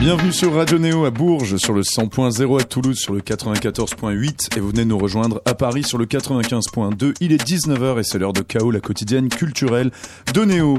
Bienvenue 0.00 0.32
sur 0.32 0.54
Radio 0.54 0.78
Néo 0.78 1.04
à 1.04 1.10
Bourges, 1.10 1.58
sur 1.58 1.74
le 1.74 1.82
100.0 1.82 2.58
à 2.58 2.64
Toulouse, 2.64 2.98
sur 2.98 3.12
le 3.12 3.20
94.8 3.20 4.56
et 4.56 4.60
vous 4.60 4.70
venez 4.70 4.86
nous 4.86 4.96
rejoindre 4.96 5.42
à 5.44 5.52
Paris 5.52 5.84
sur 5.84 5.98
le 5.98 6.06
95.2. 6.06 7.12
Il 7.20 7.32
est 7.32 7.44
19h 7.46 8.00
et 8.00 8.02
c'est 8.02 8.18
l'heure 8.18 8.32
de 8.32 8.40
Chaos, 8.40 8.70
la 8.70 8.80
quotidienne 8.80 9.28
culturelle 9.28 9.90
de 10.32 10.44
Néo. 10.46 10.78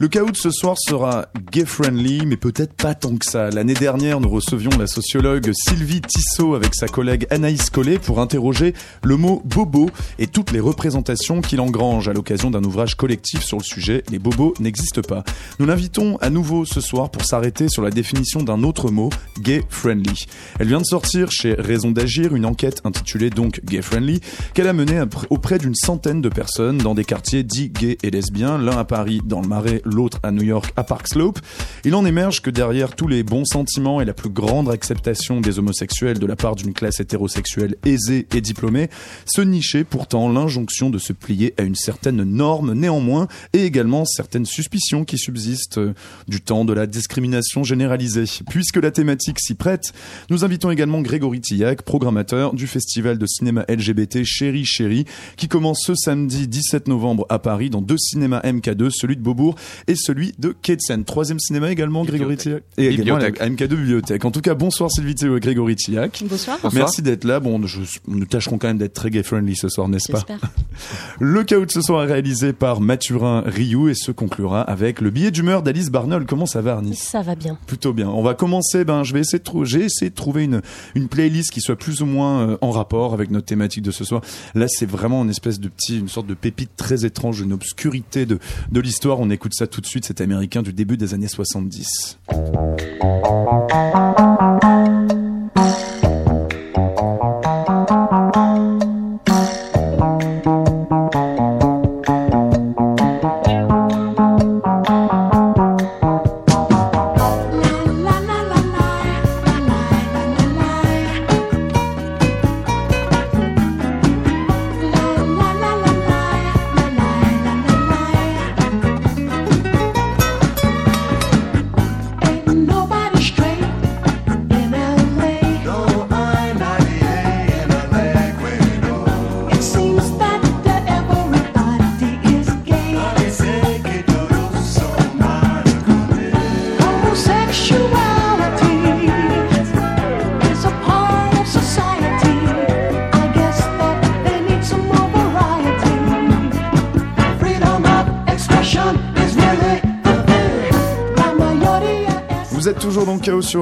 Le 0.00 0.06
chaos 0.06 0.30
de 0.30 0.36
ce 0.36 0.52
soir 0.52 0.76
sera 0.78 1.26
gay-friendly, 1.50 2.24
mais 2.24 2.36
peut-être 2.36 2.72
pas 2.74 2.94
tant 2.94 3.16
que 3.16 3.26
ça. 3.26 3.50
L'année 3.50 3.74
dernière, 3.74 4.20
nous 4.20 4.28
recevions 4.28 4.70
la 4.78 4.86
sociologue 4.86 5.50
Sylvie 5.52 6.02
Tissot 6.02 6.54
avec 6.54 6.76
sa 6.76 6.86
collègue 6.86 7.26
Anaïs 7.30 7.68
Collet 7.68 7.98
pour 7.98 8.20
interroger 8.20 8.74
le 9.02 9.16
mot 9.16 9.42
bobo 9.44 9.90
et 10.20 10.28
toutes 10.28 10.52
les 10.52 10.60
représentations 10.60 11.40
qu'il 11.40 11.60
engrange 11.60 12.06
à 12.06 12.12
l'occasion 12.12 12.48
d'un 12.48 12.62
ouvrage 12.62 12.94
collectif 12.94 13.42
sur 13.42 13.58
le 13.58 13.64
sujet. 13.64 14.04
Les 14.12 14.20
bobos 14.20 14.54
n'existent 14.60 15.02
pas. 15.02 15.24
Nous 15.58 15.66
l'invitons 15.66 16.16
à 16.18 16.30
nouveau 16.30 16.64
ce 16.64 16.80
soir 16.80 17.10
pour 17.10 17.24
s'arrêter 17.24 17.68
sur 17.68 17.82
la 17.82 17.90
définition 17.90 18.44
d'un 18.44 18.57
autre 18.62 18.90
mot, 18.90 19.10
gay-friendly. 19.40 20.26
Elle 20.58 20.68
vient 20.68 20.80
de 20.80 20.84
sortir 20.84 21.30
chez 21.30 21.54
Raison 21.54 21.90
d'agir 21.90 22.34
une 22.34 22.46
enquête 22.46 22.80
intitulée 22.84 23.30
donc 23.30 23.60
gay-friendly 23.64 24.20
qu'elle 24.54 24.68
a 24.68 24.72
menée 24.72 25.02
auprès 25.30 25.58
d'une 25.58 25.74
centaine 25.74 26.20
de 26.20 26.28
personnes 26.28 26.78
dans 26.78 26.94
des 26.94 27.04
quartiers 27.04 27.42
dits 27.42 27.70
gays 27.70 27.98
et 28.02 28.10
lesbiens, 28.10 28.58
l'un 28.58 28.76
à 28.76 28.84
Paris 28.84 29.20
dans 29.24 29.40
le 29.40 29.48
Marais, 29.48 29.82
l'autre 29.84 30.18
à 30.22 30.30
New 30.30 30.42
York 30.42 30.72
à 30.76 30.84
Park 30.84 31.08
Slope. 31.08 31.38
Il 31.84 31.94
en 31.94 32.04
émerge 32.04 32.42
que 32.42 32.50
derrière 32.50 32.94
tous 32.94 33.08
les 33.08 33.22
bons 33.22 33.44
sentiments 33.44 34.00
et 34.00 34.04
la 34.04 34.14
plus 34.14 34.30
grande 34.30 34.70
acceptation 34.70 35.40
des 35.40 35.58
homosexuels 35.58 36.18
de 36.18 36.26
la 36.26 36.36
part 36.36 36.56
d'une 36.56 36.72
classe 36.72 37.00
hétérosexuelle 37.00 37.76
aisée 37.84 38.26
et 38.34 38.40
diplômée, 38.40 38.88
se 39.26 39.40
nichait 39.40 39.84
pourtant 39.84 40.28
l'injonction 40.28 40.90
de 40.90 40.98
se 40.98 41.12
plier 41.12 41.54
à 41.58 41.62
une 41.62 41.74
certaine 41.74 42.22
norme 42.22 42.72
néanmoins 42.72 43.28
et 43.52 43.64
également 43.64 44.04
certaines 44.04 44.46
suspicions 44.46 45.04
qui 45.04 45.18
subsistent 45.18 45.78
euh, 45.78 45.94
du 46.26 46.40
temps 46.40 46.64
de 46.64 46.72
la 46.72 46.86
discrimination 46.86 47.64
généralisée. 47.64 48.24
Puisque 48.48 48.76
la 48.76 48.90
thématique 48.90 49.38
s'y 49.40 49.54
prête, 49.54 49.92
nous 50.30 50.44
invitons 50.44 50.70
également 50.70 51.00
Grégory 51.00 51.40
Tillac, 51.40 51.82
programmateur 51.82 52.54
du 52.54 52.66
festival 52.66 53.18
de 53.18 53.26
cinéma 53.26 53.64
LGBT 53.68 54.24
Chéri 54.24 54.64
Chéri, 54.64 55.04
qui 55.36 55.48
commence 55.48 55.82
ce 55.84 55.94
samedi 55.94 56.48
17 56.48 56.88
novembre 56.88 57.26
à 57.28 57.38
Paris 57.38 57.70
dans 57.70 57.82
deux 57.82 57.98
cinémas 57.98 58.40
MK2, 58.40 58.90
celui 58.90 59.16
de 59.16 59.22
Beaubourg 59.22 59.56
et 59.86 59.94
celui 59.94 60.32
de 60.38 60.54
Ketsen. 60.62 61.04
Troisième 61.04 61.38
cinéma 61.38 61.70
également, 61.70 62.04
Grégory 62.04 62.36
Tillac. 62.36 62.62
Et 62.76 62.86
également 62.86 63.18
MK2 63.18 63.68
Bibliothèque. 63.68 64.24
En 64.24 64.30
tout 64.30 64.40
cas, 64.40 64.54
bonsoir 64.54 64.90
Sylvie 64.90 65.14
Théo 65.14 65.36
et 65.36 65.40
Grégory 65.40 65.76
Tillac. 65.76 66.22
Bonsoir. 66.28 66.58
Merci 66.72 67.02
d'être 67.02 67.24
là. 67.24 67.40
Bon, 67.40 67.64
je, 67.66 67.80
nous 68.06 68.26
tâcherons 68.26 68.58
quand 68.58 68.68
même 68.68 68.78
d'être 68.78 68.94
très 68.94 69.10
gay-friendly 69.10 69.56
ce 69.56 69.68
soir, 69.68 69.88
n'est-ce 69.88 70.10
pas 70.10 70.24
Le 71.20 71.44
chaos 71.44 71.66
de 71.66 71.70
ce 71.70 71.82
soir 71.82 72.04
est 72.04 72.12
réalisé 72.12 72.52
par 72.52 72.80
Mathurin 72.80 73.42
Rioux 73.46 73.88
et 73.88 73.94
se 73.94 74.12
conclura 74.12 74.62
avec 74.62 75.00
le 75.00 75.10
billet 75.10 75.30
d'humeur 75.30 75.62
d'Alice 75.62 75.90
Barnol. 75.90 76.26
Comment 76.26 76.46
ça 76.46 76.60
va, 76.60 76.72
Arnie? 76.72 76.96
Ça 76.96 77.22
va 77.22 77.34
bien. 77.34 77.58
Plutôt 77.66 77.92
bien. 77.92 78.08
On 78.08 78.22
va 78.22 78.34
commencer, 78.38 78.84
ben, 78.84 79.04
je 79.04 79.12
vais 79.12 79.20
essayer 79.20 79.38
de 79.38 79.64
j'ai 79.64 79.84
essayé 79.84 80.10
de 80.10 80.14
trouver 80.14 80.44
une, 80.44 80.62
une 80.94 81.08
playlist 81.08 81.50
qui 81.50 81.60
soit 81.60 81.76
plus 81.76 82.00
ou 82.00 82.06
moins 82.06 82.48
euh, 82.48 82.58
en 82.62 82.70
rapport 82.70 83.12
avec 83.12 83.30
notre 83.30 83.46
thématique 83.46 83.82
de 83.82 83.90
ce 83.90 84.04
soir. 84.04 84.22
Là, 84.54 84.66
c'est 84.68 84.86
vraiment 84.86 85.22
une 85.22 85.30
espèce 85.30 85.60
de 85.60 85.68
petit, 85.68 85.98
une 85.98 86.08
sorte 86.08 86.26
de 86.26 86.34
pépite 86.34 86.70
très 86.76 87.04
étrange, 87.04 87.40
une 87.40 87.52
obscurité 87.52 88.24
de, 88.24 88.38
de 88.72 88.80
l'histoire. 88.80 89.20
On 89.20 89.28
écoute 89.28 89.52
ça 89.54 89.66
tout 89.66 89.80
de 89.80 89.86
suite. 89.86 90.04
C'est 90.06 90.20
américain 90.20 90.62
du 90.62 90.72
début 90.72 90.96
des 90.96 91.12
années 91.12 91.28
70. 91.28 92.18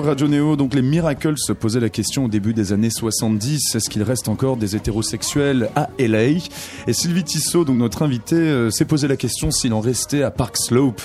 Radio 0.06 0.28
Néo, 0.28 0.54
donc 0.54 0.72
les 0.72 0.82
Miracles 0.82 1.36
se 1.36 1.52
posaient 1.52 1.80
la 1.80 1.88
question 1.88 2.26
au 2.26 2.28
début 2.28 2.54
des 2.54 2.72
années 2.72 2.90
70, 2.90 3.74
est-ce 3.74 3.90
qu'il 3.90 4.04
reste 4.04 4.28
encore 4.28 4.56
des 4.56 4.76
hétérosexuels 4.76 5.68
à 5.74 5.90
LA 5.98 6.26
Et 6.86 6.92
Sylvie 6.92 7.24
Tissot, 7.24 7.64
donc 7.64 7.76
notre 7.76 8.02
invitée, 8.02 8.36
euh, 8.36 8.70
s'est 8.70 8.84
posé 8.84 9.08
la 9.08 9.16
question 9.16 9.50
s'il 9.50 9.72
en 9.72 9.80
restait 9.80 10.22
à 10.22 10.30
Park 10.30 10.56
Slope 10.58 11.02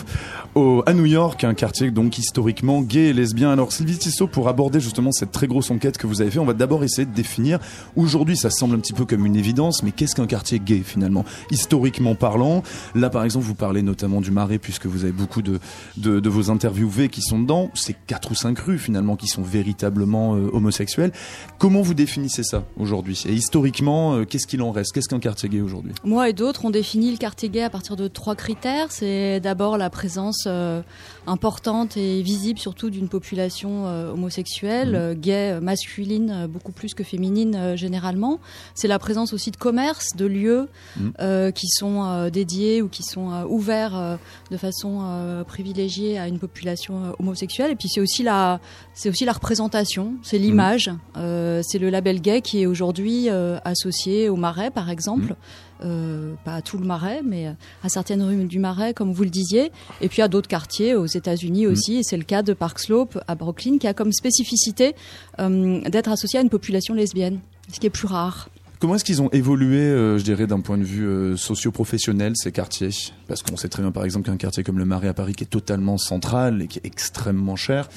à 0.56 0.94
New 0.94 1.06
York, 1.06 1.46
un 1.46 1.54
quartier 1.54 1.92
donc 1.92 2.18
historiquement 2.18 2.82
gay 2.82 3.06
et 3.06 3.14
lesbien. 3.14 3.52
Alors 3.52 3.72
Sylvie 3.72 3.98
Tissot, 3.98 4.28
pour 4.28 4.50
aborder 4.50 4.82
justement 4.82 5.12
cette 5.14 5.32
très 5.32 5.48
grosse 5.48 5.72
enquête 5.72 5.98
que 5.98 6.08
vous 6.08 6.22
avez 6.22 6.30
fait, 6.30 6.40
on 6.40 6.46
va 6.46 6.54
d'abord 6.54 6.84
essayer 6.84 7.06
de 7.06 7.14
définir. 7.14 7.60
Aujourd'hui, 7.96 8.36
ça 8.36 8.50
semble 8.50 8.76
un 8.76 8.80
petit 8.80 8.92
peu 8.92 9.06
comme 9.06 9.26
une 9.26 9.38
évidence, 9.38 9.82
mais 9.82 9.92
qu'est-ce 9.92 10.14
qu'un 10.14 10.28
quartier 10.28 10.60
gay 10.60 10.82
finalement, 10.84 11.24
historiquement 11.52 12.16
parlant 12.16 12.64
Là, 12.96 13.10
par 13.10 13.24
exemple, 13.24 13.46
vous 13.46 13.56
parlez 13.56 13.82
notamment 13.82 14.20
du 14.20 14.32
Marais, 14.32 14.58
puisque 14.58 14.88
vous 14.88 15.04
avez 15.04 15.14
beaucoup 15.14 15.42
de, 15.42 15.60
de, 15.96 16.20
de 16.20 16.30
vos 16.30 16.52
interviewés 16.52 17.08
qui 17.08 17.22
sont 17.22 17.40
dedans. 17.40 17.72
C'est 17.74 17.96
quatre 18.06 18.32
ou 18.32 18.36
cinq 18.36 18.60
rues 18.60 18.78
finalement 18.78 19.16
qui 19.16 19.28
sont 19.28 19.44
véritablement 19.44 20.36
euh, 20.36 20.50
homosexuelles. 20.52 21.14
Comment 21.60 21.82
vous 21.82 21.94
définissez 21.94 22.44
ça 22.44 22.66
aujourd'hui? 22.78 23.24
Et 23.26 23.34
historiquement, 23.34 24.16
euh, 24.16 24.26
qu'est-ce 24.26 24.48
qu'il 24.48 24.62
en 24.62 24.72
reste? 24.72 24.92
Qu'est-ce 24.92 25.08
qu'un 25.08 25.20
quartier 25.20 25.48
gay 25.48 25.62
aujourd'hui? 25.62 25.94
Moi 26.04 26.28
et 26.30 26.34
d'autres, 26.34 26.66
on 26.66 26.72
définit 26.72 27.12
le 27.12 27.18
quartier 27.18 27.48
gay 27.48 27.62
à 27.62 27.70
partir 27.70 27.96
de 27.96 28.10
trois 28.10 28.36
critères. 28.36 28.92
C'est 28.92 29.40
d'abord 29.40 29.78
la 29.78 29.90
présence 29.90 30.41
euh, 30.48 30.82
importante 31.28 31.98
et 31.98 32.22
visible 32.22 32.58
surtout 32.58 32.90
d'une 32.90 33.08
population 33.08 33.86
euh, 33.86 34.12
homosexuelle, 34.12 34.92
mmh. 34.92 34.96
euh, 34.96 35.14
gay, 35.14 35.60
masculine, 35.62 36.48
beaucoup 36.48 36.72
plus 36.72 36.94
que 36.94 37.04
féminine 37.04 37.76
généralement. 37.76 38.40
C'est 38.74 38.88
la 38.88 39.00
présence 39.00 39.34
aussi 39.34 39.52
de 39.52 39.58
commerces, 39.58 40.16
de 40.16 40.26
lieux 40.26 40.68
mmh. 40.98 41.52
qui 41.54 41.68
sont 41.68 42.30
dédiés 42.30 42.82
ou 42.82 42.88
qui 42.88 43.04
sont 43.04 43.46
ouverts 43.48 44.18
de 44.50 44.58
façon 44.58 45.44
privilégiée 45.48 46.18
à 46.18 46.28
une 46.28 46.40
population 46.40 47.16
homosexuelle. 47.20 47.72
Et 47.72 47.76
puis 47.76 47.90
c'est 47.90 48.02
aussi 48.02 48.24
la, 48.24 48.60
c'est 48.94 49.10
aussi 49.10 49.26
la 49.26 49.34
représentation, 49.34 50.16
c'est 50.24 50.40
mmh. 50.40 50.42
l'image, 50.42 50.92
c'est 51.16 51.80
le 51.80 51.90
label 51.90 52.22
gay 52.22 52.42
qui 52.42 52.62
est 52.62 52.66
aujourd'hui 52.66 53.30
associé 53.30 54.30
au 54.30 54.36
Marais 54.36 54.72
par 54.72 54.90
exemple. 54.90 55.36
Euh, 55.84 56.34
pas 56.46 56.56
à 56.56 56.62
tout 56.62 56.78
le 56.78 56.86
Marais, 56.86 57.22
mais 57.24 57.48
à 57.84 57.90
certaines 57.90 58.22
rues 58.22 58.46
du 58.46 58.60
Marais, 58.60 58.94
comme 58.94 59.12
vous 59.12 59.24
le 59.24 59.30
disiez, 59.30 59.72
et 60.00 60.10
puis 60.10 60.22
à 60.22 60.28
d'autres 60.28 60.48
quartiers 60.48 60.96
aux 60.96 61.06
États-Unis 61.06 61.66
mm. 61.66 61.72
aussi. 61.72 61.98
Et 61.98 62.04
c'est 62.04 62.18
le 62.18 62.24
cas 62.24 62.44
de 62.44 62.54
Park 62.54 62.80
Slope 62.80 63.20
à 63.28 63.36
Brooklyn, 63.36 63.78
qui 63.78 63.88
a 63.88 63.94
comme 63.94 64.12
spécificité 64.12 64.96
euh, 65.40 65.82
d'être 65.90 66.10
associé 66.10 66.40
à 66.40 66.42
une 66.42 66.50
population 66.50 66.94
lesbienne, 66.94 67.40
ce 67.74 67.80
qui 67.80 67.88
est 67.88 67.92
plus 67.92 68.08
rare. 68.08 68.50
Comment 68.80 68.96
est-ce 68.96 69.04
qu'ils 69.04 69.22
ont 69.22 69.30
évolué, 69.30 69.80
euh, 69.80 70.18
je 70.18 70.24
dirais, 70.24 70.48
d'un 70.48 70.60
point 70.60 70.78
de 70.78 70.84
vue 70.84 71.38
socio-professionnel, 71.38 72.34
ces 72.36 72.52
quartiers? 72.52 72.90
Parce 73.28 73.44
qu'on 73.44 73.56
sait 73.56 73.70
très 73.70 73.84
bien, 73.84 73.92
par 73.92 74.06
exemple, 74.06 74.26
qu'un 74.26 74.38
quartier 74.38 74.64
comme 74.64 74.80
le 74.80 74.86
Marais 74.86 75.08
à 75.08 75.14
Paris, 75.14 75.34
qui 75.34 75.44
est 75.44 75.48
totalement 75.48 75.98
central 75.98 76.62
et 76.62 76.68
qui 76.68 76.80
est 76.80 76.86
extrêmement 76.86 77.56
cher, 77.56 77.90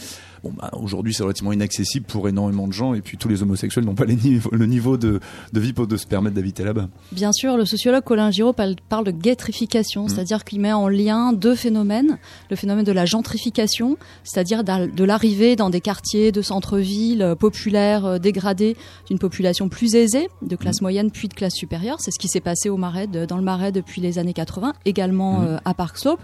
Bon, 0.45 0.53
bah, 0.55 0.71
aujourd'hui, 0.75 1.15
c'est 1.15 1.23
relativement 1.23 1.53
inaccessible 1.53 2.05
pour 2.05 2.29
énormément 2.29 2.69
de 2.69 2.73
gens, 2.73 2.93
et 2.93 3.01
puis 3.01 3.17
tous 3.17 3.29
les 3.29 3.43
homosexuels 3.43 3.87
n'ont 3.87 3.95
pas 3.95 4.05
le 4.05 4.67
niveau 4.67 4.99
de, 4.99 5.19
vie 5.55 5.73
pour 5.73 5.87
de 5.87 5.97
se 5.97 6.07
permettre 6.07 6.37
d'habiter 6.37 6.65
là-bas. 6.65 6.91
Bien 7.13 7.33
sûr, 7.33 7.57
le 7.57 7.65
sociologue 7.65 8.05
Colin 8.05 8.31
Giraud 8.31 8.53
parle 8.53 9.05
de 9.05 9.11
gaytrification, 9.11 10.05
mmh. 10.05 10.09
c'est-à-dire 10.11 10.45
qu'il 10.45 10.61
met 10.61 10.75
en 10.75 10.87
lien 10.87 11.33
deux 11.33 11.55
phénomènes. 11.55 12.19
Le 12.51 12.57
phénomène 12.57 12.85
de 12.85 12.93
la 12.93 13.07
gentrification, 13.07 13.97
c'est-à-dire 14.23 14.65
de 14.65 15.05
l'arrivée 15.05 15.57
dans 15.57 15.71
des 15.71 15.81
quartiers 15.81 16.31
de 16.31 16.43
centre-ville 16.43 17.23
euh, 17.23 17.35
populaires, 17.35 18.05
euh, 18.05 18.19
dégradés, 18.19 18.77
d'une 19.09 19.19
population 19.19 19.71
plus 19.71 19.95
aisée, 19.95 20.29
de 20.43 20.57
classe 20.57 20.83
mmh. 20.83 20.85
moyenne 20.85 21.11
puis 21.11 21.29
de 21.29 21.35
classe 21.35 21.55
supérieure. 21.55 21.97
C'est 22.01 22.11
ce 22.11 22.19
qui 22.19 22.29
s'est 22.29 22.41
passé 22.41 22.69
au 22.69 22.77
Marais, 22.77 23.07
dans 23.07 23.39
le 23.39 23.43
Marais 23.43 23.73
depuis 23.73 24.03
les 24.03 24.19
années 24.19 24.35
80, 24.35 24.75
également 24.85 25.39
mmh. 25.39 25.47
euh, 25.47 25.57
à 25.65 25.73
Park 25.73 25.97
Slope. 25.97 26.21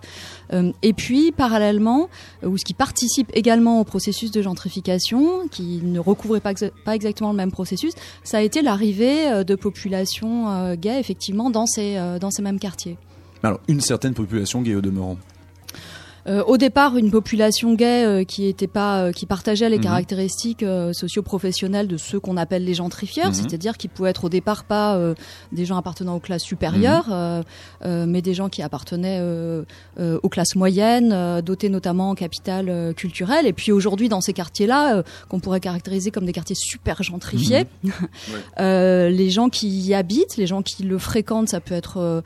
et 0.82 0.92
puis, 0.92 1.32
parallèlement, 1.32 2.10
ou 2.44 2.58
ce 2.58 2.66
qui 2.66 2.74
participe 2.74 3.30
également 3.32 3.80
au 3.80 3.84
processus 3.84 4.09
processus 4.10 4.32
de 4.32 4.42
gentrification, 4.42 5.46
qui 5.48 5.80
ne 5.84 6.00
recouvrait 6.00 6.40
pas, 6.40 6.54
pas 6.84 6.96
exactement 6.96 7.30
le 7.30 7.36
même 7.36 7.52
processus, 7.52 7.92
ça 8.24 8.38
a 8.38 8.40
été 8.40 8.60
l'arrivée 8.60 9.44
de 9.44 9.54
populations 9.54 10.74
gays, 10.74 10.98
effectivement, 10.98 11.48
dans 11.48 11.66
ces, 11.66 11.96
dans 12.20 12.30
ces 12.32 12.42
mêmes 12.42 12.58
quartiers. 12.58 12.96
Alors, 13.44 13.60
une 13.68 13.80
certaine 13.80 14.14
population 14.14 14.62
gay 14.62 14.74
au 14.74 14.80
demeurant. 14.80 15.16
Euh, 16.26 16.42
au 16.44 16.56
départ, 16.56 16.96
une 16.96 17.10
population 17.10 17.74
gay 17.74 18.04
euh, 18.04 18.24
qui 18.24 18.46
était 18.46 18.66
pas, 18.66 19.04
euh, 19.04 19.12
qui 19.12 19.26
partageait 19.26 19.68
les 19.68 19.78
mhm. 19.78 19.84
caractéristiques 19.84 20.64
socio-professionnelles 20.92 21.88
de 21.88 21.96
ceux 21.96 22.20
qu'on 22.20 22.36
appelle 22.36 22.64
les 22.64 22.74
gentrifieurs, 22.74 23.28
mhm. 23.28 23.34
c'est-à-dire 23.34 23.76
qui 23.76 23.88
pouvaient 23.88 24.10
être 24.10 24.24
au 24.24 24.28
départ 24.28 24.64
pas 24.64 24.98
des 25.52 25.64
gens 25.64 25.76
appartenant 25.76 26.16
aux 26.16 26.20
classes 26.20 26.42
supérieures, 26.42 27.08
mhm. 27.08 28.06
mais 28.06 28.22
des 28.22 28.34
gens 28.34 28.48
qui 28.48 28.62
appartenaient 28.62 29.22
aux 29.98 30.28
classes 30.28 30.54
moyennes, 30.56 31.40
dotés 31.40 31.68
notamment 31.68 32.10
en 32.10 32.14
capital 32.14 32.94
culturel. 32.94 33.46
Et 33.46 33.52
puis 33.52 33.72
aujourd'hui, 33.72 34.08
dans 34.08 34.20
ces 34.20 34.32
quartiers-là, 34.32 35.02
qu'on 35.28 35.40
pourrait 35.40 35.60
caractériser 35.60 36.10
comme 36.10 36.24
des 36.24 36.32
quartiers 36.32 36.56
super 36.56 37.02
gentrifiés, 37.02 37.66
les 38.58 39.30
gens 39.30 39.48
qui 39.48 39.68
y 39.68 39.94
habitent, 39.94 40.36
les 40.36 40.46
gens 40.46 40.62
qui 40.62 40.82
le 40.82 40.98
fréquentent, 40.98 41.48
ça 41.48 41.60
peut 41.60 41.74
être 41.74 42.22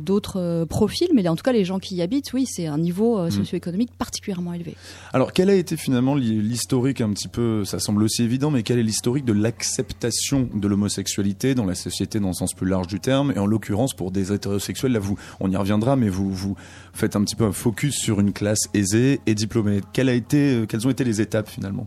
d'autres 0.00 0.64
profils, 0.68 1.08
mais 1.14 1.26
en 1.28 1.36
tout 1.36 1.42
cas, 1.42 1.52
les 1.52 1.64
gens 1.64 1.78
qui 1.78 1.96
y 1.96 2.02
habitent, 2.02 2.32
oui, 2.32 2.46
c'est 2.46 2.66
un 2.66 2.78
niveau 2.78 3.22
Mm. 3.22 3.30
socio-économique 3.30 3.90
particulièrement 3.96 4.52
élevé. 4.52 4.74
Alors, 5.12 5.32
quel 5.32 5.50
a 5.50 5.54
été 5.54 5.76
finalement 5.76 6.14
l'historique 6.14 7.00
un 7.00 7.10
petit 7.10 7.28
peu, 7.28 7.64
ça 7.64 7.78
semble 7.78 8.02
aussi 8.02 8.22
évident, 8.22 8.50
mais 8.50 8.62
quel 8.62 8.78
est 8.78 8.82
l'historique 8.82 9.24
de 9.24 9.32
l'acceptation 9.32 10.48
de 10.54 10.68
l'homosexualité 10.68 11.54
dans 11.54 11.64
la 11.64 11.74
société 11.74 12.20
dans 12.20 12.28
le 12.28 12.34
sens 12.34 12.54
plus 12.54 12.68
large 12.68 12.86
du 12.86 13.00
terme, 13.00 13.32
et 13.34 13.38
en 13.38 13.46
l'occurrence 13.46 13.94
pour 13.94 14.10
des 14.10 14.32
hétérosexuels, 14.32 14.92
là 14.92 14.98
vous, 14.98 15.16
on 15.40 15.50
y 15.50 15.56
reviendra, 15.56 15.96
mais 15.96 16.08
vous, 16.08 16.30
vous 16.30 16.56
faites 16.92 17.16
un 17.16 17.24
petit 17.24 17.36
peu 17.36 17.44
un 17.44 17.52
focus 17.52 17.96
sur 17.96 18.20
une 18.20 18.32
classe 18.32 18.68
aisée 18.74 19.20
et 19.26 19.34
diplômée. 19.34 19.80
Quelle 19.92 20.08
a 20.08 20.14
été, 20.14 20.54
euh, 20.54 20.66
quelles 20.66 20.86
ont 20.86 20.90
été 20.90 21.04
les 21.04 21.20
étapes 21.20 21.48
finalement? 21.48 21.86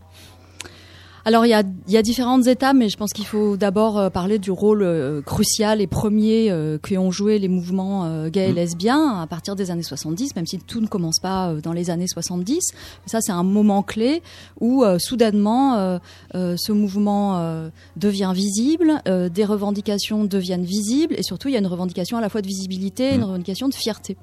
Alors 1.27 1.44
il 1.44 1.50
y 1.50 1.56
a, 1.56 1.63
y 1.88 1.98
a, 1.98 2.04
différentes 2.04 2.45
étapes, 2.45 2.75
mais 2.75 2.88
je 2.88 2.98
pense 2.98 3.12
qu'il 3.12 3.25
faut 3.25 3.57
d'abord 3.57 3.98
euh, 3.98 4.10
parler 4.12 4.38
du 4.38 4.51
rôle 4.51 4.83
euh, 4.83 5.24
crucial 5.24 5.81
et 5.81 5.88
premier 5.88 6.51
euh, 6.51 6.77
ont 6.98 7.10
joué 7.10 7.39
les 7.39 7.48
mouvements 7.48 8.27
gays 8.30 8.50
et 8.50 8.51
mmh. 8.51 8.56
lesbiens 8.56 9.19
à 9.19 9.27
partir 9.27 9.56
des 9.56 9.72
années 9.72 9.83
70, 9.83 10.36
même 10.36 10.45
si 10.45 10.60
tout 10.60 10.80
ne 10.80 10.88
commence 10.88 11.19
pas 11.19 11.56
dans 11.63 11.74
les 11.74 11.89
années 11.89 12.07
70. 12.07 12.62
Ça 13.07 13.19
c'est 13.22 13.31
un 13.31 13.44
moment 13.44 13.81
clé 13.81 14.22
où 14.62 14.86
soudainement 14.98 16.00
ce 16.33 16.72
mouvement 16.72 17.69
devient 17.98 18.31
visible, 18.33 19.01
des 19.06 19.44
revendications 19.44 20.24
deviennent 20.24 20.63
visibles 20.63 21.16
et 21.18 21.24
surtout 21.24 21.50
il 21.50 21.54
y 21.54 21.57
a 21.57 21.60
une 21.60 21.68
revendication 21.68 22.18
à 22.18 22.22
la 22.22 22.30
fois 22.30 22.42
de 22.42 22.48
visibilité 22.48 23.10
et 23.10 23.16
une 23.16 23.22
mmh. 23.22 23.24
revendication 23.25 23.68
de 23.68 23.74
fierté. 23.74 24.16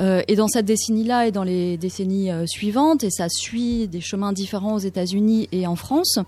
et 0.00 0.36
dans 0.36 0.48
cette 0.48 0.66
décennie-là 0.66 1.26
et 1.26 1.32
dans 1.32 1.44
les 1.44 1.76
décennies 1.76 2.30
suivantes, 2.46 3.04
et 3.04 3.10
ça 3.10 3.28
suit 3.28 3.88
des 3.88 4.00
chemins 4.00 4.32
différents 4.32 4.76
aux 4.76 4.78
États-Unis 4.78 5.48
et 5.52 5.66
en 5.66 5.76
France, 5.76 6.18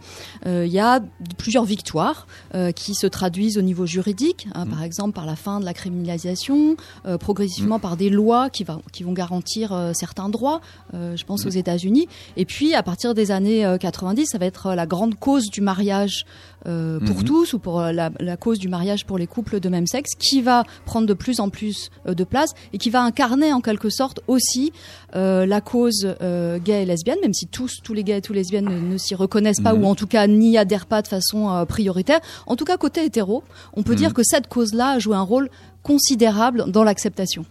il 0.44 0.72
y 0.72 0.78
a 0.78 1.00
plusieurs 1.36 1.64
victoires 1.64 2.26
euh, 2.54 2.72
qui 2.72 2.94
se 2.94 3.06
traduisent 3.06 3.58
au 3.58 3.62
niveau 3.62 3.86
juridique, 3.86 4.48
hein, 4.54 4.64
mm. 4.64 4.70
par 4.70 4.82
exemple 4.82 5.12
par 5.12 5.26
la 5.26 5.36
fin 5.36 5.60
de 5.60 5.64
la 5.64 5.74
criminalisation, 5.74 6.76
euh, 7.06 7.18
progressivement 7.18 7.78
mm. 7.78 7.80
par 7.80 7.96
des 7.96 8.10
lois 8.10 8.50
qui, 8.50 8.64
va, 8.64 8.80
qui 8.92 9.02
vont 9.02 9.12
garantir 9.12 9.92
certains 9.94 10.28
droits, 10.28 10.60
je 10.92 11.24
pense 11.24 11.46
aux 11.46 11.50
mm. 11.50 11.58
États-Unis. 11.58 12.08
Et 12.36 12.44
puis 12.44 12.74
à 12.74 12.82
partir 12.82 13.14
des 13.14 13.30
années 13.30 13.76
90, 13.78 14.26
ça 14.26 14.38
va 14.38 14.46
être 14.46 14.74
la 14.74 14.86
grande 14.86 15.14
cause 15.16 15.50
du 15.50 15.60
mariage 15.60 16.24
euh, 16.68 17.00
pour 17.00 17.16
mhm. 17.16 17.24
tous 17.24 17.52
ou 17.54 17.58
pour 17.58 17.80
euh, 17.80 17.92
la, 17.92 18.10
la, 18.20 18.36
cause 18.36 18.58
du 18.58 18.68
mariage 18.68 19.06
pour 19.06 19.18
les 19.18 19.26
couples 19.26 19.58
de 19.58 19.68
même 19.68 19.86
sexe 19.86 20.14
qui 20.18 20.42
va 20.42 20.64
prendre 20.84 21.06
de 21.06 21.14
plus 21.14 21.40
en 21.40 21.48
plus 21.48 21.90
euh, 22.06 22.14
de 22.14 22.24
place 22.24 22.50
et 22.72 22.78
qui 22.78 22.90
va 22.90 23.02
incarner 23.02 23.52
en 23.52 23.60
quelque 23.60 23.88
sorte 23.88 24.20
aussi 24.28 24.72
euh, 25.16 25.46
la 25.46 25.60
cause 25.60 26.06
gay 26.64 26.82
et 26.82 26.84
lesbienne, 26.84 27.18
même 27.22 27.32
si 27.32 27.46
tous, 27.46 27.80
tous 27.82 27.94
les 27.94 28.04
gays 28.04 28.18
et 28.18 28.20
tous 28.20 28.32
les 28.32 28.40
lesbiennes 28.40 28.90
ne, 28.90 28.98
s'y 28.98 29.14
reconnaissent 29.14 29.60
pas 29.60 29.72
mhm. 29.72 29.84
ou 29.84 29.86
en 29.86 29.94
tout 29.94 30.06
cas 30.06 30.26
n'y 30.26 30.58
adhèrent 30.58 30.86
pas 30.86 31.02
de 31.02 31.08
façon 31.08 31.64
prioritaire. 31.68 32.20
En 32.46 32.56
tout 32.56 32.64
cas, 32.64 32.76
côté 32.76 33.04
hétéro, 33.04 33.42
on 33.74 33.82
peut 33.82 33.92
mhm. 33.92 33.98
dire 33.98 34.14
que 34.14 34.22
cette 34.22 34.48
cause-là 34.48 34.90
a 34.90 34.98
joué 34.98 35.16
un 35.16 35.22
rôle 35.22 35.48
considérable 35.82 36.64
dans 36.68 36.84
l'acceptation. 36.84 37.44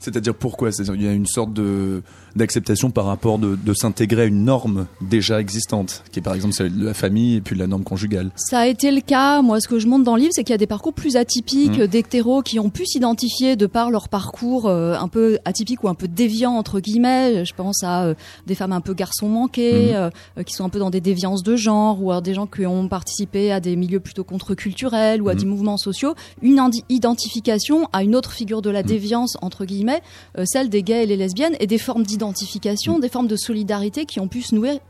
C'est-à-dire 0.00 0.34
pourquoi? 0.34 0.70
Il 0.70 1.02
y 1.02 1.06
a 1.06 1.12
une 1.12 1.26
sorte 1.26 1.52
de 1.52 2.02
d'acceptation 2.36 2.90
par 2.90 3.06
rapport 3.06 3.38
de, 3.38 3.56
de 3.56 3.74
s'intégrer 3.74 4.22
à 4.22 4.24
une 4.26 4.44
norme 4.44 4.86
déjà 5.00 5.40
existante, 5.40 6.02
qui 6.12 6.18
est 6.18 6.22
par 6.22 6.34
exemple 6.34 6.54
celle 6.54 6.76
de 6.76 6.84
la 6.84 6.94
famille 6.94 7.36
et 7.36 7.40
puis 7.40 7.56
de 7.56 7.60
la 7.60 7.66
norme 7.66 7.84
conjugale. 7.84 8.30
Ça 8.36 8.60
a 8.60 8.66
été 8.66 8.90
le 8.90 9.00
cas. 9.00 9.42
Moi, 9.42 9.60
ce 9.60 9.68
que 9.68 9.78
je 9.78 9.86
montre 9.86 10.04
dans 10.04 10.14
le 10.16 10.22
livre, 10.22 10.32
c'est 10.34 10.44
qu'il 10.44 10.52
y 10.52 10.54
a 10.54 10.58
des 10.58 10.66
parcours 10.66 10.92
plus 10.92 11.16
atypiques 11.16 11.78
mmh. 11.78 11.86
d'hétéros 11.86 12.42
qui 12.42 12.58
ont 12.58 12.70
pu 12.70 12.86
s'identifier 12.86 13.56
de 13.56 13.66
par 13.66 13.90
leur 13.90 14.08
parcours 14.08 14.66
euh, 14.66 14.94
un 14.94 15.08
peu 15.08 15.38
atypique 15.44 15.82
ou 15.84 15.88
un 15.88 15.94
peu 15.94 16.08
déviant 16.08 16.52
entre 16.52 16.80
guillemets. 16.80 17.44
Je 17.44 17.54
pense 17.54 17.82
à 17.82 18.04
euh, 18.04 18.14
des 18.46 18.54
femmes 18.54 18.72
un 18.72 18.80
peu 18.80 18.94
garçons 18.94 19.28
manqués, 19.28 19.92
mmh. 19.92 20.10
euh, 20.38 20.42
qui 20.44 20.54
sont 20.54 20.64
un 20.64 20.68
peu 20.68 20.78
dans 20.78 20.90
des 20.90 21.00
déviances 21.00 21.42
de 21.42 21.56
genre, 21.56 22.02
ou 22.02 22.12
à 22.12 22.20
des 22.20 22.34
gens 22.34 22.46
qui 22.46 22.66
ont 22.66 22.88
participé 22.88 23.52
à 23.52 23.60
des 23.60 23.76
milieux 23.76 24.00
plutôt 24.00 24.24
contre-culturels 24.24 25.22
ou 25.22 25.28
à 25.28 25.34
mmh. 25.34 25.38
des 25.38 25.46
mouvements 25.46 25.76
sociaux. 25.76 26.14
Une 26.42 26.60
identification 26.88 27.88
à 27.92 28.02
une 28.02 28.14
autre 28.14 28.32
figure 28.32 28.62
de 28.62 28.70
la 28.70 28.82
déviance 28.82 29.36
entre 29.42 29.64
guillemets, 29.64 30.02
celle 30.44 30.68
des 30.68 30.82
gays 30.82 31.04
et 31.04 31.06
les 31.06 31.16
lesbiennes, 31.16 31.56
et 31.58 31.66
des 31.66 31.78
formes 31.78 32.02
d'identité 32.02 32.19
identification, 32.20 32.98
mm. 32.98 33.00
des 33.00 33.08
formes 33.08 33.26
de 33.26 33.36
solidarité 33.36 34.04
qui 34.04 34.20
ont 34.20 34.28
pu 34.28 34.42
se 34.42 34.54
nouer, 34.54 34.80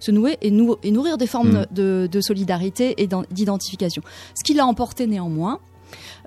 se 0.00 0.10
nouer 0.10 0.38
et, 0.40 0.50
nourrir 0.50 1.18
des 1.18 1.26
formes 1.26 1.64
mm. 1.70 2.08
de, 2.08 2.20
solidarité 2.20 3.02
et 3.02 3.08
d'identification. 3.30 4.02
Ce 4.34 4.44
qui 4.44 4.54
l'a 4.54 4.66
emporté 4.66 5.06
néanmoins, 5.06 5.60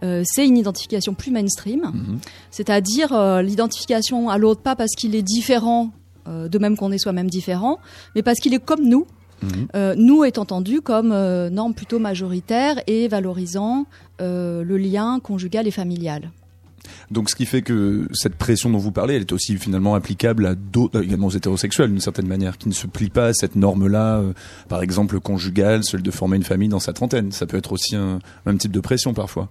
euh, 0.04 0.24
c'est 0.26 0.48
une 0.48 0.58
identification 0.58 1.14
plus 1.14 1.32
mainstream, 1.32 1.82
mm-hmm. 1.82 2.18
c'est-à-dire 2.50 3.14
euh, 3.14 3.42
l'identification 3.42 4.30
à 4.30 4.38
l'autre 4.38 4.62
pas 4.62 4.76
parce 4.76 4.92
qu'il 4.96 5.16
est 5.16 5.22
différent, 5.22 5.92
euh, 6.28 6.48
de 6.48 6.58
même 6.58 6.78
qu'on 6.78 6.92
est 6.92 6.98
soi-même 6.98 7.30
différent, 7.30 7.80
mais 8.16 8.24
parce 8.24 8.40
qu'il 8.40 8.54
est 8.54 8.64
comme 8.64 8.84
nous, 8.84 9.06
mm-hmm. 9.44 9.96
nous 9.96 10.24
est 10.24 10.38
entendu 10.38 10.82
comme 10.82 11.10
norme 11.50 11.74
plutôt 11.74 12.00
majoritaire 12.00 12.82
et 12.88 13.08
valorisant 13.08 13.86
le 14.20 14.78
lien 14.78 15.20
conjugal 15.20 15.68
et 15.68 15.72
familial. 15.72 16.32
Donc 17.10 17.30
ce 17.30 17.36
qui 17.36 17.46
fait 17.46 17.62
que 17.62 18.08
cette 18.14 18.36
pression 18.36 18.70
dont 18.70 18.78
vous 18.78 18.92
parlez, 18.92 19.16
elle 19.16 19.22
est 19.22 19.32
aussi 19.32 19.58
finalement 19.58 19.96
applicable 19.96 20.46
à 20.46 20.56
d'autres, 20.56 21.04
également 21.04 21.28
aux 21.28 21.32
hétérosexuels 21.32 21.90
d'une 21.90 22.00
certaine 22.00 22.28
manière, 22.28 22.58
qui 22.58 22.70
ne 22.70 22.74
se 22.74 22.88
plient 22.88 23.10
pas 23.10 23.28
à 23.28 23.34
cette 23.34 23.56
norme-là, 23.56 24.20
euh, 24.20 24.34
par 24.70 24.82
exemple 24.82 25.20
conjugale, 25.20 25.84
celle 25.84 26.02
de 26.02 26.12
former 26.12 26.38
une 26.38 26.44
famille 26.44 26.70
dans 26.70 26.80
sa 26.80 26.94
trentaine. 26.94 27.32
Ça 27.32 27.46
peut 27.46 27.58
être 27.58 27.72
aussi 27.74 27.96
un 27.96 28.20
même 28.46 28.58
type 28.58 28.72
de 28.72 28.80
pression 28.80 29.14
parfois. 29.14 29.50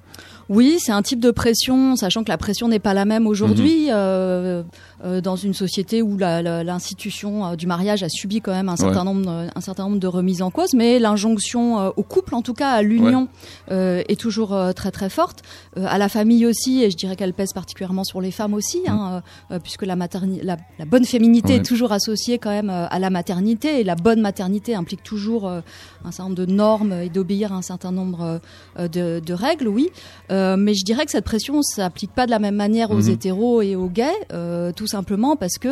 Oui, 0.50 0.79
c'est 0.81 0.91
un 0.91 1.02
type 1.02 1.20
de 1.20 1.31
pression, 1.31 1.94
sachant 1.94 2.25
que 2.25 2.29
la 2.29 2.37
pression 2.37 2.67
n'est 2.67 2.81
pas 2.81 2.93
la 2.93 3.05
même 3.05 3.29
aujourd'hui 3.29 3.85
mhm. 3.85 3.93
euh, 3.93 4.62
euh, 5.05 5.20
dans 5.20 5.37
une 5.37 5.55
société 5.55 6.02
où 6.02 6.19
l'institution 6.19 7.47
euh, 7.47 7.55
du 7.55 7.69
mariage 7.69 8.02
a 8.02 8.08
subi 8.08 8.41
quand 8.41 8.50
même 8.50 8.69
un 8.69 8.75
certain 8.75 9.05
nombre, 9.05 9.47
un 9.55 9.61
certain 9.61 9.85
nombre 9.85 10.00
de 10.00 10.08
remises 10.08 10.43
en 10.43 10.50
cause, 10.50 10.75
mais 10.75 10.99
l'injonction 10.99 11.93
au 11.97 12.02
couple, 12.02 12.35
en 12.35 12.43
tout 12.43 12.52
cas 12.52 12.70
à 12.70 12.82
l'union, 12.82 13.29
est 13.70 14.19
toujours 14.19 14.58
très 14.75 14.91
très 14.91 15.08
forte. 15.08 15.43
à 15.76 15.99
la 15.99 16.08
famille 16.08 16.44
aussi, 16.47 16.82
et 16.82 16.91
je 16.91 16.97
dirais 16.97 17.14
qu'elle 17.14 17.32
pèse 17.32 17.52
particulièrement 17.52 18.02
sur 18.02 18.20
les 18.20 18.32
femmes 18.32 18.55
aussi, 18.55 18.81
hein, 18.88 19.23
mhm. 19.50 19.61
puisque 19.61 19.87
la, 19.87 19.94
la, 19.94 20.57
la, 20.78 20.85
bonne 20.85 21.04
féminité 21.04 21.57
est 21.57 21.64
toujours 21.64 21.92
associée 21.92 22.38
quand 22.38 22.50
même 22.50 22.71
à 22.71 22.99
la 22.99 23.11
maternité, 23.11 23.80
et 23.80 23.85
la 23.85 23.95
bonne 23.95 24.21
maternité 24.21 24.75
implique 24.75 25.04
toujours 25.04 25.49
un 25.49 25.62
certain 26.11 26.25
nombre 26.25 26.45
de 26.45 26.47
normes 26.47 26.92
et 26.92 27.09
d'obéir 27.09 27.52
à 27.52 27.57
un 27.57 27.62
certain 27.62 27.92
nombre 27.92 28.40
de, 28.76 29.21
de 29.21 29.33
règles, 29.33 29.69
oui. 29.69 29.90
Euh, 30.39 30.39
mais 30.56 30.75
je 30.75 30.85
dirais 30.85 31.04
que 31.04 31.11
cette 31.11 31.25
pression 31.25 31.62
s'applique 31.62 32.12
pas 32.12 32.26
de 32.26 32.30
la 32.30 32.38
même 32.38 32.56
manière 32.56 32.90
aux 32.90 33.02
mhm. 33.02 33.11
hétéros 33.11 33.62
et 33.62 33.76
aux 33.76 33.88
gays, 33.88 34.11
euh, 34.32 34.73
tout 34.73 34.87
simplement 34.87 35.37
parce 35.37 35.59
que 35.59 35.68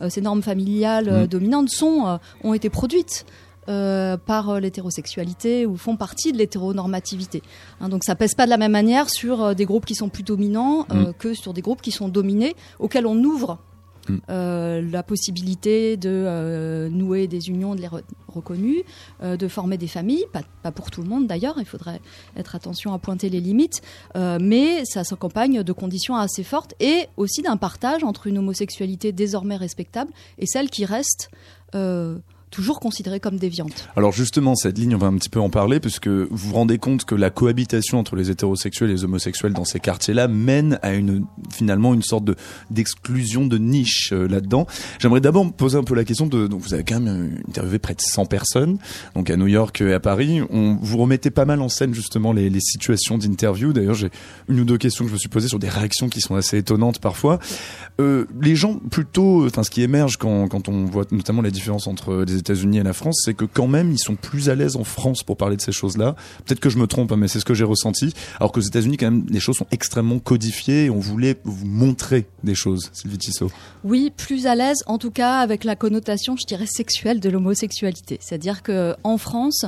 euh, 0.00 0.08
ces 0.08 0.20
normes 0.20 0.42
familiales 0.42 1.22
mhm. 1.22 1.26
dominantes 1.26 1.70
sont 1.70 2.18
ont 2.44 2.54
été 2.54 2.70
produites. 2.70 3.24
par 3.66 4.60
l'hétérosexualité 4.60 5.66
ou 5.66 5.76
font 5.76 5.96
partie 5.96 6.32
de 6.32 6.38
l'hétéronormativité. 6.38 7.42
Hein, 7.82 7.90
donc 7.90 8.02
ça 8.02 8.14
pèse 8.14 8.34
pas 8.34 8.46
de 8.46 8.50
la 8.50 8.56
même 8.56 8.72
manière 8.72 9.10
sur 9.10 9.54
des 9.54 9.66
groupes 9.66 9.84
qui 9.84 9.94
sont 9.94 10.08
plus 10.08 10.22
dominants 10.22 10.86
mhm. 10.90 11.12
que 11.18 11.34
sur 11.34 11.52
des 11.52 11.60
groupes 11.60 11.82
qui 11.82 11.90
sont 11.90 12.08
dominés, 12.08 12.56
auxquels 12.78 13.06
on 13.06 13.22
ouvre 13.22 13.58
Mm. 14.08 14.16
Euh, 14.30 14.82
la 14.90 15.02
possibilité 15.02 15.96
de 15.96 16.10
euh, 16.10 16.88
nouer 16.88 17.26
des 17.26 17.48
unions, 17.48 17.74
de 17.74 17.80
les 17.80 17.88
reconnues, 18.28 18.82
euh, 19.22 19.36
de 19.36 19.48
former 19.48 19.78
des 19.78 19.86
familles, 19.86 20.24
pas, 20.32 20.72
pour 20.72 20.90
tout 20.90 21.02
le 21.02 21.08
monde 21.08 21.26
d'ailleurs, 21.26 21.56
il 21.58 21.64
faudrait 21.64 22.00
être 22.36 22.54
attention 22.54 22.92
à 22.92 22.98
pointer 22.98 23.28
les 23.30 23.40
limites, 23.40 23.82
mais 24.14 24.84
ça 24.84 25.04
s'accompagne 25.04 25.62
de 25.62 25.72
conditions 25.72 26.16
assez 26.16 26.42
fortes 26.42 26.74
et 26.80 27.06
aussi 27.16 27.42
d'un 27.42 27.56
partage 27.56 28.04
entre 28.04 28.26
une 28.26 28.38
homosexualité 28.38 29.12
désormais 29.12 29.56
respectable 29.56 30.12
et 30.38 30.46
celle 30.46 30.70
qui 30.70 30.84
reste 30.84 31.30
toujours 32.50 32.80
considérée 32.80 33.20
comme 33.20 33.36
déviante. 33.38 33.88
Alors 33.96 34.12
justement, 34.12 34.54
cette 34.54 34.78
ligne, 34.78 34.94
on 34.94 34.98
va 34.98 35.06
un 35.06 35.16
petit 35.16 35.28
peu 35.28 35.40
en 35.40 35.50
parler, 35.50 35.80
puisque 35.80 36.08
vous 36.08 36.28
vous 36.30 36.54
rendez 36.54 36.78
compte 36.78 37.04
que 37.04 37.14
la 37.14 37.30
cohabitation 37.30 37.98
entre 37.98 38.16
les 38.16 38.30
hétérosexuels 38.30 38.90
et 38.90 38.94
les 38.94 39.04
homosexuels 39.04 39.52
dans 39.52 39.64
ces 39.64 39.80
quartiers-là 39.80 40.28
mène 40.28 40.78
à 40.82 40.94
une 40.94 41.26
finalement 41.52 41.94
une 41.94 42.02
sorte 42.02 42.24
de 42.24 42.36
d'exclusion 42.70 43.46
de 43.46 43.58
niche 43.58 44.12
là-dedans. 44.12 44.66
J'aimerais 44.98 45.20
d'abord 45.20 45.52
poser 45.52 45.78
un 45.78 45.84
peu 45.84 45.94
la 45.94 46.04
question 46.04 46.26
de 46.26 46.46
donc 46.46 46.60
vous 46.60 46.74
avez 46.74 46.84
quand 46.84 47.00
même 47.00 47.40
interviewé 47.48 47.78
près 47.78 47.94
de 47.94 48.00
100 48.00 48.26
personnes 48.26 48.78
donc 49.14 49.30
à 49.30 49.36
New 49.36 49.46
York 49.46 49.80
et 49.80 49.92
à 49.92 50.00
Paris. 50.00 50.40
Vous 50.50 50.98
remettez 50.98 51.30
pas 51.30 51.44
mal 51.44 51.60
en 51.60 51.68
scène 51.68 51.94
justement 51.94 52.32
les, 52.32 52.58
situations 52.60 53.18
d'interview. 53.18 53.72
D'ailleurs, 53.72 53.94
j'ai 53.94 54.10
une 54.48 54.60
ou 54.60 54.64
deux 54.64 54.78
questions 54.78 55.04
que 55.04 55.10
je 55.10 55.14
me 55.14 55.18
suis 55.18 55.28
posées 55.28 55.48
sur 55.48 55.60
des 55.60 55.68
réactions 55.68 56.08
qui 56.08 56.20
sont 56.20 56.34
assez 56.34 56.58
étonnantes 56.58 56.98
parfois. 56.98 57.38
Euh, 58.00 58.26
les 58.40 58.56
gens 58.56 58.74
plutôt, 58.74 59.46
enfin 59.46 59.62
ce 59.62 59.70
qui 59.70 59.82
émerge 59.82 60.16
quand, 60.16 60.48
quand 60.48 60.68
on 60.68 60.86
voit 60.86 61.04
notamment 61.12 61.40
la 61.40 61.50
différence 61.50 61.86
entre 61.86 62.24
les 62.26 62.37
États-Unis 62.38 62.78
et 62.78 62.82
la 62.82 62.92
France, 62.92 63.20
c'est 63.24 63.34
que 63.34 63.44
quand 63.44 63.66
même 63.66 63.92
ils 63.92 63.98
sont 63.98 64.16
plus 64.16 64.48
à 64.48 64.54
l'aise 64.54 64.76
en 64.76 64.84
France 64.84 65.22
pour 65.22 65.36
parler 65.36 65.56
de 65.56 65.62
ces 65.62 65.72
choses-là. 65.72 66.14
Peut-être 66.44 66.60
que 66.60 66.70
je 66.70 66.78
me 66.78 66.86
trompe, 66.86 67.12
hein, 67.12 67.16
mais 67.16 67.28
c'est 67.28 67.40
ce 67.40 67.44
que 67.44 67.54
j'ai 67.54 67.64
ressenti. 67.64 68.14
Alors 68.38 68.52
qu'aux 68.52 68.60
États-Unis, 68.60 68.96
quand 68.96 69.10
même, 69.10 69.26
les 69.28 69.40
choses 69.40 69.56
sont 69.56 69.66
extrêmement 69.70 70.18
codifiées 70.18 70.86
et 70.86 70.90
on 70.90 71.00
voulait 71.00 71.36
vous 71.44 71.66
montrer 71.66 72.26
des 72.44 72.54
choses, 72.54 72.90
Sylvie 72.92 73.18
Tissot. 73.18 73.50
Oui, 73.84 74.12
plus 74.16 74.46
à 74.46 74.54
l'aise, 74.54 74.78
en 74.86 74.98
tout 74.98 75.10
cas 75.10 75.38
avec 75.38 75.64
la 75.64 75.76
connotation, 75.76 76.36
je 76.36 76.46
dirais, 76.46 76.66
sexuelle 76.66 77.20
de 77.20 77.30
l'homosexualité. 77.30 78.18
C'est-à-dire 78.20 78.62
que 78.62 78.94
en 79.04 79.18
France, 79.18 79.64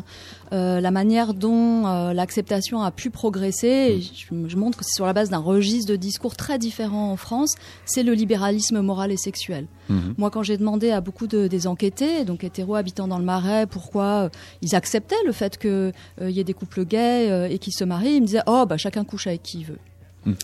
euh, 0.52 0.80
la 0.80 0.90
manière 0.90 1.34
dont 1.34 1.86
euh, 1.86 2.12
l'acceptation 2.12 2.82
a 2.82 2.90
pu 2.90 3.10
progresser, 3.10 4.00
je, 4.00 4.48
je 4.48 4.56
montre 4.56 4.78
que 4.78 4.84
c'est 4.84 4.94
sur 4.94 5.06
la 5.06 5.12
base 5.12 5.30
d'un 5.30 5.38
registre 5.38 5.90
de 5.90 5.96
discours 5.96 6.36
très 6.36 6.58
différent 6.58 7.12
en 7.12 7.16
France, 7.16 7.54
c'est 7.84 8.02
le 8.02 8.12
libéralisme 8.14 8.80
moral 8.80 9.12
et 9.12 9.16
sexuel. 9.16 9.66
Mhm. 9.88 10.14
Moi, 10.18 10.30
quand 10.30 10.42
j'ai 10.42 10.56
demandé 10.56 10.90
à 10.90 11.00
beaucoup 11.00 11.26
de, 11.26 11.46
des 11.46 11.66
enquêtés, 11.66 12.24
donc 12.24 12.42
hétéros 12.42 12.74
habitant 12.74 13.06
dans 13.06 13.18
le 13.18 13.24
Marais, 13.24 13.66
pourquoi 13.66 14.04
euh, 14.04 14.28
ils 14.62 14.74
acceptaient 14.74 15.22
le 15.24 15.32
fait 15.32 15.56
qu'il 15.56 15.92
y 16.20 16.40
ait 16.40 16.44
des 16.44 16.54
couples 16.54 16.84
gays 16.84 17.52
et 17.52 17.58
qu'ils 17.58 17.72
se 17.72 17.84
marient, 17.84 18.16
ils 18.16 18.22
me 18.22 18.26
disaient 18.26 18.42
Oh, 18.46 18.64
bah, 18.68 18.76
chacun 18.76 19.04
couche 19.04 19.26
avec 19.26 19.42
qui 19.42 19.60
il 19.60 19.66
veut. 19.66 19.78
Mhm. 20.26 20.36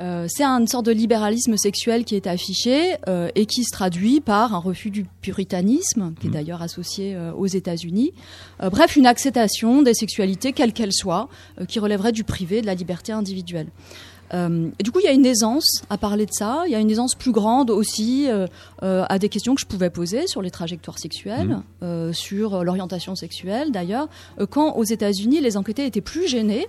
Euh, 0.00 0.26
c'est 0.28 0.44
une 0.44 0.66
sorte 0.66 0.86
de 0.86 0.92
libéralisme 0.92 1.56
sexuel 1.56 2.04
qui 2.04 2.16
est 2.16 2.26
affiché 2.26 2.96
euh, 3.08 3.28
et 3.34 3.46
qui 3.46 3.64
se 3.64 3.70
traduit 3.70 4.20
par 4.20 4.54
un 4.54 4.58
refus 4.58 4.90
du 4.90 5.04
puritanisme, 5.20 6.14
qui 6.20 6.26
est 6.26 6.30
Mhm. 6.30 6.34
d'ailleurs 6.34 6.62
associé 6.62 7.14
euh, 7.14 7.32
aux 7.32 7.46
États-Unis. 7.46 8.12
Bref, 8.60 8.96
une 8.96 9.06
acceptation 9.06 9.82
des 9.82 9.94
sexualités, 9.94 10.52
quelles 10.52 10.72
qu'elles 10.72 10.92
soient, 10.92 11.28
qui 11.68 11.78
relèverait 11.78 12.12
du 12.12 12.24
privé, 12.24 12.60
de 12.60 12.66
la 12.66 12.74
liberté 12.74 13.12
individuelle. 13.12 13.68
Et 14.32 14.82
du 14.84 14.92
coup, 14.92 15.00
il 15.00 15.04
y 15.04 15.08
a 15.08 15.12
une 15.12 15.26
aisance 15.26 15.82
à 15.90 15.98
parler 15.98 16.24
de 16.24 16.30
ça. 16.32 16.62
Il 16.66 16.70
y 16.70 16.76
a 16.76 16.78
une 16.78 16.90
aisance 16.90 17.16
plus 17.16 17.32
grande 17.32 17.68
aussi 17.70 18.28
à 18.80 19.18
des 19.18 19.28
questions 19.28 19.54
que 19.56 19.60
je 19.60 19.66
pouvais 19.66 19.90
poser 19.90 20.26
sur 20.28 20.40
les 20.40 20.50
trajectoires 20.52 20.98
sexuelles, 21.00 21.58
euh, 21.82 22.12
sur 22.12 22.62
l'orientation 22.62 23.16
sexuelle 23.16 23.72
d'ailleurs. 23.72 24.08
Quand 24.50 24.76
aux 24.76 24.84
États-Unis, 24.84 25.40
les 25.40 25.56
enquêtés 25.56 25.84
étaient 25.84 26.00
plus 26.00 26.28
gênés. 26.28 26.68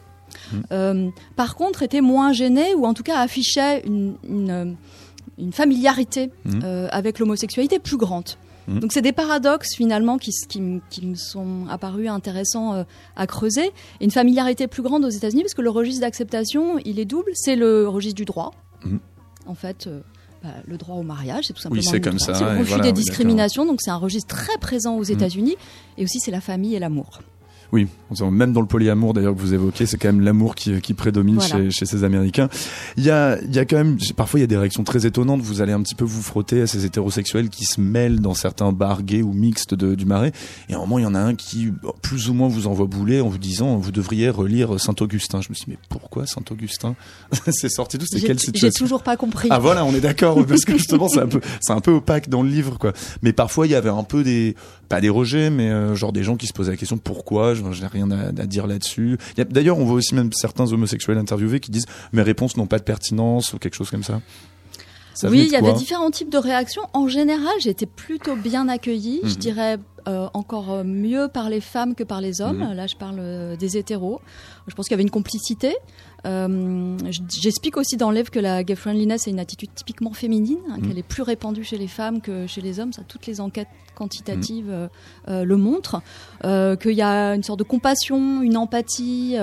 Euh, 0.71 1.09
par 1.35 1.55
contre, 1.55 1.81
étaient 1.83 2.01
moins 2.01 2.33
gênés 2.33 2.73
ou 2.75 2.85
en 2.85 2.93
tout 2.93 3.03
cas 3.03 3.19
affichaient 3.19 3.81
une, 3.85 4.15
une, 4.27 4.75
une 5.37 5.53
familiarité 5.53 6.31
Mhm. 6.45 6.61
euh, 6.63 6.87
avec 6.91 7.19
l'homosexualité 7.19 7.79
plus 7.79 7.97
grande. 7.97 8.29
Mhm. 8.67 8.79
Donc 8.79 8.93
c'est 8.93 9.01
des 9.01 9.11
paradoxes 9.11 9.75
finalement 9.75 10.17
qui, 10.17 10.31
me 10.61 11.15
sont 11.15 11.65
apparus 11.69 12.09
intéressants 12.09 12.73
euh, 12.75 12.83
à 13.15 13.25
creuser. 13.27 13.71
Et 13.99 14.03
une 14.05 14.11
familiarité 14.11 14.67
plus 14.67 14.83
grande 14.83 15.03
aux 15.05 15.09
États-Unis 15.09 15.41
parce 15.43 15.53
que 15.55 15.61
le 15.61 15.69
registre 15.71 16.01
d'acceptation, 16.01 16.77
il 16.85 16.99
est 16.99 17.05
double. 17.05 17.31
C'est 17.33 17.55
le 17.55 17.87
registre 17.87 18.17
du 18.17 18.25
droit. 18.25 18.51
Mhm. 18.85 18.99
En 19.47 19.55
fait, 19.55 19.87
euh, 19.87 20.01
bah, 20.43 20.49
le 20.67 20.77
droit 20.77 20.95
au 20.97 21.03
mariage, 21.03 21.45
c'est 21.47 21.53
tout 21.53 21.61
simplement 21.61 21.81
Oui, 21.81 21.87
c'est 21.89 21.99
comme 22.01 22.15
droit. 22.17 22.25
ça, 22.27 22.35
C'est 22.35 22.43
le 22.45 22.51
et 22.51 22.59
refus 22.59 22.67
voilà, 22.69 22.83
des 22.83 22.89
oui, 22.89 22.93
discriminations. 22.93 23.65
Donc 23.65 23.79
c'est 23.81 23.91
un 23.91 23.95
registre 23.97 24.35
très 24.35 24.57
présent 24.59 24.95
aux 24.95 25.03
États-Unis. 25.03 25.55
Et 25.97 26.03
aussi 26.03 26.19
c'est 26.19 26.31
la 26.31 26.41
famille 26.41 26.75
et 26.75 26.79
l'amour. 26.79 27.21
Oui, 27.71 27.87
même 28.31 28.51
dans 28.51 28.59
le 28.59 28.67
polyamour 28.67 29.13
d'ailleurs 29.13 29.33
que 29.33 29.39
vous 29.39 29.53
évoquez, 29.53 29.85
c'est 29.85 29.97
quand 29.97 30.09
même 30.09 30.19
l'amour 30.19 30.55
qui, 30.55 30.81
qui 30.81 30.93
prédomine 30.93 31.35
Voilà. 31.35 31.55
chez, 31.55 31.71
chez 31.71 31.85
ces 31.85 32.03
Américains. 32.03 32.49
Il 32.97 33.03
y 33.05 33.09
a, 33.09 33.39
il 33.41 33.55
y 33.55 33.59
a 33.59 33.65
quand 33.65 33.77
même, 33.77 33.97
parfois 34.17 34.39
il 34.39 34.41
y 34.41 34.43
a 34.43 34.47
des 34.47 34.57
réactions 34.57 34.83
très 34.83 35.05
étonnantes. 35.05 35.39
Vous 35.41 35.61
allez 35.61 35.71
un 35.71 35.81
petit 35.81 35.95
peu 35.95 36.03
vous 36.03 36.21
frotter 36.21 36.61
à 36.63 36.67
ces 36.67 36.85
hétérosexuels 36.85 37.49
qui 37.49 37.63
se 37.63 37.79
mêlent 37.79 38.19
dans 38.19 38.33
certains 38.33 38.73
bars 38.73 39.03
gays 39.03 39.21
ou 39.21 39.31
mixtes 39.31 39.73
de- 39.73 39.95
du 39.95 40.05
Marais. 40.05 40.33
Et 40.67 40.73
à 40.73 40.77
un 40.77 40.79
moment, 40.81 40.99
il 40.99 41.03
y 41.03 41.05
en 41.05 41.15
a 41.15 41.19
un 41.19 41.33
qui, 41.35 41.69
plus 42.01 42.29
ou 42.29 42.33
moins, 42.33 42.49
vous 42.49 42.67
envoie 42.67 42.87
bouler 42.87 43.21
en 43.21 43.29
vous 43.29 43.37
disant, 43.37 43.77
vous 43.77 43.91
devriez 43.93 44.29
relire 44.29 44.77
Saint-Augustin. 44.79 45.39
Je 45.41 45.47
me 45.49 45.53
suis 45.55 45.65
dit, 45.65 45.71
mais 45.71 45.77
pourquoi 45.87 46.27
Saint-Augustin 46.27 46.95
C'est 47.51 47.69
sorti 47.69 47.97
d'où 47.97 48.05
C'est 48.05 48.19
J'ai 48.19 48.27
quelle 48.27 48.39
j'ai 48.39 48.45
situation 48.47 48.83
toujours 48.85 49.03
pas 49.03 49.15
compris. 49.15 49.47
ah 49.49 49.59
voilà, 49.59 49.85
on 49.85 49.93
est 49.95 50.01
d'accord 50.01 50.45
parce 50.45 50.65
que 50.65 50.73
justement 50.73 51.07
c'est 51.07 51.21
un 51.21 51.27
peu 51.27 51.39
c'est 51.61 51.71
un 51.73 51.79
peu 51.79 51.91
opaque 51.91 52.27
dans 52.27 52.43
le 52.43 52.49
livre 52.49 52.77
quoi. 52.77 52.91
Mais 53.21 53.31
parfois 53.31 53.65
il 53.65 53.71
y 53.71 53.75
avait 53.75 53.89
un 53.89 54.03
peu 54.03 54.23
des 54.23 54.55
pas 54.89 54.99
des 54.99 55.09
rejets 55.09 55.49
mais 55.49 55.69
euh, 55.69 55.95
genre 55.95 56.11
des 56.11 56.23
gens 56.23 56.35
qui 56.35 56.47
se 56.47 56.53
posaient 56.53 56.71
la 56.71 56.77
question 56.77 56.97
pourquoi, 56.97 57.53
je 57.53 57.60
j'ai 57.71 57.85
rien 57.87 58.09
à, 58.11 58.27
à 58.27 58.31
dire 58.45 58.67
là-dessus. 58.67 59.17
D'ailleurs, 59.49 59.77
on 59.77 59.85
voit 59.85 59.95
aussi 59.95 60.15
même 60.15 60.31
certains 60.33 60.71
homosexuels 60.71 61.17
interviewés 61.17 61.59
qui 61.59 61.71
disent 61.71 61.85
mes 62.13 62.21
réponses 62.21 62.57
n'ont 62.57 62.67
pas 62.67 62.79
de 62.79 62.83
pertinence 62.83 63.53
ou 63.53 63.59
quelque 63.59 63.75
chose 63.75 63.89
comme 63.89 64.03
ça. 64.03 64.21
Oui, 65.23 65.43
il 65.45 65.51
y 65.51 65.55
avait 65.55 65.73
différents 65.73 66.09
types 66.09 66.31
de 66.31 66.37
réactions. 66.37 66.81
En 66.93 67.07
général, 67.07 67.51
j'étais 67.59 67.85
plutôt 67.85 68.35
bien 68.35 68.67
accueillie. 68.69 69.19
Je 69.23 69.33
Mhm. 69.33 69.35
dirais 69.35 69.77
euh, 70.07 70.27
encore 70.33 70.71
euh, 70.71 70.83
mieux 70.83 71.27
par 71.27 71.49
les 71.51 71.61
femmes 71.61 71.93
que 71.93 72.03
par 72.03 72.21
les 72.21 72.41
hommes. 72.41 72.63
Mhm. 72.69 72.73
Là, 72.73 72.87
je 72.87 72.95
parle 72.95 73.17
euh, 73.19 73.55
des 73.55 73.77
hétéros. 73.77 74.19
Je 74.67 74.73
pense 74.73 74.87
qu'il 74.87 74.93
y 74.93 74.95
avait 74.95 75.03
une 75.03 75.11
complicité. 75.11 75.75
Euh, 76.25 76.97
J'explique 77.29 77.77
aussi 77.77 77.97
dans 77.97 78.11
le 78.11 78.17
livre 78.17 78.29
que 78.31 78.39
la 78.39 78.63
gay 78.63 78.75
friendliness 78.75 79.27
est 79.27 79.31
une 79.31 79.39
attitude 79.39 79.69
typiquement 79.73 80.13
féminine, 80.13 80.59
hein, 80.69 80.75
Mhm. 80.77 80.87
qu'elle 80.87 80.97
est 80.99 81.03
plus 81.07 81.23
répandue 81.23 81.63
chez 81.63 81.77
les 81.77 81.87
femmes 81.87 82.21
que 82.21 82.45
chez 82.47 82.61
les 82.61 82.79
hommes. 82.79 82.93
Ça, 82.93 83.01
toutes 83.07 83.25
les 83.27 83.41
enquêtes 83.41 83.67
quantitatives 83.95 84.69
euh, 84.69 84.87
euh, 85.27 85.43
le 85.43 85.57
montrent. 85.57 86.01
Euh, 86.45 86.75
Qu'il 86.75 86.93
y 86.93 87.01
a 87.01 87.33
une 87.35 87.43
sorte 87.43 87.59
de 87.59 87.63
compassion, 87.63 88.41
une 88.41 88.57
empathie, 88.57 89.35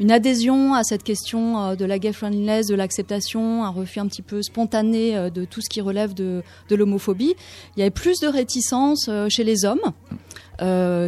une 0.00 0.10
adhésion 0.10 0.74
à 0.74 0.84
cette 0.84 1.02
question 1.02 1.74
de 1.74 1.84
la 1.84 1.98
gay 1.98 2.12
friendliness, 2.12 2.66
de 2.66 2.74
l'acceptation, 2.74 3.64
un 3.64 3.70
refus 3.70 4.00
un 4.00 4.06
petit 4.06 4.22
peu 4.22 4.42
spontané 4.42 5.30
de 5.30 5.44
tout 5.44 5.60
ce 5.60 5.68
qui 5.68 5.80
relève 5.80 6.14
de, 6.14 6.42
de 6.68 6.76
l'homophobie. 6.76 7.34
Il 7.76 7.80
y 7.80 7.82
avait 7.82 7.90
plus 7.90 8.20
de 8.20 8.26
réticence 8.28 9.08
chez 9.28 9.44
les 9.44 9.64
hommes. 9.64 9.80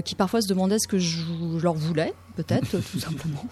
qui 0.05 0.15
parfois 0.15 0.41
se 0.43 0.49
demandaient 0.49 0.79
ce 0.79 0.89
que 0.89 0.99
je, 0.99 1.19
je 1.59 1.63
leur 1.63 1.75
voulais, 1.75 2.13
peut-être, 2.37 2.71
tout 2.93 3.01
simplement. 3.01 3.45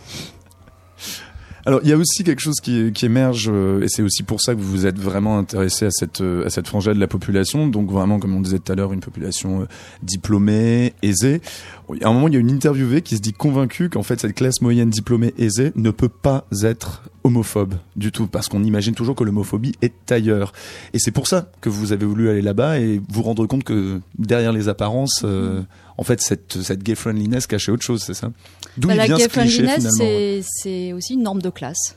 Alors, 1.69 1.81
il 1.83 1.91
y 1.91 1.93
a 1.93 1.99
aussi 1.99 2.25
quelque 2.25 2.41
chose 2.41 2.63
qui, 2.63 2.95
qui 2.95 3.05
émerge, 3.05 3.51
euh, 3.53 3.83
et 3.83 3.89
c'est 3.89 4.01
aussi 4.01 4.23
pour 4.23 4.41
ça 4.41 4.55
que 4.55 4.59
vous 4.59 4.71
vous 4.71 4.87
êtes 4.87 4.99
vraiment 4.99 5.37
intéressé 5.37 5.85
à 5.85 5.91
cette, 5.91 6.23
euh, 6.23 6.47
à 6.47 6.49
cette 6.49 6.67
frange 6.67 6.87
de 6.87 6.93
la 6.93 7.07
population. 7.07 7.67
Donc, 7.67 7.91
vraiment, 7.91 8.19
comme 8.19 8.35
on 8.35 8.41
disait 8.41 8.59
tout 8.59 8.73
à 8.73 8.75
l'heure, 8.75 8.95
une 8.95 9.01
population 9.01 9.61
euh, 9.61 9.65
diplômée, 10.03 10.95
aisée. 11.03 11.43
À 12.03 12.09
un 12.09 12.15
moment, 12.15 12.29
il 12.29 12.33
y 12.33 12.37
a 12.39 12.41
une 12.41 12.51
interviewée 12.51 13.03
qui 13.03 13.17
se 13.17 13.21
dit 13.21 13.35
convaincue 13.35 13.91
qu'en 13.91 14.03
fait, 14.03 14.19
cette 14.19 14.35
classe 14.35 14.63
moyenne 14.63 14.89
diplômée 14.89 15.35
aisée 15.37 15.73
ne 15.77 15.91
peut 15.91 16.09
pas 16.09 16.47
être 16.63 17.03
homophobe 17.23 17.75
du 17.97 18.13
tout, 18.13 18.29
parce 18.29 18.49
qu'on 18.49 18.65
imagine 18.65 18.95
toujours 18.95 19.15
que 19.15 19.25
l'homophobie 19.25 19.75
est 19.83 20.11
ailleurs. 20.11 20.55
Et 20.95 20.99
c'est 20.99 21.11
pour 21.11 21.27
ça 21.27 21.51
que 21.61 21.69
vous 21.69 21.93
avez 21.93 22.07
voulu 22.07 22.31
aller 22.31 22.41
là-bas 22.41 22.81
et 22.81 23.03
vous 23.11 23.23
rendre 23.23 23.45
compte 23.47 23.65
que 23.65 24.01
derrière 24.19 24.53
les 24.53 24.71
apparences, 24.71 25.21
euh, 25.25 25.61
en 25.99 26.05
fait, 26.05 26.21
cette, 26.21 26.63
cette 26.63 26.83
gay 26.83 26.95
friendliness 26.95 27.47
cachait 27.47 27.73
autre 27.73 27.83
chose, 27.83 28.03
c'est 28.03 28.15
ça 28.15 28.31
D'où 28.77 28.89
Bah, 28.89 28.95
il 28.95 28.97
la 28.99 29.07
vient 29.07 29.17
gay 29.17 29.25
ce 29.25 29.29
cliché 29.29 29.63
finalement 29.63 29.91
c'est 29.91 30.41
c'est 30.45 30.93
aussi 30.93 31.15
une 31.15 31.23
norme 31.23 31.43
de 31.43 31.51
classe. 31.51 31.97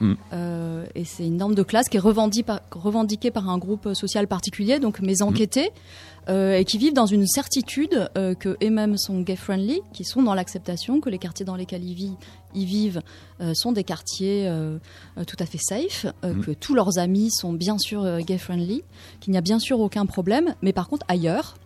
Mm. 0.00 0.14
Euh, 0.32 0.86
et 0.94 1.04
c'est 1.04 1.26
une 1.26 1.36
norme 1.36 1.54
de 1.54 1.62
classe 1.62 1.88
qui 1.88 1.96
est 1.96 2.00
revendiquée 2.00 2.42
par, 2.42 2.60
revendiquée 2.72 3.30
par 3.30 3.48
un 3.48 3.58
groupe 3.58 3.94
social 3.94 4.26
particulier, 4.26 4.80
donc 4.80 5.00
mes 5.00 5.22
enquêtés, 5.22 5.70
euh, 6.28 6.56
et 6.56 6.64
qui 6.64 6.78
vivent 6.78 6.92
dans 6.94 7.06
une 7.06 7.26
certitude 7.26 8.08
euh, 8.16 8.34
que 8.34 8.56
eux-mêmes 8.62 8.96
sont 8.96 9.20
gay-friendly, 9.20 9.80
qui 9.92 10.04
sont 10.04 10.22
dans 10.22 10.34
l'acceptation, 10.34 11.00
que 11.00 11.10
les 11.10 11.18
quartiers 11.18 11.44
dans 11.44 11.56
lesquels 11.56 11.84
ils 11.84 11.94
vivent, 11.94 12.16
ils 12.54 12.66
vivent 12.66 13.02
euh, 13.40 13.52
sont 13.54 13.72
des 13.72 13.84
quartiers 13.84 14.50
tout 15.26 15.36
à 15.38 15.46
fait 15.46 15.58
safe, 15.58 16.06
euh, 16.24 16.34
Mm. 16.34 16.44
que 16.44 16.50
tous 16.52 16.74
leurs 16.74 16.98
amis 16.98 17.30
sont 17.30 17.52
bien 17.52 17.78
sûr 17.78 18.20
gay-friendly, 18.20 18.82
qu'il 19.20 19.32
n'y 19.32 19.38
a 19.38 19.40
bien 19.40 19.58
sûr 19.58 19.78
aucun 19.80 20.06
problème, 20.06 20.54
mais 20.62 20.72
par 20.72 20.88
contre 20.88 21.04
ailleurs. 21.08 21.56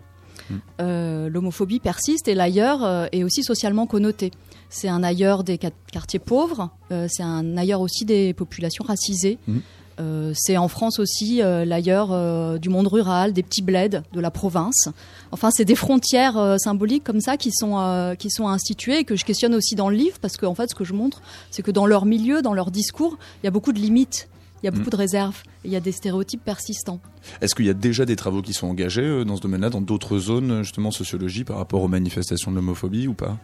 Euh, 0.80 1.28
l'homophobie 1.28 1.80
persiste 1.80 2.28
et 2.28 2.34
l'ailleurs 2.34 2.84
euh, 2.84 3.06
est 3.12 3.24
aussi 3.24 3.42
socialement 3.42 3.86
connoté. 3.86 4.30
C'est 4.68 4.88
un 4.88 5.02
ailleurs 5.02 5.44
des 5.44 5.58
quartiers 5.58 6.18
pauvres, 6.18 6.70
euh, 6.90 7.06
c'est 7.10 7.22
un 7.22 7.56
ailleurs 7.56 7.80
aussi 7.80 8.04
des 8.04 8.34
populations 8.34 8.84
racisées. 8.84 9.38
Mhm. 9.46 9.62
Euh, 9.98 10.32
c'est 10.34 10.56
en 10.56 10.68
France 10.68 10.98
aussi 10.98 11.42
euh, 11.42 11.64
l'ailleurs 11.64 12.12
euh, 12.12 12.58
du 12.58 12.68
monde 12.68 12.86
rural, 12.86 13.32
des 13.32 13.42
petits 13.42 13.62
bleds 13.62 14.02
de 14.12 14.20
la 14.20 14.30
province. 14.30 14.88
Enfin, 15.32 15.50
c'est 15.50 15.64
des 15.64 15.74
frontières 15.74 16.56
symboliques 16.58 17.04
comme 17.04 17.20
ça 17.20 17.36
qui 17.36 17.50
sont 17.52 18.14
qui 18.18 18.30
sont 18.30 18.48
instituées 18.48 19.00
et 19.00 19.04
que 19.04 19.16
je 19.16 19.24
questionne 19.24 19.54
aussi 19.54 19.74
dans 19.74 19.88
le 19.88 19.96
livre 19.96 20.18
parce 20.20 20.36
qu'en 20.36 20.54
fait, 20.54 20.70
ce 20.70 20.74
que 20.74 20.84
je 20.84 20.92
montre, 20.92 21.22
c'est 21.50 21.62
que 21.62 21.70
dans 21.70 21.86
leur 21.86 22.04
milieu, 22.04 22.42
dans 22.42 22.54
leur 22.54 22.70
discours, 22.70 23.18
il 23.42 23.46
y 23.46 23.48
a 23.48 23.50
beaucoup 23.50 23.72
de 23.72 23.78
limites, 23.78 24.28
il 24.62 24.66
y 24.66 24.68
a 24.68 24.70
beaucoup 24.70 24.90
de 24.90 24.96
réserves, 24.96 25.42
il 25.64 25.70
y 25.70 25.76
a 25.76 25.80
des 25.80 25.92
stéréotypes 25.92 26.44
persistants. 26.44 27.00
Est-ce 27.40 27.54
qu'il 27.54 27.66
y 27.66 27.70
a 27.70 27.74
déjà 27.74 28.04
des 28.04 28.16
travaux 28.16 28.42
qui 28.42 28.52
sont 28.52 28.66
engagés 28.68 29.02
euh, 29.02 29.24
dans 29.24 29.36
ce 29.36 29.40
domaine-là, 29.42 29.70
dans 29.70 29.80
d'autres 29.80 30.18
zones, 30.18 30.50
euh, 30.50 30.62
justement, 30.62 30.90
sociologie, 30.90 31.44
par 31.44 31.56
rapport 31.58 31.82
aux 31.82 31.88
manifestations 31.88 32.50
de 32.50 32.56
l'homophobie 32.56 33.06
ou 33.08 33.14
pas? 33.14 33.36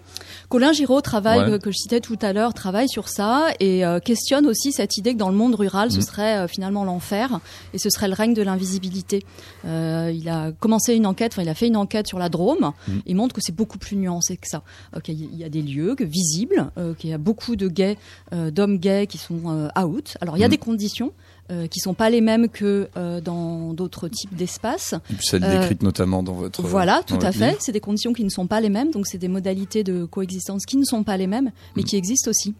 Colin 0.48 0.72
Giraud 0.72 1.00
travaille, 1.00 1.40
Ouais. 1.40 1.52
euh, 1.54 1.58
que 1.58 1.70
je 1.70 1.76
citais 1.76 2.00
tout 2.00 2.18
à 2.22 2.32
l'heure, 2.32 2.54
travaille 2.54 2.88
sur 2.88 3.08
ça 3.08 3.48
et 3.60 3.82
questionne 4.04 4.46
aussi 4.46 4.72
cette 4.72 4.96
idée 4.98 5.12
que 5.14 5.18
dans 5.18 5.30
le 5.30 5.36
monde 5.36 5.54
rural, 5.54 5.90
ce 5.90 5.96
Mhm. 5.96 6.02
serait 6.02 6.48
finalement 6.48 6.84
l'enfer 6.84 7.40
et 7.74 7.78
ce 7.78 7.90
serait 7.90 8.08
le 8.08 8.14
règne 8.14 8.34
de 8.34 8.42
l'invisibilité. 8.42 9.24
Euh, 9.64 10.12
il 10.14 10.28
a 10.28 10.52
commencé 10.52 10.94
une 10.94 11.06
enquête, 11.06 11.32
enfin 11.32 11.42
il 11.42 11.48
a 11.48 11.54
fait 11.54 11.66
une 11.68 11.76
enquête 11.76 12.06
sur 12.06 12.18
la 12.18 12.28
Drôme. 12.28 12.72
Mhm. 12.88 13.02
Il 13.06 13.16
montre 13.16 13.34
que 13.34 13.40
c'est 13.42 13.54
beaucoup 13.54 13.78
plus 13.78 13.96
nuancé 13.96 14.36
que 14.36 14.46
ça. 14.48 14.62
Il 15.08 15.34
y 15.36 15.44
a 15.44 15.48
des 15.48 15.62
lieux 15.62 15.94
que- 15.94 16.04
visibles, 16.04 16.70
euh, 16.78 16.94
qu'il 16.94 17.10
y 17.10 17.12
a 17.12 17.18
beaucoup 17.18 17.56
de 17.56 17.68
gays, 17.68 17.96
euh, 18.32 18.50
d'hommes 18.50 18.78
gays 18.78 19.06
qui 19.06 19.18
sont 19.18 19.68
out. 19.80 20.16
Alors 20.20 20.36
il 20.36 20.40
y 20.40 20.44
a 20.44 20.46
Mhm. 20.46 20.50
des 20.50 20.58
conditions. 20.58 21.12
Euh, 21.52 21.66
qui 21.68 21.78
sont 21.80 21.94
pas 21.94 22.08
les 22.10 22.20
mêmes 22.20 22.48
que 22.48 22.88
euh, 22.96 23.20
dans 23.20 23.74
d'autres 23.74 24.08
types 24.08 24.34
d'espaces. 24.34 24.94
Celles 25.20 25.42
décrites 25.42 25.82
notamment 25.82 26.22
dans 26.22 26.32
votre 26.32 26.62
Voilà, 26.62 27.02
tout 27.06 27.18
à 27.22 27.30
fait. 27.30 27.56
C'est 27.60 27.72
des 27.72 27.80
conditions 27.80 28.12
qui 28.12 28.24
ne 28.24 28.30
sont 28.30 28.46
pas 28.46 28.60
les 28.60 28.70
mêmes, 28.70 28.90
donc 28.90 29.06
c'est 29.06 29.18
des 29.18 29.28
modalités 29.28 29.84
de 29.84 30.04
coexistence 30.06 30.64
qui 30.64 30.76
ne 30.78 30.84
sont 30.84 31.04
pas 31.04 31.16
les 31.16 31.26
mêmes, 31.26 31.50
mais 31.76 31.82
qui 31.82 31.96
existent 31.96 32.30
aussi. 32.30 32.54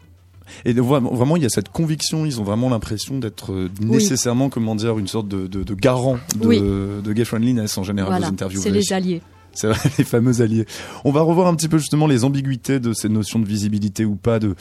Et 0.65 0.73
vraiment, 0.73 1.37
il 1.37 1.43
y 1.43 1.45
a 1.45 1.49
cette 1.49 1.69
conviction, 1.69 2.25
ils 2.25 2.39
ont 2.41 2.43
vraiment 2.43 2.69
l'impression 2.69 3.17
d'être 3.17 3.53
euh, 3.53 3.69
nécessairement, 3.79 4.49
comment 4.49 4.75
dire, 4.75 4.99
une 4.99 5.07
sorte 5.07 5.27
de, 5.29 5.47
de, 5.47 5.63
de 5.63 5.73
garant 5.73 6.17
de, 6.35 6.47
Oui. 6.47 6.59
de 6.59 7.13
gay 7.13 7.23
friendliness 7.25 7.77
en 7.77 7.83
général, 7.83 8.11
Voilà, 8.11 8.27
vos 8.27 8.33
interviews. 8.33 8.61
c'est 8.61 8.69
les 8.69 8.91
alliés. 8.93 9.21
C'est 9.53 9.67
vrai, 9.67 9.77
les 9.97 10.03
fameux 10.03 10.41
alliés. 10.41 10.65
On 11.05 11.11
va 11.11 11.21
revoir 11.21 11.47
un 11.47 11.55
petit 11.55 11.67
peu 11.67 11.77
justement 11.77 12.07
les 12.07 12.23
ambiguïtés 12.23 12.79
de 12.79 12.91
ces 12.93 13.09
notions 13.09 13.39
de 13.39 13.45
visibilité 13.45 14.03
ou 14.05 14.15
pas 14.15 14.39
de 14.39 14.55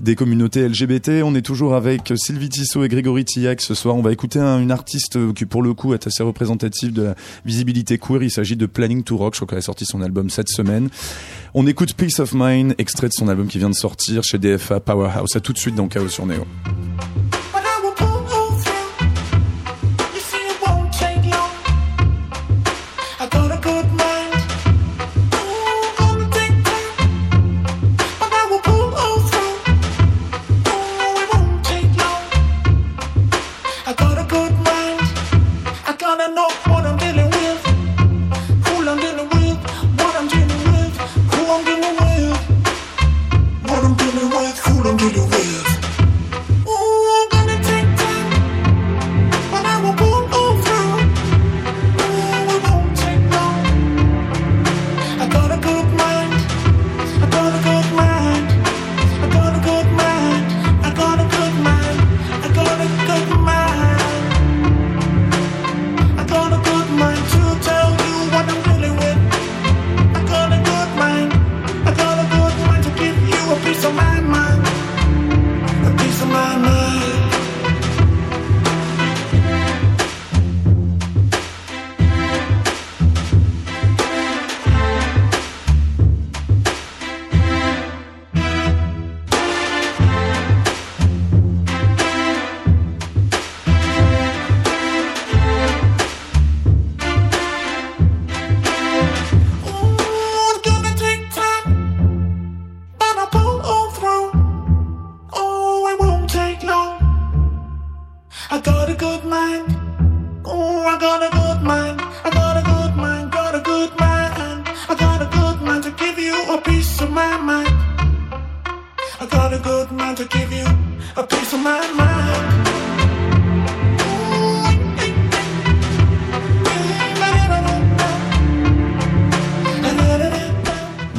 des 0.00 0.14
communautés 0.14 0.66
LGBT. 0.68 1.22
On 1.24 1.34
est 1.34 1.42
toujours 1.42 1.74
avec 1.74 2.12
Sylvie 2.16 2.48
Tissot 2.48 2.84
et 2.84 2.88
Grégory 2.88 3.24
Tillac 3.24 3.60
ce 3.60 3.74
soir. 3.74 3.94
On 3.96 4.02
va 4.02 4.12
écouter 4.12 4.38
un- 4.38 4.60
une 4.60 4.70
artiste 4.72 5.32
qui 5.34 5.44
pour 5.44 5.62
le 5.62 5.74
coup 5.74 5.92
est 5.94 6.06
assez 6.06 6.22
représentative 6.22 6.92
de 6.92 7.02
la 7.02 7.14
visibilité 7.44 7.98
queer. 7.98 8.22
Il 8.22 8.30
s'agit 8.30 8.56
de 8.56 8.66
Planning 8.66 9.02
to 9.02 9.16
Rock. 9.16 9.34
Je 9.34 9.38
crois 9.40 9.48
qu'elle 9.48 9.58
a 9.58 9.62
sorti 9.62 9.84
son 9.84 10.00
album 10.02 10.30
cette 10.30 10.48
semaine. 10.48 10.88
On 11.54 11.66
écoute 11.66 11.94
Peace 11.94 12.18
of 12.20 12.32
Mind, 12.34 12.74
extrait 12.78 13.08
de 13.08 13.12
son 13.14 13.28
album 13.28 13.46
qui 13.48 13.58
vient 13.58 13.70
de 13.70 13.74
sortir 13.74 14.22
chez 14.22 14.38
DFA 14.38 14.80
Powerhouse. 14.80 15.36
À 15.36 15.40
tout 15.40 15.52
de 15.52 15.58
suite 15.58 15.74
dans 15.74 15.88
Chaos 15.88 16.08
sur 16.08 16.26
Neo. 16.26 16.44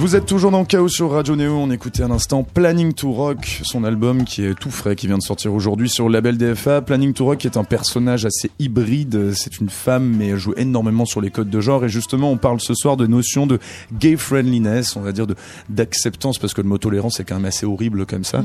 Vous 0.09 0.15
êtes 0.15 0.25
toujours 0.25 0.49
dans 0.49 0.65
Chaos 0.65 0.89
sur 0.89 1.11
Radio 1.11 1.35
Neo. 1.35 1.55
On 1.55 1.69
écoutait 1.69 2.01
à 2.01 2.07
l'instant 2.07 2.41
Planning 2.41 2.93
to 2.93 3.11
Rock, 3.11 3.61
son 3.61 3.83
album 3.83 4.23
qui 4.23 4.43
est 4.43 4.55
tout 4.55 4.71
frais, 4.71 4.95
qui 4.95 5.05
vient 5.05 5.19
de 5.19 5.23
sortir 5.23 5.53
aujourd'hui 5.53 5.87
sur 5.87 6.07
le 6.07 6.13
label 6.13 6.35
DFA. 6.35 6.81
Planning 6.81 7.13
to 7.13 7.25
Rock 7.25 7.45
est 7.45 7.57
un 7.57 7.63
personnage 7.63 8.25
assez 8.25 8.49
hybride. 8.57 9.33
C'est 9.35 9.59
une 9.59 9.69
femme, 9.69 10.15
mais 10.17 10.29
elle 10.29 10.37
joue 10.37 10.55
énormément 10.57 11.05
sur 11.05 11.21
les 11.21 11.29
codes 11.29 11.51
de 11.51 11.61
genre. 11.61 11.85
Et 11.85 11.89
justement, 11.89 12.31
on 12.31 12.37
parle 12.37 12.59
ce 12.59 12.73
soir 12.73 12.97
de 12.97 13.05
notion 13.05 13.45
de 13.45 13.59
gay 13.99 14.17
friendliness, 14.17 14.95
on 14.95 15.01
va 15.01 15.11
dire 15.11 15.27
d'acceptance, 15.69 16.39
parce 16.39 16.55
que 16.55 16.61
le 16.61 16.69
mot 16.69 16.79
tolérance 16.79 17.17
c'est 17.17 17.23
quand 17.23 17.35
même 17.35 17.45
assez 17.45 17.67
horrible 17.67 18.07
comme 18.07 18.23
ça. 18.23 18.43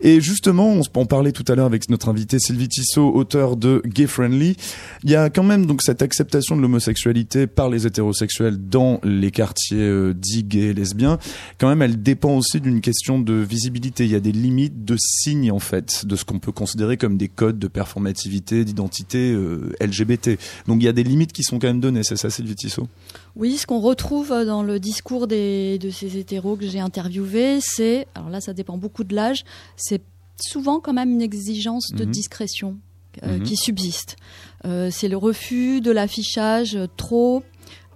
Et 0.00 0.20
justement, 0.20 0.68
on, 0.68 0.82
on 0.96 1.06
parlait 1.06 1.30
tout 1.30 1.44
à 1.46 1.54
l'heure 1.54 1.66
avec 1.66 1.88
notre 1.90 2.08
invité 2.08 2.40
Sylvie 2.40 2.68
Tissot, 2.68 3.14
auteur 3.14 3.56
de 3.56 3.82
Gay 3.86 4.08
Friendly. 4.08 4.56
Il 5.04 5.10
y 5.10 5.14
a 5.14 5.30
quand 5.30 5.44
même 5.44 5.64
donc 5.64 5.80
cette 5.80 6.02
acceptation 6.02 6.56
de 6.56 6.62
l'homosexualité 6.62 7.46
par 7.46 7.70
les 7.70 7.86
hétérosexuels 7.86 8.58
dans 8.68 8.98
les 9.04 9.30
quartiers 9.30 9.78
euh, 9.78 10.12
dits 10.12 10.42
gays 10.42 10.87
lesbiens. 10.88 11.18
Quand 11.58 11.68
même, 11.68 11.82
elle 11.82 12.02
dépend 12.02 12.36
aussi 12.36 12.60
d'une 12.60 12.80
question 12.80 13.18
de 13.20 13.34
visibilité. 13.34 14.04
Il 14.04 14.10
y 14.10 14.14
a 14.14 14.20
des 14.20 14.32
limites 14.32 14.84
de 14.84 14.96
signes 14.98 15.50
en 15.52 15.58
fait, 15.58 16.06
de 16.06 16.16
ce 16.16 16.24
qu'on 16.24 16.38
peut 16.38 16.52
considérer 16.52 16.96
comme 16.96 17.16
des 17.16 17.28
codes 17.28 17.58
de 17.58 17.68
performativité, 17.68 18.64
d'identité 18.64 19.32
euh, 19.32 19.72
LGBT. 19.80 20.38
Donc 20.66 20.80
il 20.80 20.84
y 20.84 20.88
a 20.88 20.92
des 20.92 21.04
limites 21.04 21.32
qui 21.32 21.42
sont 21.42 21.58
quand 21.58 21.68
même 21.68 21.80
données. 21.80 22.02
C'est 22.02 22.16
ça, 22.16 22.30
Sylvie 22.30 22.54
Tissot? 22.56 22.88
Oui, 23.36 23.56
ce 23.56 23.66
qu'on 23.66 23.80
retrouve 23.80 24.30
dans 24.44 24.62
le 24.62 24.80
discours 24.80 25.26
des, 25.26 25.78
de 25.78 25.90
ces 25.90 26.16
hétéros 26.18 26.56
que 26.56 26.66
j'ai 26.66 26.80
interviewés, 26.80 27.58
c'est, 27.60 28.06
alors 28.14 28.30
là 28.30 28.40
ça 28.40 28.52
dépend 28.52 28.76
beaucoup 28.76 29.04
de 29.04 29.14
l'âge, 29.14 29.44
c'est 29.76 30.02
souvent 30.40 30.80
quand 30.80 30.92
même 30.92 31.10
une 31.10 31.22
exigence 31.22 31.88
de 31.92 32.04
Mhm. 32.04 32.10
discrétion 32.10 32.76
euh, 33.24 33.38
Mhm. 33.38 33.42
qui 33.42 33.56
subsiste. 33.56 34.16
Euh, 34.64 34.90
c'est 34.92 35.08
le 35.08 35.16
refus 35.16 35.80
de 35.80 35.90
l'affichage 35.90 36.78
trop, 36.96 37.42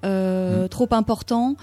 euh, 0.05 0.63
Mhm. 0.63 0.69
trop 0.69 0.89
important 0.93 1.57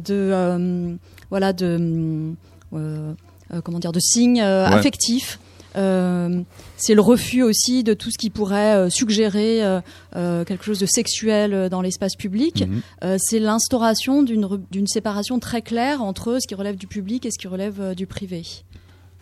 de, 0.00 0.14
euh, 0.14 0.94
voilà, 1.30 1.52
de, 1.52 2.32
euh, 2.74 3.12
euh, 3.52 3.60
comment 3.62 3.78
dire, 3.78 3.92
de 3.92 4.00
signes 4.00 4.40
euh, 4.40 4.68
Ouais. 4.68 4.74
affectifs. 4.74 5.38
Euh, 5.74 6.42
c'est 6.76 6.94
le 6.94 7.00
refus 7.00 7.42
aussi 7.42 7.82
de 7.82 7.94
tout 7.94 8.10
ce 8.10 8.18
qui 8.18 8.28
pourrait 8.28 8.74
euh, 8.76 8.90
suggérer 8.90 9.64
euh, 9.64 9.80
euh, 10.16 10.44
quelque 10.44 10.64
chose 10.66 10.78
de 10.78 10.84
sexuel 10.84 11.54
euh, 11.54 11.68
dans 11.70 11.80
l'espace 11.80 12.14
public. 12.14 12.66
Mhm. 12.66 12.82
Euh, 13.04 13.16
c'est 13.18 13.38
l'instauration 13.38 14.22
d'une 14.22 14.86
séparation 14.86 15.38
très 15.38 15.62
claire 15.62 16.02
entre 16.02 16.38
ce 16.42 16.46
qui 16.46 16.54
relève 16.54 16.76
du 16.76 16.86
public 16.86 17.24
et 17.24 17.30
ce 17.30 17.38
qui 17.38 17.48
relève 17.48 17.80
euh, 17.80 17.94
du 17.94 18.06
privé. 18.06 18.42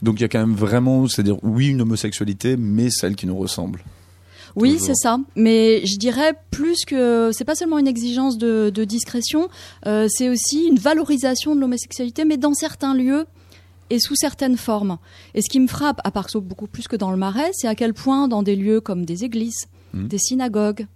Donc 0.02 0.18
il 0.18 0.22
y 0.22 0.24
a 0.24 0.28
quand 0.28 0.40
même 0.40 0.56
vraiment, 0.56 1.06
c'est-à-dire 1.06 1.36
oui 1.44 1.68
une 1.68 1.82
homosexualité, 1.82 2.56
mais 2.56 2.90
celle 2.90 3.14
qui 3.14 3.26
nous 3.26 3.36
ressemble. 3.36 3.84
Oui, 4.56 4.78
c'est 4.80 4.94
ça. 4.94 5.18
Mais 5.36 5.84
je 5.86 5.96
dirais 5.98 6.34
plus 6.50 6.84
que 6.86 7.30
c'est 7.32 7.44
pas 7.44 7.54
seulement 7.54 7.78
une 7.78 7.86
exigence 7.88 8.38
de, 8.38 8.70
de 8.74 8.84
discrétion, 8.84 9.48
euh, 9.86 10.06
c'est 10.10 10.28
aussi 10.28 10.66
une 10.66 10.78
valorisation 10.78 11.54
de 11.54 11.60
l'homosexualité, 11.60 12.24
mais 12.24 12.36
dans 12.36 12.54
certains 12.54 12.94
lieux 12.94 13.26
et 13.90 13.98
sous 13.98 14.14
certaines 14.14 14.56
formes. 14.56 14.98
Et 15.34 15.42
ce 15.42 15.50
qui 15.50 15.58
me 15.60 15.66
frappe, 15.66 16.00
à 16.04 16.10
part 16.10 16.28
beaucoup 16.36 16.66
plus 16.68 16.86
que 16.88 16.96
dans 16.96 17.10
le 17.10 17.16
Marais, 17.16 17.50
c'est 17.52 17.66
à 17.68 17.74
quel 17.74 17.92
point 17.94 18.28
dans 18.28 18.42
des 18.42 18.54
lieux 18.56 18.80
comme 18.80 19.04
des 19.04 19.24
églises, 19.24 19.66
Mhm. 19.94 20.06
des 20.08 20.18
synagogues, 20.18 20.86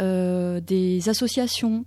euh, 0.00 0.60
des 0.60 1.08
associations, 1.08 1.84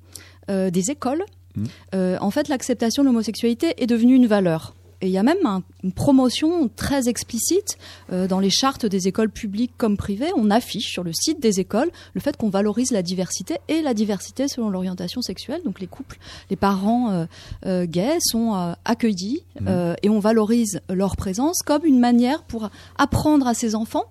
euh, 0.50 0.70
des 0.70 0.92
écoles, 0.92 1.24
Mhm. 1.56 1.66
euh, 1.96 2.18
en 2.20 2.32
fait, 2.32 2.48
l'acceptation 2.50 3.04
de 3.04 3.08
l'homosexualité 3.08 3.74
est 3.82 3.88
devenue 3.88 4.16
une 4.16 4.28
valeur. 4.28 4.74
Et 5.02 5.08
il 5.08 5.12
y 5.14 5.18
a 5.18 5.24
même 5.24 5.46
un- 5.46 5.64
une 5.84 5.92
promotion 5.94 6.70
très 6.76 7.08
explicite 7.08 7.78
euh, 8.12 8.28
dans 8.28 8.40
les 8.40 8.50
chartes 8.50 8.86
des 8.86 9.08
écoles 9.08 9.30
publiques 9.30 9.72
comme 9.78 9.96
privées. 9.96 10.32
On 10.36 10.52
affiche 10.52 10.92
sur 10.92 11.04
le 11.04 11.14
site 11.14 11.40
des 11.42 11.60
écoles 11.60 11.90
le 12.14 12.22
fait 12.22 12.36
qu'on 12.36 12.50
valorise 12.50 12.92
la 12.92 13.02
diversité 13.02 13.58
et 13.70 13.82
la 13.82 13.94
diversité 13.94 14.48
selon 14.48 14.70
l'orientation 14.70 15.22
sexuelle. 15.22 15.62
Donc 15.64 15.80
les 15.80 15.88
couples, 15.88 16.18
les 16.50 16.56
parents 16.58 17.12
euh, 17.12 17.26
euh, 17.66 17.86
gays 17.86 18.18
sont 18.20 18.74
accueillis 18.86 19.44
euh, 19.68 19.96
et 20.04 20.10
on 20.10 20.20
valorise 20.20 20.82
leur 20.90 21.16
présence 21.16 21.60
comme 21.66 21.86
une 21.86 22.00
manière 22.00 22.44
pour 22.44 22.70
apprendre 22.98 23.48
à 23.48 23.54
ses 23.54 23.76
enfants 23.76 24.06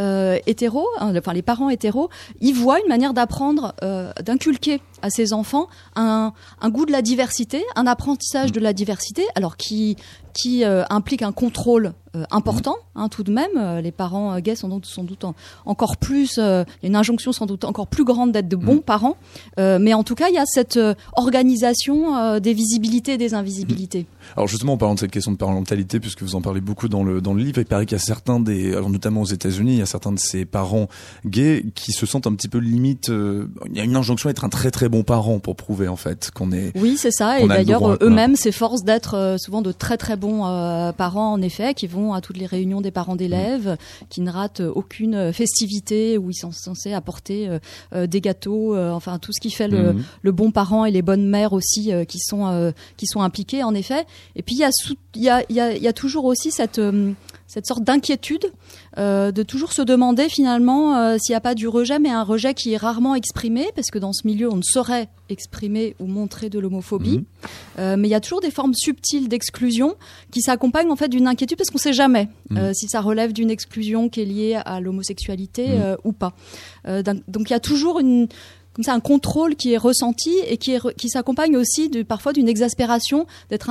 euh, 0.00 0.38
hétéros, 0.46 0.86
hein, 1.00 1.12
enfin 1.16 1.32
les 1.32 1.42
parents 1.42 1.68
hétéros, 1.70 2.08
ils 2.40 2.54
voient 2.54 2.78
une 2.80 2.88
manière 2.88 3.12
d'apprendre, 3.12 3.74
euh, 3.82 4.12
d'inculquer 4.24 4.80
à 5.02 5.10
ses 5.10 5.32
enfants 5.32 5.68
un, 5.94 6.32
un 6.60 6.70
goût 6.70 6.86
de 6.86 6.92
la 6.92 7.02
diversité, 7.02 7.62
un 7.76 7.86
apprentissage 7.86 8.52
de 8.52 8.60
la 8.60 8.72
diversité, 8.72 9.22
alors 9.34 9.56
qui 9.56 9.96
qui 10.32 10.64
euh, 10.64 10.84
implique 10.90 11.22
un 11.22 11.32
contrôle 11.32 11.94
euh, 12.14 12.24
important, 12.30 12.76
hein, 12.94 13.08
tout 13.08 13.22
de 13.22 13.32
même. 13.32 13.48
Euh, 13.56 13.80
les 13.80 13.90
parents 13.90 14.38
gays 14.38 14.54
sont 14.54 14.68
donc 14.68 14.84
sans 14.84 15.02
doute 15.02 15.24
en- 15.24 15.34
encore 15.64 15.96
plus, 15.96 16.36
euh, 16.36 16.62
il 16.68 16.82
y 16.82 16.86
a 16.86 16.88
une 16.88 16.96
injonction 16.96 17.32
sans 17.32 17.46
doute 17.46 17.64
encore 17.64 17.86
plus 17.86 18.04
grande 18.04 18.32
d'être 18.32 18.46
de 18.48 18.56
bons 18.56 18.80
parents, 18.80 19.16
Euh, 19.58 19.78
mais 19.80 19.94
en 19.94 20.02
tout 20.02 20.14
cas, 20.14 20.28
il 20.28 20.34
y 20.34 20.38
a 20.38 20.44
cette 20.44 20.78
organisation 21.36 22.38
des 22.38 22.52
visibilités 22.54 23.14
et 23.14 23.18
des 23.18 23.34
invisibilités. 23.34 24.06
Alors 24.36 24.48
justement, 24.48 24.74
en 24.74 24.76
parlant 24.76 24.94
de 24.94 25.00
cette 25.00 25.10
question 25.10 25.32
de 25.32 25.36
parentalité, 25.36 26.00
puisque 26.00 26.22
vous 26.22 26.34
en 26.34 26.40
parlez 26.42 26.60
beaucoup 26.60 26.88
dans 26.88 27.04
le 27.04 27.20
dans 27.20 27.34
le 27.34 27.42
livre, 27.42 27.58
il 27.58 27.64
paraît 27.66 27.86
qu'il 27.86 27.96
y 27.96 28.00
a 28.00 28.04
certains 28.04 28.40
des, 28.40 28.72
alors 28.74 28.90
notamment 28.90 29.22
aux 29.22 29.26
États-Unis, 29.26 29.72
il 29.74 29.78
y 29.78 29.82
a 29.82 29.86
certains 29.86 30.12
de 30.12 30.18
ces 30.18 30.44
parents 30.44 30.88
gays 31.24 31.64
qui 31.74 31.92
se 31.92 32.06
sentent 32.06 32.26
un 32.26 32.34
petit 32.34 32.48
peu 32.48 32.58
limite. 32.58 33.08
il 33.08 33.76
y 33.76 33.80
a 33.80 33.84
une 33.84 33.96
injonction 33.96 34.28
à 34.28 34.30
être 34.32 34.44
un 34.44 34.48
très 34.48 34.70
très 34.70 34.85
bon 34.88 35.02
parent 35.02 35.38
pour 35.38 35.56
prouver 35.56 35.88
en 35.88 35.96
fait 35.96 36.30
qu'on 36.34 36.52
est. 36.52 36.72
Oui, 36.76 36.96
c'est 36.96 37.10
ça. 37.10 37.40
Et 37.40 37.48
d'ailleurs, 37.48 38.02
eux-mêmes 38.02 38.36
s'efforcent 38.36 38.84
d'être 38.84 39.14
euh, 39.14 39.38
souvent 39.38 39.62
de 39.62 39.72
très 39.72 39.96
très 39.96 40.16
bons 40.16 40.46
euh, 40.46 40.92
parents, 40.92 41.32
en 41.32 41.42
effet, 41.42 41.74
qui 41.74 41.86
vont 41.86 42.12
à 42.12 42.20
toutes 42.20 42.36
les 42.36 42.46
réunions 42.46 42.80
des 42.80 42.90
parents 42.90 43.16
d'élèves, 43.16 43.76
qui 44.08 44.20
ne 44.20 44.30
ratent 44.30 44.60
euh, 44.60 44.72
aucune 44.74 45.32
festivité 45.32 46.18
où 46.18 46.30
ils 46.30 46.34
sont 46.34 46.52
censés 46.52 46.92
apporter 46.92 47.48
des 47.94 48.20
gâteaux, 48.20 48.76
enfin 48.76 49.18
tout 49.18 49.32
ce 49.32 49.40
qui 49.40 49.50
fait 49.50 49.68
le, 49.68 49.92
Mhm. 49.92 50.04
le 50.22 50.32
bon 50.32 50.50
parent 50.50 50.84
et 50.84 50.90
les 50.90 51.02
bonnes 51.02 51.28
mères 51.28 51.52
aussi 51.52 51.92
qui 52.08 52.18
sont 52.18 52.72
qui 52.96 53.06
sont 53.06 53.20
impliquées, 53.20 53.62
en 53.62 53.74
effet. 53.74 54.04
Et 54.34 54.42
puis 54.42 54.54
il 54.56 54.58
y 54.58 54.64
a 54.64 54.70
il 55.14 55.22
y 55.22 55.28
a, 55.28 55.42
il 55.48 55.56
y 55.56 55.60
a, 55.60 55.74
il 55.76 55.82
y 55.82 55.88
a 55.88 55.92
toujours 55.92 56.24
aussi 56.24 56.50
cette 56.50 56.80
cette 57.46 57.66
sorte 57.66 57.84
d'inquiétude 57.84 58.46
euh, 58.98 59.30
de 59.30 59.42
toujours 59.42 59.72
se 59.72 59.82
demander 59.82 60.28
finalement 60.28 60.96
euh, 60.96 61.16
s'il 61.18 61.32
n'y 61.32 61.36
a 61.36 61.40
pas 61.40 61.54
du 61.54 61.68
rejet, 61.68 61.98
mais 61.98 62.10
un 62.10 62.22
rejet 62.24 62.54
qui 62.54 62.72
est 62.72 62.76
rarement 62.76 63.14
exprimé, 63.14 63.66
parce 63.74 63.90
que 63.90 63.98
dans 63.98 64.12
ce 64.12 64.26
milieu, 64.26 64.50
on 64.52 64.56
ne 64.56 64.62
saurait 64.62 65.08
exprimer 65.28 65.94
ou 66.00 66.06
montrer 66.06 66.50
de 66.50 66.58
l'homophobie. 66.58 67.18
Mhm. 67.18 67.24
Euh, 67.78 67.96
mais 67.96 68.08
il 68.08 68.10
y 68.10 68.14
a 68.14 68.20
toujours 68.20 68.40
des 68.40 68.50
formes 68.50 68.74
subtiles 68.74 69.28
d'exclusion 69.28 69.96
qui 70.32 70.40
s'accompagnent 70.40 70.90
en 70.90 70.96
fait 70.96 71.08
d'une 71.08 71.26
inquiétude, 71.28 71.56
parce 71.56 71.70
qu'on 71.70 71.78
ne 71.78 71.80
sait 71.80 71.92
jamais 71.92 72.28
Mhm. 72.50 72.74
si 72.74 72.88
ça 72.88 73.00
relève 73.00 73.32
d'une 73.32 73.50
exclusion 73.50 74.08
qui 74.08 74.20
est 74.22 74.24
liée 74.24 74.60
à 74.64 74.80
l'homosexualité 74.80 75.68
Mhm. 75.68 75.96
ou 76.04 76.12
pas. 76.12 76.32
Donc 76.84 77.50
il 77.50 77.52
y 77.52 77.54
a 77.54 77.60
toujours 77.60 77.98
une 78.00 78.28
comme 78.76 78.84
ça 78.84 78.92
un 78.92 79.00
contrôle 79.00 79.56
qui 79.56 79.72
est 79.72 79.78
ressenti 79.78 80.30
et 80.46 80.58
qui, 80.58 80.72
est 80.72 80.94
qui 80.96 81.08
s'accompagne 81.08 81.56
aussi 81.56 81.88
de, 81.88 82.02
parfois 82.02 82.34
d'une 82.34 82.46
exaspération 82.46 83.26
d'être 83.48 83.70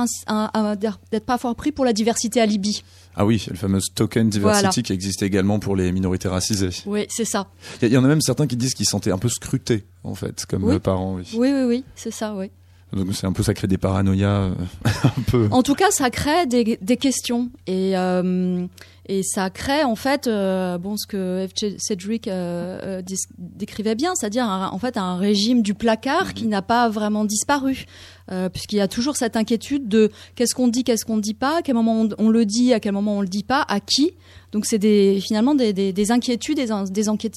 d'être 1.12 1.24
parfois 1.24 1.54
pris 1.54 1.70
pour 1.70 1.84
la 1.84 1.92
diversité 1.92 2.40
alibi. 2.40 2.82
Ah 3.14 3.24
oui, 3.24 3.46
le 3.48 3.54
fameux 3.56 3.78
token 3.94 4.28
diversity 4.28 4.62
Voilà. 4.62 4.82
qui 4.82 4.92
existe 4.92 5.22
également 5.22 5.60
pour 5.60 5.76
les 5.76 5.92
minorités 5.92 6.26
racisées. 6.28 6.70
Oui, 6.86 7.06
c'est 7.08 7.24
ça. 7.24 7.46
Il 7.82 7.92
y, 7.92 7.96
en 7.96 8.04
a 8.04 8.08
même 8.08 8.20
certains 8.20 8.48
qui 8.48 8.56
disent 8.56 8.74
qu'ils 8.74 8.84
se 8.84 8.90
sentaient 8.90 9.12
un 9.12 9.18
peu 9.18 9.28
scrutés 9.28 9.84
en 10.02 10.16
fait 10.16 10.44
comme 10.44 10.64
Oui. 10.64 10.78
parents. 10.80 11.14
Oui. 11.14 11.22
Oui, 11.34 11.52
oui, 11.52 11.62
oui, 11.68 11.84
c'est 11.94 12.10
ça, 12.10 12.34
oui. 12.34 12.50
Donc 12.92 13.08
c'est 13.14 13.26
un 13.26 13.32
peu 13.32 13.42
ça 13.42 13.52
crée 13.52 13.66
des 13.66 13.78
paranoïas 13.78 14.42
euh, 14.50 14.54
un 15.04 15.22
peu. 15.30 15.48
En 15.50 15.62
tout 15.62 15.74
cas, 15.74 15.90
ça 15.90 16.08
crée 16.10 16.46
des, 16.46 16.78
des 16.80 16.96
questions 16.96 17.50
et 17.66 17.96
euh, 17.98 18.64
et 19.08 19.22
ça 19.22 19.50
crée 19.50 19.82
en 19.84 19.96
fait 19.96 20.26
euh, 20.26 20.78
bon 20.78 20.96
ce 20.96 21.06
que 21.06 21.46
F. 21.48 21.52
Cedric 21.78 22.26
euh, 22.28 23.02
décrivait 23.38 23.94
bien, 23.96 24.14
c'est-à-dire 24.14 24.44
un- 24.44 24.70
en 24.70 24.78
fait 24.78 24.96
un 24.96 25.16
régime 25.16 25.62
du 25.62 25.74
placard 25.74 26.32
qui 26.34 26.46
n'a 26.46 26.62
pas 26.62 26.88
vraiment 26.88 27.24
disparu. 27.24 27.86
Puisqu'il 28.52 28.76
y 28.76 28.80
a 28.80 28.88
toujours 28.88 29.16
cette 29.16 29.36
inquiétude 29.36 29.86
de 29.86 30.10
qu'est-ce 30.34 30.52
qu'on 30.52 30.66
dit, 30.66 30.82
qu'est-ce 30.82 31.04
qu'on 31.04 31.14
ne 31.16 31.20
dit 31.22 31.32
pas, 31.34 31.58
à 31.58 31.62
quel 31.62 31.76
moment 31.76 32.00
on, 32.00 32.08
on 32.18 32.28
le 32.28 32.44
dit, 32.44 32.72
à 32.74 32.80
quel 32.80 32.90
moment 32.90 33.18
on 33.18 33.20
le 33.20 33.28
dit 33.28 33.44
pas, 33.44 33.64
à 33.68 33.78
qui. 33.78 34.14
Donc 34.50 34.66
c'est 34.66 34.80
des, 34.80 35.20
finalement 35.24 35.54
des, 35.54 35.72
des, 35.72 35.92
des 35.92 36.10
inquiétudes, 36.10 36.56
des, 36.56 36.72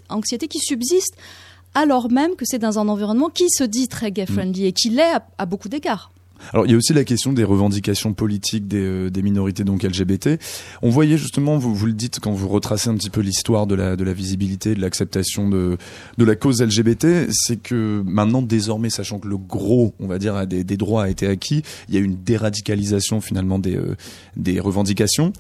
anxiétés 0.10 0.48
qui 0.48 0.58
subsistent 0.58 1.14
alors 1.76 2.12
même 2.12 2.36
que 2.36 2.46
c'est 2.46 2.60
dans 2.60 2.80
un 2.80 2.88
environnement 2.88 3.30
qui 3.30 3.50
se 3.50 3.64
dit 3.64 3.88
très 3.88 4.12
gay-friendly 4.12 4.66
et 4.66 4.74
qui 4.74 4.90
l'est 4.90 5.14
à, 5.38 5.46
beaucoup 5.46 5.70
d'égards. 5.70 6.12
Alors 6.54 6.66
il 6.66 6.72
y 6.72 6.74
a 6.74 6.78
aussi 6.78 6.94
la 6.94 7.04
question 7.04 7.34
des 7.34 7.44
revendications 7.44 8.14
politiques 8.14 8.66
des, 8.66 8.82
euh, 8.82 9.22
minorités 9.22 9.66
donc 9.66 9.84
LGBT. 9.84 10.40
On 10.82 10.90
voyait 10.90 11.18
justement, 11.18 11.58
vous, 11.58 11.76
vous 11.76 11.86
le 11.86 11.92
dites 11.92 12.22
quand 12.22 12.32
vous 12.32 12.48
retracez 12.48 12.90
un 12.90 12.96
petit 12.96 13.10
peu 13.10 13.20
l'histoire 13.20 13.68
de 13.68 13.76
la, 13.76 13.98
de 13.98 14.04
la 14.06 14.14
visibilité, 14.14 14.74
de 14.74 14.80
l'acceptation 14.80 15.50
de, 15.50 15.78
la 16.18 16.36
cause 16.36 16.62
LGBT, 16.62 17.28
c'est 17.30 17.62
que 17.62 18.02
maintenant 18.06 18.42
désormais, 18.42 18.90
sachant 18.90 19.20
que 19.20 19.28
le 19.28 19.38
gros, 19.38 19.94
on 20.00 20.08
va 20.08 20.18
dire, 20.18 20.48
des, 20.48 20.64
droits 20.64 21.04
a 21.04 21.10
été 21.10 21.28
acquis, 21.28 21.62
il 21.90 21.96
y 21.96 21.98
a 21.98 22.02
une 22.02 22.16
déradicalisation 22.24 23.20
finalement 23.20 23.60
des, 23.60 23.76
euh, 23.76 23.98
des 24.38 24.62
revendications 24.62 25.34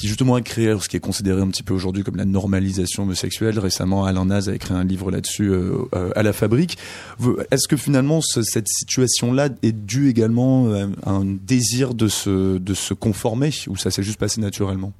qui 0.00 0.08
justement 0.08 0.34
a 0.34 0.40
créé 0.40 0.74
ce 0.80 0.88
qui 0.88 0.96
est 0.96 1.00
considéré 1.00 1.40
un 1.40 1.48
petit 1.48 1.62
peu 1.62 1.74
aujourd'hui 1.74 2.02
comme 2.02 2.16
la 2.16 2.24
normalisation 2.24 3.02
homosexuelle. 3.04 3.58
Récemment, 3.58 4.04
Alain 4.04 4.24
Naz 4.24 4.48
a 4.48 4.54
écrit 4.54 4.74
un 4.74 4.84
livre 4.84 5.10
là-dessus 5.10 5.50
euh, 5.50 5.72
euh, 5.94 6.10
à 6.16 6.22
la 6.22 6.32
fabrique. 6.32 6.78
Est-ce 7.50 7.68
que 7.68 7.76
finalement 7.76 8.20
ce- 8.22 8.42
cette 8.42 8.68
situation-là 8.68 9.50
est 9.62 9.72
due 9.72 10.08
également 10.08 10.72
à 11.04 11.10
un 11.10 11.24
désir 11.24 11.94
de 11.94 12.08
se, 12.08 12.58
de 12.58 12.74
se 12.74 12.94
conformer 12.94 13.50
ou 13.68 13.76
ça 13.76 13.90
s'est 13.90 14.02
juste 14.02 14.18
passé 14.18 14.40
naturellement? 14.40 14.92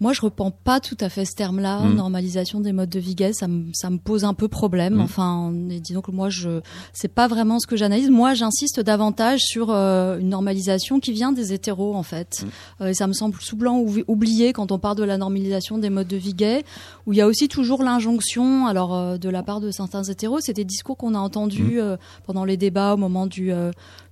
Moi, 0.00 0.12
je 0.12 0.20
reprends 0.20 0.50
pas 0.50 0.78
tout 0.80 0.96
à 1.00 1.08
fait 1.08 1.24
ce 1.24 1.34
terme-là, 1.34 1.80
Mm. 1.80 1.94
normalisation 1.94 2.60
des 2.60 2.72
modes 2.72 2.90
de 2.90 2.98
vie 3.00 3.14
gay. 3.14 3.32
Ça 3.32 3.48
me, 3.48 3.70
ça 3.72 3.88
me 3.90 3.98
pose 3.98 4.24
un 4.24 4.34
peu 4.34 4.46
problème. 4.48 4.96
Mm. 4.96 5.00
Enfin, 5.00 5.52
disons 5.54 6.00
que 6.02 6.10
moi, 6.10 6.28
je, 6.28 6.60
c'est 6.92 7.08
pas 7.12 7.28
vraiment 7.28 7.58
ce 7.58 7.66
que 7.66 7.76
j'analyse. 7.76 8.10
Moi, 8.10 8.34
j'insiste 8.34 8.80
davantage 8.80 9.40
sur 9.40 9.70
euh, 9.70 10.18
une 10.18 10.28
normalisation 10.28 11.00
qui 11.00 11.12
vient 11.12 11.32
des 11.32 11.52
hétéros, 11.52 11.94
en 11.94 12.02
fait. 12.02 12.44
Mm. 12.44 12.82
Euh, 12.82 12.86
et 12.88 12.94
ça 12.94 13.06
me 13.06 13.12
semble 13.12 13.36
souvent 13.40 13.78
ou- 13.78 14.02
oublié 14.08 14.52
quand 14.52 14.70
on 14.72 14.78
parle 14.78 14.96
de 14.96 15.04
la 15.04 15.16
normalisation 15.18 15.78
des 15.78 15.90
modes 15.90 16.08
de 16.08 16.16
vie 16.16 16.34
gay, 16.34 16.62
où 17.06 17.12
il 17.12 17.16
y 17.16 17.22
a 17.22 17.26
aussi 17.26 17.48
toujours 17.48 17.82
l'injonction, 17.82 18.66
alors 18.66 18.94
euh, 18.94 19.16
de 19.16 19.28
la 19.28 19.42
part 19.42 19.60
de 19.60 19.70
certains 19.70 20.02
hétéros, 20.02 20.40
c'est 20.40 20.52
des 20.52 20.64
discours 20.64 20.96
qu'on 20.96 21.14
a 21.14 21.18
entendus 21.18 21.78
pendant 22.26 22.44
les 22.44 22.56
débats 22.56 22.94
au 22.94 22.96
moment 22.96 23.26
du, 23.26 23.50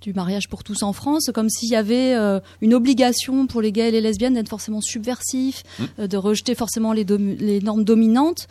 du 0.01 0.13
mariage 0.13 0.49
pour 0.49 0.65
tous 0.65 0.83
en 0.83 0.93
France, 0.93 1.31
comme 1.35 1.49
s'il 1.49 1.69
y 1.71 1.77
avait 1.77 2.15
une 2.61 2.75
obligation 2.75 3.47
pour 3.47 3.61
les 3.61 3.73
gays 3.73 3.89
et 3.89 3.91
les 3.91 4.01
lesbiennes 4.01 4.35
d'être 4.35 4.49
forcément 4.49 4.81
subversifs, 4.81 5.58
euh, 5.99 6.07
de 6.07 6.16
rejeter 6.16 6.55
forcément 6.55 6.92
les, 6.92 7.05
normes 7.61 7.85
dominantes. 7.85 8.47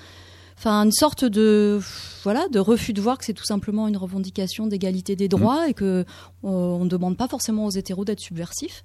Enfin, 0.60 0.86
une 0.86 0.92
sorte 0.92 1.24
de 1.24 1.80
voilà 2.24 2.48
de 2.50 2.58
refus 2.58 2.92
de 2.92 3.00
voir 3.00 3.20
que 3.20 3.26
c'est 3.26 3.34
tout 3.34 3.46
simplement 3.46 3.88
une 3.88 3.96
revendication 3.96 4.66
d'égalité 4.66 5.16
des 5.16 5.28
droits 5.28 5.70
et 5.70 5.76
que 5.76 5.86
euh, 5.86 6.04
on 6.42 6.84
ne 6.84 6.90
demande 6.90 7.16
pas 7.16 7.28
forcément 7.28 7.68
aux 7.68 7.70
hétéros 7.70 8.06
d'être 8.06 8.20
subversifs. 8.22 8.84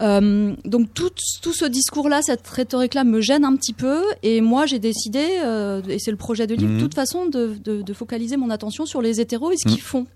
Euh, 0.00 0.54
donc 0.64 0.94
tout, 0.94 1.10
tout 1.42 1.52
ce 1.52 1.64
discours-là, 1.64 2.22
cette 2.22 2.46
rhétorique-là 2.46 3.02
me 3.04 3.20
gêne 3.20 3.44
un 3.44 3.56
petit 3.56 3.72
peu 3.72 4.02
et 4.22 4.40
moi 4.40 4.64
j'ai 4.66 4.78
décidé, 4.78 5.26
euh, 5.44 5.82
et 5.88 5.98
c'est 5.98 6.12
le 6.12 6.16
projet 6.16 6.46
de 6.46 6.54
livre, 6.54 6.70
Mhm. 6.70 6.78
de 6.78 6.82
toute 6.82 6.94
façon 6.94 7.26
de, 7.26 7.56
de, 7.62 7.82
de 7.82 7.92
focaliser 7.92 8.36
mon 8.36 8.50
attention 8.50 8.86
sur 8.86 9.02
les 9.02 9.20
hétéros 9.20 9.50
et 9.50 9.56
ce 9.56 9.68
qu'ils 9.68 9.80
font. 9.80 10.06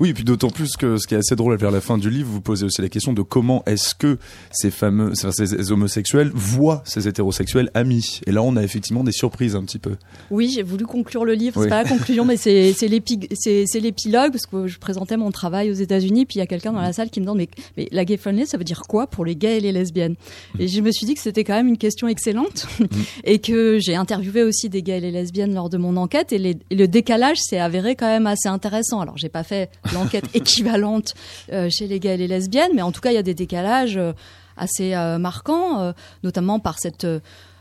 Oui, 0.00 0.10
et 0.10 0.14
puis 0.14 0.24
d'autant 0.24 0.50
plus 0.50 0.76
que 0.76 0.96
ce 0.96 1.06
qui 1.06 1.14
est 1.14 1.18
assez 1.18 1.34
drôle 1.36 1.56
vers 1.56 1.70
la 1.70 1.80
fin 1.80 1.98
du 1.98 2.10
livre, 2.10 2.28
vous 2.30 2.40
posez 2.40 2.64
aussi 2.64 2.80
la 2.82 2.88
question 2.88 3.12
de 3.12 3.22
comment 3.22 3.62
est-ce 3.66 3.94
que 3.94 4.18
ces 4.52 4.70
fameux, 4.70 5.12
enfin, 5.12 5.30
ces 5.32 5.72
homosexuels 5.72 6.30
voient 6.34 6.82
ces 6.84 7.08
hétérosexuels 7.08 7.70
amis. 7.74 8.20
Et 8.26 8.32
là, 8.32 8.42
on 8.42 8.56
a 8.56 8.62
effectivement 8.62 9.04
des 9.04 9.12
surprises 9.12 9.56
un 9.56 9.64
petit 9.64 9.78
peu. 9.78 9.96
Oui, 10.30 10.50
j'ai 10.54 10.62
voulu 10.62 10.86
conclure 10.86 11.24
le 11.24 11.34
livre. 11.34 11.56
Oui. 11.58 11.64
C'est 11.64 11.68
pas 11.70 11.82
la 11.82 11.88
conclusion, 11.88 12.24
mais 12.24 12.36
c'est 12.36 12.72
c'est 12.76 12.88
l'épi- 12.88 13.28
c'est 13.34 13.64
c'est 13.66 13.80
l'épilogue 13.80 14.32
parce 14.32 14.46
que 14.46 14.66
je 14.66 14.78
présentais 14.78 15.16
mon 15.16 15.30
travail 15.30 15.70
aux 15.70 15.74
États-Unis, 15.74 16.26
puis 16.26 16.36
il 16.36 16.38
y 16.38 16.42
a 16.42 16.46
quelqu'un 16.46 16.72
dans 16.72 16.80
la 16.80 16.92
salle 16.92 17.10
qui 17.10 17.20
me 17.20 17.24
demande 17.24 17.38
mais, 17.38 17.48
mais 17.76 17.88
la 17.92 18.04
gay 18.04 18.16
friendly, 18.16 18.46
ça 18.46 18.56
veut 18.58 18.64
dire 18.64 18.82
quoi 18.88 19.06
pour 19.08 19.24
les 19.24 19.36
gays 19.36 19.58
et 19.58 19.60
les 19.60 19.72
lesbiennes 19.72 20.14
Et 20.58 20.68
je 20.68 20.80
me 20.80 20.90
suis 20.92 21.06
dit 21.06 21.14
que 21.14 21.20
c'était 21.20 21.44
quand 21.44 21.54
même 21.54 21.68
une 21.68 21.78
question 21.78 22.08
excellente 22.08 22.66
et 23.24 23.38
que 23.40 23.78
j'ai 23.80 23.94
interviewé 23.96 24.42
aussi 24.42 24.68
des 24.68 24.82
gays 24.82 24.98
et 24.98 25.00
les 25.00 25.10
lesbiennes 25.10 25.54
lors 25.54 25.68
de 25.70 25.76
mon 25.78 25.96
enquête 25.96 26.32
et, 26.32 26.38
les- 26.38 26.56
et 26.70 26.76
le 26.76 26.88
décalage 26.88 27.38
s'est 27.38 27.58
avéré 27.58 27.96
quand 27.96 28.06
même 28.06 28.26
assez 28.26 28.48
intéressant. 28.48 29.00
Alors 29.00 29.16
j'ai 29.18 29.28
pas 29.28 29.42
fait 29.44 29.70
l'enquête 29.94 30.24
équivalente 30.34 31.14
euh, 31.52 31.68
chez 31.70 31.86
les 31.86 32.00
gays 32.00 32.14
et 32.14 32.16
les 32.16 32.28
lesbiennes, 32.28 32.72
mais 32.74 32.82
en 32.82 32.92
tout 32.92 33.00
cas 33.00 33.10
il 33.10 33.14
y 33.14 33.18
a 33.18 33.22
des 33.22 33.34
décalages 33.34 33.96
euh, 33.96 34.12
assez 34.56 34.94
euh, 34.94 35.18
marquants, 35.18 35.92
notamment 36.24 36.58
par 36.58 36.78
cette 36.78 37.06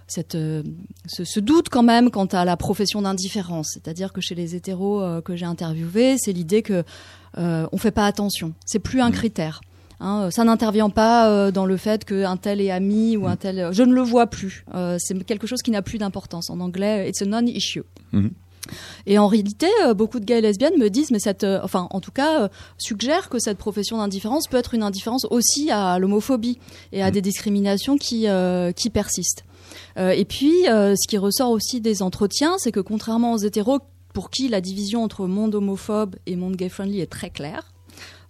cette, 0.08 0.38
ce, 1.06 1.24
ce 1.26 1.40
doute 1.40 1.70
quand 1.70 1.84
même 1.84 2.10
quant 2.12 2.26
à 2.26 2.46
la 2.46 2.58
profession 2.58 3.02
d'indifférence. 3.02 3.72
C'est-à-dire 3.74 4.14
que 4.14 4.22
chez 4.22 4.36
les 4.36 4.56
hétéros 4.56 5.02
euh, 5.02 5.22
que 5.22 5.36
j'ai 5.36 5.46
interviewés, 5.46 6.16
c'est 6.18 6.32
l'idée 6.32 6.62
que 6.62 6.84
euh, 7.38 7.68
on 7.72 7.78
fait 7.78 7.92
pas 7.92 8.06
attention. 8.06 8.54
C'est 8.66 8.80
plus 8.80 9.02
un 9.02 9.12
critère. 9.12 9.62
Hein, 10.00 10.30
ça 10.32 10.44
n'intervient 10.44 10.90
pas 10.90 11.30
euh, 11.30 11.52
dans 11.52 11.66
le 11.66 11.76
fait 11.76 12.06
qu'un 12.06 12.38
tel 12.38 12.62
est 12.62 12.72
ami 12.72 13.18
ou 13.18 13.28
un 13.28 13.36
tel. 13.36 13.70
Je 13.74 13.84
ne 13.84 13.94
le 13.94 14.02
vois 14.02 14.28
plus. 14.28 14.64
C'est 14.98 15.24
quelque 15.26 15.48
chose 15.48 15.62
qui 15.62 15.72
n'a 15.72 15.82
plus 15.82 15.98
d'importance. 15.98 16.50
En 16.50 16.60
anglais, 16.60 17.10
it's 17.10 17.22
a 17.22 17.26
non-issue. 17.26 17.84
Mhm. 18.14 18.32
Et 19.06 19.18
en 19.18 19.28
réalité, 19.28 19.68
euh, 19.86 19.94
beaucoup 19.94 20.20
de 20.20 20.26
gays 20.26 20.40
et 20.40 20.42
lesbiennes 20.42 20.78
me 20.78 20.90
disent, 20.90 21.12
mais 21.12 21.20
cette, 21.20 21.44
euh, 21.44 21.60
enfin, 21.64 21.88
en 21.92 22.00
tout 22.00 22.12
cas, 22.12 22.44
euh, 22.44 22.48
suggèrent 22.78 23.30
que 23.30 23.40
cette 23.40 23.58
profession 23.58 23.98
d'indifférence 23.98 24.48
peut 24.48 24.58
être 24.58 24.74
une 24.74 24.84
indifférence 24.84 25.26
aussi 25.30 25.72
à 25.72 26.00
l'homophobie 26.00 26.60
et 26.92 27.04
à 27.04 27.12
des 27.12 27.22
discriminations 27.22 27.98
qui, 27.98 28.28
euh, 28.28 28.72
qui 28.72 28.90
persistent. 28.90 29.44
Euh, 29.98 30.10
et 30.10 30.26
puis, 30.26 30.68
euh, 30.68 30.96
ce 30.96 31.08
qui 31.08 31.18
ressort 31.18 31.52
aussi 31.52 31.82
des 31.82 32.02
entretiens, 32.02 32.56
c'est 32.58 32.72
que 32.72 32.80
contrairement 32.80 33.34
aux 33.34 33.38
hétéros, 33.38 33.80
pour 34.14 34.30
qui 34.30 34.48
la 34.48 34.62
division 34.62 35.04
entre 35.04 35.28
monde 35.28 35.56
homophobe 35.56 36.16
et 36.26 36.36
monde 36.36 36.56
gay-friendly 36.56 37.02
est 37.02 37.12
très 37.12 37.30
claire, 37.30 37.72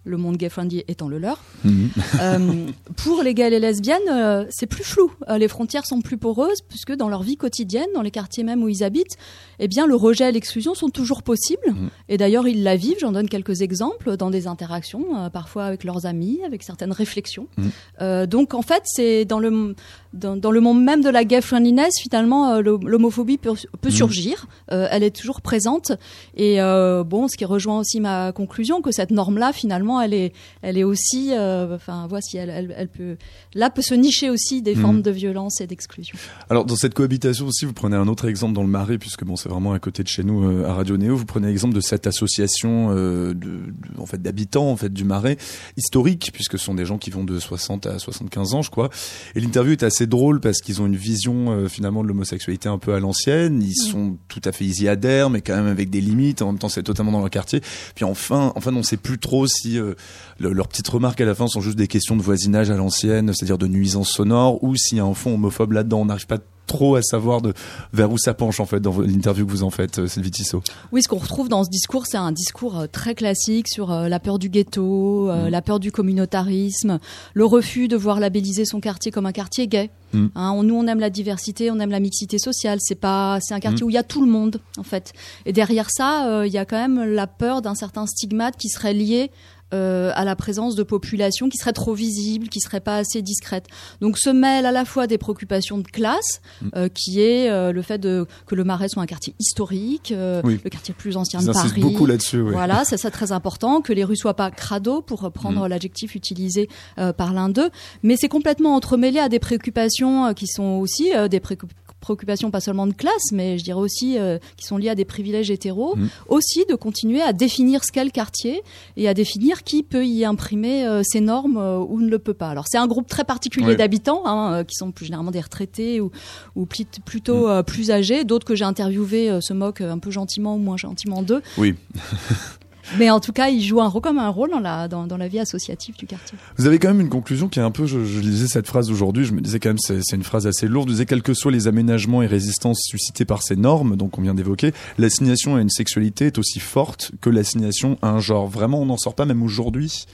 le 0.04 0.16
monde 0.16 0.36
gay-friendly 0.36 0.84
étant 0.88 1.08
le 1.08 1.18
leur. 1.18 1.42
Mhm. 1.64 1.90
Euh, 2.20 2.66
pour 2.96 3.22
les 3.22 3.34
gays 3.34 3.48
et 3.48 3.50
les 3.50 3.60
lesbiennes, 3.60 4.00
euh, 4.10 4.44
c'est 4.50 4.66
plus 4.66 4.84
flou. 4.84 5.12
Euh, 5.28 5.38
les 5.38 5.48
frontières 5.48 5.86
sont 5.86 6.00
plus 6.00 6.16
poreuses 6.16 6.62
puisque 6.68 6.92
dans 6.92 7.08
leur 7.08 7.22
vie 7.22 7.36
quotidienne, 7.36 7.88
dans 7.94 8.02
les 8.02 8.10
quartiers 8.10 8.44
même 8.44 8.62
où 8.62 8.68
ils 8.68 8.82
habitent, 8.82 9.16
eh 9.58 9.68
bien, 9.68 9.86
le 9.86 9.94
rejet 9.94 10.28
et 10.28 10.32
l'exclusion 10.32 10.74
sont 10.74 10.88
toujours 10.88 11.22
possibles. 11.22 11.66
Mhm. 11.66 11.90
Et 12.08 12.16
d'ailleurs, 12.16 12.48
ils 12.48 12.62
la 12.62 12.76
vivent. 12.76 12.98
J'en 13.00 13.12
donne 13.12 13.28
quelques 13.28 13.60
exemples 13.60 14.16
dans 14.16 14.30
des 14.30 14.46
interactions, 14.46 15.30
parfois 15.30 15.64
avec 15.64 15.84
leurs 15.84 16.06
amis, 16.06 16.40
avec 16.44 16.62
certaines 16.62 16.92
réflexions. 16.92 17.48
Mhm. 17.56 18.26
Donc, 18.26 18.54
en 18.54 18.62
fait, 18.62 18.82
c'est 18.84 19.24
dans 19.24 19.38
le 19.38 19.74
dans, 20.12 20.36
dans 20.36 20.50
le 20.50 20.60
monde 20.60 20.82
même 20.82 21.02
de 21.02 21.10
la 21.10 21.24
gay 21.24 21.40
friendliness, 21.40 21.94
finalement, 22.00 22.50
euh, 22.54 22.60
l'ho- 22.62 22.78
l'homophobie 22.82 23.36
peut, 23.38 23.52
peut 23.80 23.88
Mhm. 23.88 23.94
surgir. 23.94 24.46
Euh, 24.72 24.88
elle 24.90 25.02
est 25.02 25.14
toujours 25.14 25.40
présente. 25.40 25.92
Et 26.36 26.60
euh, 26.60 27.04
bon, 27.04 27.28
ce 27.28 27.36
qui 27.36 27.44
rejoint 27.44 27.78
aussi 27.80 28.00
ma 28.00 28.32
conclusion, 28.32 28.80
que 28.82 28.90
cette 28.92 29.10
norme-là, 29.10 29.52
finalement, 29.52 30.00
elle 30.00 30.14
est, 30.14 30.32
elle 30.62 30.78
est 30.78 30.84
aussi, 30.84 31.30
euh, 31.32 31.74
enfin, 31.76 32.06
voici, 32.08 32.36
elle, 32.38 32.50
elle, 32.50 32.74
elle 32.76 32.88
peut, 32.88 33.16
là, 33.54 33.70
peut 33.70 33.82
se 33.82 33.94
nicher 33.94 34.30
aussi 34.30 34.62
des 34.62 34.74
Mhm. 34.74 34.80
formes 34.82 35.02
de 35.02 35.10
violence 35.10 35.60
et 35.60 35.66
d'exclusion. 35.66 36.16
Alors 36.50 36.64
dans 36.64 36.76
cette 36.76 36.94
cohabitation 36.94 37.46
aussi, 37.46 37.64
vous 37.64 37.72
prenez 37.72 37.96
un 37.96 38.08
autre 38.08 38.26
exemple 38.28 38.54
dans 38.54 38.62
le 38.62 38.68
Marais, 38.68 38.98
puisque 38.98 39.24
bon, 39.24 39.36
c'est 39.36 39.48
vraiment 39.48 39.72
à 39.72 39.78
côté 39.78 40.02
de 40.02 40.08
chez 40.08 40.24
nous 40.24 40.44
euh, 40.44 40.64
à 40.66 40.74
Radio 40.74 40.96
Néo. 40.96 41.16
Vous 41.16 41.26
prenez 41.26 41.48
l'exemple 41.48 41.74
de 41.74 41.80
cette 41.80 42.06
association 42.06 42.90
euh, 42.90 43.28
de, 43.28 43.34
de- 43.34 43.72
en 43.98 44.06
fait 44.06 44.20
d'habitants 44.22 44.70
en 44.70 44.76
fait 44.76 44.92
du 44.92 45.04
Marais 45.04 45.36
historique, 45.76 46.30
puisque 46.32 46.58
ce 46.58 46.64
sont 46.64 46.74
des 46.74 46.84
gens 46.84 46.98
qui 46.98 47.10
vont 47.10 47.24
de 47.24 47.38
60 47.38 47.86
à 47.86 47.98
75 47.98 48.54
ans, 48.54 48.62
je 48.62 48.70
crois. 48.70 48.90
Et 49.34 49.40
l'interview 49.40 49.72
est 49.72 49.82
assez 49.82 49.97
drôle 50.06 50.40
parce 50.40 50.60
qu'ils 50.60 50.80
ont 50.80 50.86
une 50.86 50.96
vision 50.96 51.50
euh, 51.50 51.68
finalement 51.68 52.02
de 52.02 52.08
l'homosexualité 52.08 52.68
un 52.68 52.78
peu 52.78 52.94
à 52.94 53.00
l'ancienne. 53.00 53.62
Ils 53.62 53.74
sont 53.74 54.16
tout 54.28 54.40
à 54.44 54.52
fait 54.52 54.64
ils 54.64 54.82
y 54.82 54.88
adhèrent, 54.88 55.30
mais 55.30 55.40
quand 55.40 55.56
même 55.56 55.66
avec 55.66 55.90
des 55.90 56.00
limites. 56.00 56.42
En 56.42 56.46
même 56.46 56.58
temps, 56.58 56.68
c'est 56.68 56.82
totalement 56.82 57.12
dans 57.12 57.20
leur 57.20 57.30
quartier. 57.30 57.60
Puis 57.94 58.04
enfin, 58.04 58.52
enfin, 58.56 58.74
on 58.74 58.82
sait 58.82 58.96
plus 58.96 59.18
trop 59.18 59.46
si 59.46 59.78
euh, 59.78 59.94
le- 60.38 60.52
leurs 60.52 60.68
petites 60.68 60.88
remarques 60.88 61.20
à 61.20 61.24
la 61.24 61.34
fin 61.34 61.46
sont 61.48 61.60
juste 61.60 61.76
des 61.78 61.88
questions 61.88 62.16
de 62.16 62.22
voisinage 62.22 62.70
à 62.70 62.76
l'ancienne, 62.76 63.32
c'est-à-dire 63.34 63.58
de 63.58 63.66
nuisance 63.66 64.10
sonore, 64.10 64.62
ou 64.62 64.76
s'il 64.76 64.98
y 64.98 65.00
a 65.00 65.04
un 65.04 65.14
fond 65.14 65.34
homophobe 65.34 65.72
là-dedans. 65.72 66.00
On 66.02 66.04
n'arrive 66.06 66.26
pas 66.26 66.38
trop 66.68 66.94
à 66.94 67.02
savoir 67.02 67.40
de 67.42 67.52
vers 67.92 68.12
où 68.12 68.18
ça 68.18 68.32
penche 68.34 68.60
en 68.60 68.66
fait 68.66 68.78
dans 68.78 68.96
l'interview 69.00 69.44
que 69.44 69.50
vous 69.50 69.64
en 69.64 69.70
faites, 69.70 69.98
euh, 69.98 70.06
Sylvie 70.06 70.30
Tissot. 70.30 70.62
Oui, 70.92 71.02
ce 71.02 71.08
qu'on 71.08 71.16
retrouve 71.18 71.48
dans 71.48 71.64
ce 71.64 71.70
discours, 71.70 72.06
c'est 72.06 72.16
un 72.18 72.30
discours 72.30 72.78
euh, 72.78 72.86
très 72.86 73.16
classique 73.16 73.66
sur 73.68 73.90
euh, 73.90 74.08
la 74.08 74.20
peur 74.20 74.38
du 74.38 74.48
ghetto, 74.48 75.26
Mhm. 75.32 75.48
la 75.48 75.62
peur 75.62 75.80
du 75.80 75.90
communautarisme, 75.90 76.98
le 77.34 77.44
refus 77.44 77.88
de 77.88 77.96
voir 77.96 78.20
labelliser 78.20 78.64
son 78.64 78.80
quartier 78.80 79.10
comme 79.10 79.26
un 79.26 79.32
quartier 79.32 79.66
gay. 79.66 79.90
Mhm. 80.12 80.30
Hein, 80.36 80.52
on- 80.54 80.62
nous, 80.62 80.74
on 80.74 80.86
aime 80.86 81.00
la 81.00 81.10
diversité, 81.10 81.70
on 81.70 81.78
aime 81.80 81.90
la 81.90 82.00
mixité 82.00 82.38
sociale. 82.38 82.78
C'est 82.80 82.94
pas, 82.94 83.38
c'est 83.40 83.54
un 83.54 83.60
quartier 83.60 83.82
Mhm. 83.82 83.86
où 83.86 83.90
il 83.90 83.94
y 83.94 83.98
a 83.98 84.02
tout 84.02 84.24
le 84.24 84.30
monde, 84.30 84.60
en 84.78 84.82
fait. 84.82 85.12
Et 85.46 85.52
derrière 85.52 85.88
ça, 85.90 86.28
euh, 86.28 86.46
il 86.46 86.52
y 86.52 86.58
a 86.58 86.64
quand 86.64 86.76
même 86.80 87.02
la 87.12 87.26
peur 87.26 87.62
d'un 87.62 87.74
certain 87.74 88.06
stigmate 88.06 88.56
qui 88.56 88.68
serait 88.68 88.94
lié 88.94 89.30
euh, 89.74 90.10
à 90.14 90.24
la 90.24 90.34
présence 90.36 90.74
de 90.76 90.82
populations 90.82 91.48
qui 91.48 91.58
seraient 91.58 91.72
trop 91.72 91.94
visibles, 91.94 92.48
qui 92.48 92.60
seraient 92.60 92.80
pas 92.80 92.96
assez 92.96 93.22
discrètes. 93.22 93.66
Donc 94.00 94.18
se 94.18 94.30
mêlent 94.30 94.66
à 94.66 94.72
la 94.72 94.84
fois 94.84 95.06
des 95.06 95.18
préoccupations 95.18 95.78
de 95.78 95.86
classe, 95.86 96.40
Mm. 96.62 96.68
euh, 96.76 96.88
qui 96.88 97.20
est 97.20 97.50
euh, 97.50 97.72
le 97.72 97.82
fait 97.82 97.98
de 97.98 98.26
que 98.46 98.54
le 98.54 98.64
Marais 98.64 98.88
soit 98.88 99.02
un 99.02 99.06
quartier 99.06 99.34
historique, 99.38 100.12
euh, 100.12 100.40
Oui. 100.44 100.58
le 100.64 100.70
quartier 100.70 100.94
le 100.96 101.00
plus 101.00 101.16
ancien 101.16 101.40
Ils 101.40 101.46
de 101.48 101.52
Paris. 101.52 101.80
beaucoup 101.80 102.06
là-dessus. 102.06 102.40
ouais. 102.40 102.52
Voilà, 102.52 102.84
c'est 102.84 102.96
ça 102.96 103.10
très 103.10 103.32
important 103.32 103.80
que 103.80 103.92
les 103.92 104.04
rues 104.04 104.16
soient 104.16 104.34
pas 104.34 104.50
crado 104.50 105.02
pour 105.02 105.20
reprendre 105.20 105.64
Mm. 105.64 105.68
l'adjectif 105.68 106.14
utilisé 106.14 106.68
euh, 106.98 107.12
par 107.12 107.32
l'un 107.32 107.48
d'eux, 107.48 107.70
mais 108.02 108.16
c'est 108.16 108.28
complètement 108.28 108.74
entremêlé 108.74 109.18
à 109.18 109.28
des 109.28 109.38
préoccupations 109.38 110.26
euh, 110.26 110.32
qui 110.32 110.46
sont 110.46 110.78
aussi 110.80 111.14
euh, 111.14 111.28
des 111.28 111.40
préoccup- 111.40 111.70
préoccupations 112.00 112.50
pas 112.50 112.60
seulement 112.60 112.86
de 112.86 112.92
classe, 112.92 113.32
mais 113.32 113.58
je 113.58 113.64
dirais 113.64 113.78
aussi 113.80 114.18
euh, 114.18 114.38
qui 114.56 114.64
sont 114.66 114.76
liées 114.76 114.88
à 114.88 114.94
des 114.94 115.04
privilèges 115.04 115.50
hétéros, 115.50 115.96
Mm. 115.96 116.06
aussi 116.28 116.64
de 116.68 116.74
continuer 116.74 117.20
à 117.22 117.32
définir 117.32 117.82
ce 117.84 117.90
qu'est 117.92 118.04
le 118.04 118.10
quartier 118.10 118.62
et 118.96 119.08
à 119.08 119.14
définir 119.14 119.64
qui 119.64 119.82
peut 119.82 120.06
y 120.06 120.24
imprimer 120.24 120.86
euh, 120.86 121.02
ces 121.04 121.20
normes 121.20 121.56
euh, 121.56 121.78
ou 121.78 122.00
ne 122.00 122.08
le 122.08 122.18
peut 122.18 122.34
pas. 122.34 122.48
Alors 122.50 122.64
c'est 122.68 122.78
un 122.78 122.86
groupe 122.86 123.06
très 123.08 123.24
particulier 123.24 123.74
d'habitants 123.76 124.22
hein, 124.26 124.52
euh, 124.52 124.64
qui 124.64 124.74
sont 124.76 124.92
plus 124.92 125.06
généralement 125.06 125.30
des 125.30 125.40
retraités 125.40 126.00
ou, 126.00 126.10
Mm. 126.56 126.64
plutôt 127.04 127.48
euh, 127.48 127.62
plus 127.62 127.90
âgés. 127.90 128.24
D'autres 128.24 128.46
que 128.46 128.54
j'ai 128.54 128.64
interviewés 128.64 129.30
euh, 129.30 129.40
se 129.40 129.52
moquent 129.52 129.80
un 129.80 129.98
peu 129.98 130.10
gentiment 130.10 130.54
ou 130.54 130.58
moins 130.58 130.76
gentiment 130.76 131.22
d'eux. 131.22 131.42
Oui. 131.56 131.74
Mais 132.96 133.10
en 133.10 133.20
tout 133.20 133.32
cas, 133.32 133.48
ils 133.48 133.62
jouent 133.62 133.80
un 133.80 133.88
rôle 133.88 134.02
comme 134.02 134.18
un 134.18 134.28
rôle 134.28 134.50
dans 134.50 134.60
la, 134.60 134.88
dans, 134.88 135.06
dans 135.06 135.16
la 135.16 135.28
vie 135.28 135.40
associative 135.40 135.96
du 135.96 136.06
quartier. 136.06 136.38
Vous 136.56 136.66
avez 136.66 136.78
quand 136.78 136.88
même 136.88 137.00
une 137.00 137.10
conclusion 137.10 137.48
qui 137.48 137.58
est 137.58 137.62
un 137.62 137.70
peu, 137.70 137.86
je, 137.86 138.04
je 138.04 138.20
lisais 138.20 138.46
cette 138.46 138.66
phrase 138.66 138.90
aujourd'hui, 138.90 139.24
je 139.24 139.32
me 139.32 139.40
disais 139.40 139.60
quand 139.60 139.70
même 139.70 139.78
c'est 139.78 140.00
c'est 140.02 140.16
une 140.16 140.22
phrase 140.22 140.46
assez 140.46 140.68
lourde. 140.68 140.88
Vous 140.88 140.94
disiez 140.94 141.06
quels 141.06 141.22
que 141.22 141.34
soient 141.34 141.52
les 141.52 141.68
aménagements 141.68 142.22
et 142.22 142.26
résistances 142.26 142.80
suscités 142.82 143.24
par 143.24 143.42
ces 143.42 143.56
normes, 143.56 143.96
donc 143.96 144.18
on 144.18 144.22
vient 144.22 144.34
d'évoquer, 144.34 144.72
l'assignation 144.96 145.56
à 145.56 145.60
une 145.60 145.70
sexualité 145.70 146.26
est 146.26 146.38
aussi 146.38 146.60
forte 146.60 147.12
que 147.20 147.30
l'assignation 147.30 147.98
à 148.02 148.10
un 148.10 148.20
genre. 148.20 148.46
Vraiment, 148.46 148.80
on 148.80 148.86
n'en 148.86 148.96
sort 148.96 149.14
pas 149.14 149.24
même 149.24 149.42
aujourd'hui? 149.42 150.06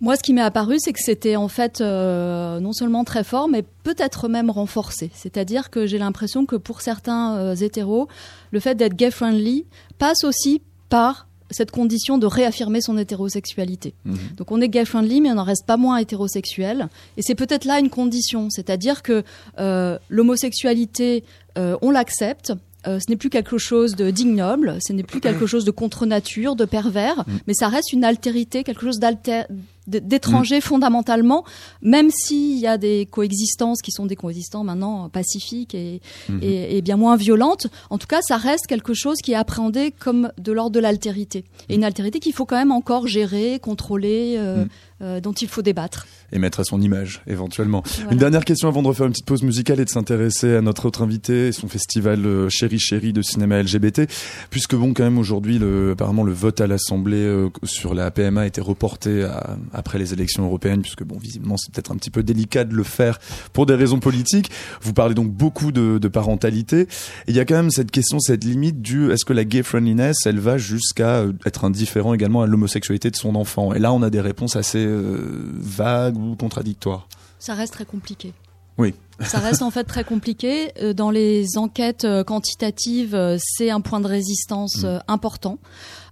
Moi, 0.00 0.16
ce 0.16 0.22
qui 0.22 0.32
m'est 0.32 0.42
apparu, 0.42 0.76
c'est 0.78 0.92
que 0.92 1.00
c'était 1.02 1.34
en 1.34 1.48
fait 1.48 1.80
euh, 1.80 2.60
non 2.60 2.72
seulement 2.72 3.02
très 3.02 3.24
fort, 3.24 3.48
mais 3.48 3.64
peut-être 3.82 4.28
même 4.28 4.48
renforcé. 4.48 5.10
C'est-à-dire 5.14 5.70
que 5.70 5.86
j'ai 5.86 5.98
l'impression 5.98 6.46
que 6.46 6.54
pour 6.54 6.82
certains 6.82 7.36
euh, 7.36 7.54
hétéros, 7.56 8.06
le 8.52 8.60
fait 8.60 8.76
d'être 8.76 8.94
gay-friendly 8.94 9.66
passe 9.98 10.22
aussi 10.22 10.62
par 10.88 11.27
cette 11.50 11.70
condition 11.70 12.18
de 12.18 12.26
réaffirmer 12.26 12.80
son 12.80 12.98
hétérosexualité. 12.98 13.94
Mhm. 14.04 14.18
Donc 14.36 14.50
on 14.52 14.60
est 14.60 14.68
gay-friendly, 14.68 15.20
mais 15.20 15.30
on 15.32 15.36
n'en 15.36 15.44
reste 15.44 15.66
pas 15.66 15.76
moins 15.76 15.96
hétérosexuel. 15.98 16.88
Et 17.16 17.22
c'est 17.22 17.34
peut-être 17.34 17.64
là 17.64 17.78
une 17.78 17.90
condition, 17.90 18.50
c'est-à-dire 18.50 19.02
que 19.02 19.22
euh, 19.58 19.98
l'homosexualité, 20.08 21.24
euh, 21.56 21.76
on 21.82 21.90
l'accepte. 21.90 22.52
Euh, 22.86 23.00
ce 23.00 23.10
n'est 23.10 23.16
plus 23.16 23.28
quelque 23.28 23.58
chose 23.58 23.96
de 23.96 24.10
d'ignoble, 24.10 24.78
ce 24.80 24.92
n'est 24.92 25.02
plus 25.02 25.20
quelque 25.20 25.46
chose 25.46 25.64
de 25.64 25.70
contre-nature, 25.72 26.54
de 26.54 26.64
pervers, 26.64 27.24
Mm. 27.26 27.32
mais 27.48 27.54
ça 27.54 27.68
reste 27.68 27.92
une 27.92 28.04
altérité, 28.04 28.62
quelque 28.62 28.82
chose 28.82 28.98
d'alter- 29.00 29.44
d- 29.88 30.00
d'étranger 30.00 30.60
fondamentalement, 30.60 31.44
même 31.82 32.10
s'il 32.10 32.58
y 32.58 32.66
a 32.66 32.78
des 32.78 33.06
coexistences 33.10 33.82
qui 33.82 33.90
sont 33.90 34.06
des 34.06 34.16
coexistants 34.16 34.62
maintenant 34.64 35.08
pacifiques 35.08 35.74
et, 35.74 36.00
Mhm. 36.28 36.38
et, 36.42 36.76
et 36.76 36.82
bien 36.82 36.96
moins 36.96 37.16
violentes. 37.16 37.66
En 37.90 37.98
tout 37.98 38.06
cas, 38.06 38.20
ça 38.22 38.36
reste 38.36 38.66
quelque 38.68 38.94
chose 38.94 39.18
qui 39.22 39.32
est 39.32 39.36
appréhendé 39.36 39.92
comme 39.98 40.30
de 40.38 40.52
l'ordre 40.52 40.72
de 40.72 40.80
l'altérité. 40.80 41.44
Et 41.68 41.74
une 41.74 41.84
altérité 41.84 42.20
qu'il 42.20 42.32
faut 42.32 42.44
quand 42.46 42.56
même 42.56 42.72
encore 42.72 43.06
gérer, 43.06 43.58
contrôler, 43.58 44.36
euh, 44.38 44.64
Mm. 44.64 44.68
euh, 45.02 45.20
dont 45.20 45.32
il 45.32 45.48
faut 45.48 45.62
débattre. 45.62 46.06
Et 46.32 46.38
mettre 46.38 46.60
à 46.60 46.64
son 46.64 46.80
image, 46.80 47.22
éventuellement. 47.26 47.82
Voilà. 47.96 48.12
Une 48.12 48.18
dernière 48.18 48.44
question 48.44 48.68
avant 48.68 48.82
de 48.82 48.88
refaire 48.88 49.06
une 49.06 49.12
petite 49.12 49.24
pause 49.26 49.42
musicale 49.42 49.80
et 49.80 49.84
de 49.84 49.90
s'intéresser 49.90 50.54
à 50.56 50.60
notre 50.60 50.84
autre 50.86 51.02
invité 51.02 51.48
et 51.48 51.52
son 51.52 51.68
festival 51.68 52.26
euh, 52.26 52.48
Chéri 52.50 52.78
Chéri 52.78 53.12
de 53.14 53.22
cinéma 53.22 53.62
LGBT. 53.62 54.02
Puisque 54.50 54.74
bon, 54.74 54.92
quand 54.92 55.04
même 55.04 55.18
aujourd'hui, 55.18 55.58
le, 55.58 55.92
apparemment 55.92 56.24
le 56.24 56.32
vote 56.32 56.60
à 56.60 56.66
l'Assemblée 56.66 57.48
sur 57.62 57.94
la 57.94 58.10
PMA 58.10 58.42
a 58.42 58.46
été 58.46 58.60
reporté 58.60 59.22
à- 59.24 59.56
après 59.78 59.98
les 59.98 60.12
élections 60.12 60.44
européennes, 60.44 60.82
puisque 60.82 61.04
bon, 61.04 61.16
visiblement 61.18 61.56
c'est 61.56 61.72
peut-être 61.72 61.92
un 61.92 61.96
petit 61.96 62.10
peu 62.10 62.22
délicat 62.22 62.64
de 62.64 62.74
le 62.74 62.82
faire 62.82 63.18
pour 63.52 63.64
des 63.66 63.74
raisons 63.74 64.00
politiques. 64.00 64.50
Vous 64.82 64.92
parlez 64.92 65.14
donc 65.14 65.30
beaucoup 65.30 65.72
de, 65.72 65.98
de 65.98 66.08
parentalité. 66.08 66.80
Et 66.82 66.88
il 67.28 67.36
y 67.36 67.40
a 67.40 67.44
quand 67.44 67.54
même 67.54 67.70
cette 67.70 67.90
question, 67.90 68.18
cette 68.20 68.44
limite 68.44 68.82
du 68.82 69.10
est-ce 69.10 69.24
que 69.24 69.32
la 69.32 69.44
gay 69.44 69.62
friendliness, 69.62 70.26
elle 70.26 70.40
va 70.40 70.58
jusqu'à 70.58 71.18
euh, 71.20 71.32
être 71.46 71.64
indifférent 71.64 72.14
également 72.14 72.42
à 72.42 72.46
l'homosexualité 72.46 73.10
de 73.10 73.16
son 73.16 73.34
enfant? 73.34 73.72
Et 73.72 73.78
là, 73.78 73.92
on 73.92 74.02
a 74.02 74.10
des 74.10 74.20
réponses 74.20 74.56
assez 74.56 74.84
euh, 74.84 75.52
vagues 75.54 76.16
ou 76.18 76.36
contradictoires. 76.36 77.08
Ça 77.38 77.54
reste 77.54 77.72
très 77.74 77.84
compliqué. 77.84 78.32
Oui. 78.76 78.94
Ça 79.20 79.38
reste 79.38 79.62
en 79.62 79.70
fait 79.72 79.84
très 79.84 80.04
compliqué. 80.04 80.70
Euh, 80.82 80.92
Dans 80.92 81.10
les 81.10 81.58
enquêtes 81.58 82.06
quantitatives, 82.26 83.16
c'est 83.38 83.70
un 83.70 83.80
point 83.80 84.00
de 84.00 84.06
résistance 84.06 84.82
Mm. 84.84 85.00
important. 85.08 85.58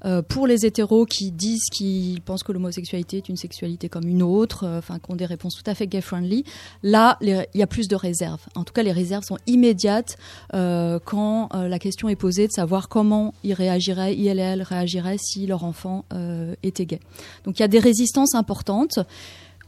Euh, 0.06 0.22
pour 0.22 0.46
les 0.46 0.64
hétéros 0.64 1.04
qui 1.04 1.32
disent 1.32 1.68
qu'ils 1.72 2.20
pensent 2.20 2.44
que 2.44 2.52
l'homosexualité 2.52 3.16
est 3.16 3.28
une 3.28 3.36
sexualité 3.36 3.88
comme 3.88 4.06
une 4.06 4.22
autre, 4.22 4.64
euh, 4.64 4.78
enfin, 4.78 4.98
qui 4.98 5.10
ont 5.10 5.16
des 5.16 5.26
réponses 5.26 5.56
tout 5.56 5.68
à 5.68 5.74
fait 5.74 5.86
gay-friendly, 5.86 6.44
là, 6.82 7.18
il 7.20 7.46
y 7.54 7.62
a 7.62 7.66
plus 7.66 7.88
de 7.88 7.96
réserves. 7.96 8.40
En 8.54 8.64
tout 8.64 8.72
cas, 8.72 8.82
les 8.82 8.92
réserves 8.92 9.24
sont 9.24 9.38
immédiates 9.46 10.16
euh, 10.54 10.98
quand 11.04 11.48
la 11.52 11.78
question 11.78 12.08
est 12.08 12.16
posée 12.16 12.46
de 12.46 12.52
savoir 12.52 12.88
comment 12.88 13.34
ils 13.42 13.52
réagiraient, 13.52 14.16
elles 14.18 14.62
réagiraient 14.62 15.18
si 15.18 15.46
leur 15.46 15.64
enfant 15.64 16.04
était 16.62 16.86
gay. 16.86 17.00
Donc 17.44 17.58
il 17.58 17.62
y 17.62 17.64
a 17.64 17.68
des 17.68 17.78
résistances 17.78 18.34
importantes. 18.34 18.98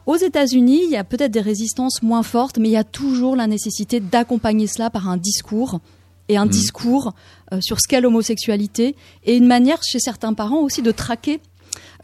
Aux 0.06 0.16
États-Unis, 0.16 0.82
il 0.84 0.90
y 0.90 0.96
a 0.96 1.04
peut-être 1.04 1.30
des 1.30 1.40
résistances 1.40 2.02
moins 2.02 2.22
fortes, 2.22 2.58
mais 2.58 2.68
il 2.68 2.72
y 2.72 2.76
a 2.76 2.84
toujours 2.84 3.36
la 3.36 3.46
nécessité 3.46 4.00
d'accompagner 4.00 4.66
cela 4.66 4.90
par 4.90 5.08
un 5.08 5.16
discours 5.16 5.80
et 6.28 6.36
un 6.36 6.44
Mhm. 6.44 6.50
discours 6.50 7.14
euh, 7.52 7.60
sur 7.60 7.78
ce 7.80 7.88
qu'est 7.88 8.00
l'homosexualité 8.00 8.94
et 9.24 9.36
une 9.36 9.46
manière 9.46 9.80
chez 9.82 9.98
certains 9.98 10.34
parents 10.34 10.60
aussi 10.60 10.82
de 10.82 10.90
traquer, 10.90 11.40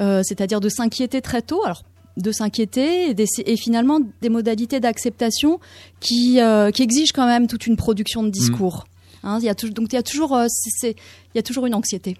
euh, 0.00 0.22
c'est-à-dire 0.24 0.60
de 0.60 0.68
s'inquiéter 0.68 1.20
très 1.20 1.42
tôt. 1.42 1.62
Alors 1.64 1.82
de 2.16 2.30
s'inquiéter 2.30 3.10
et, 3.10 3.56
finalement 3.56 3.98
des 4.22 4.28
modalités 4.28 4.78
d'acceptation 4.78 5.58
qui, 5.98 6.40
euh, 6.40 6.70
qui 6.70 6.82
exigent 6.84 7.10
quand 7.12 7.26
même 7.26 7.48
toute 7.48 7.66
une 7.66 7.76
production 7.76 8.22
de 8.22 8.30
discours. 8.30 8.84
Hein, 9.24 9.40
y 9.40 9.48
a 9.48 9.54
donc 9.54 9.92
il 9.92 9.96
y 9.96 9.98
a 9.98 10.02
toujours, 10.04 10.38
y 11.34 11.38
a 11.38 11.42
toujours 11.42 11.66
une 11.66 11.74
anxiété. 11.74 12.16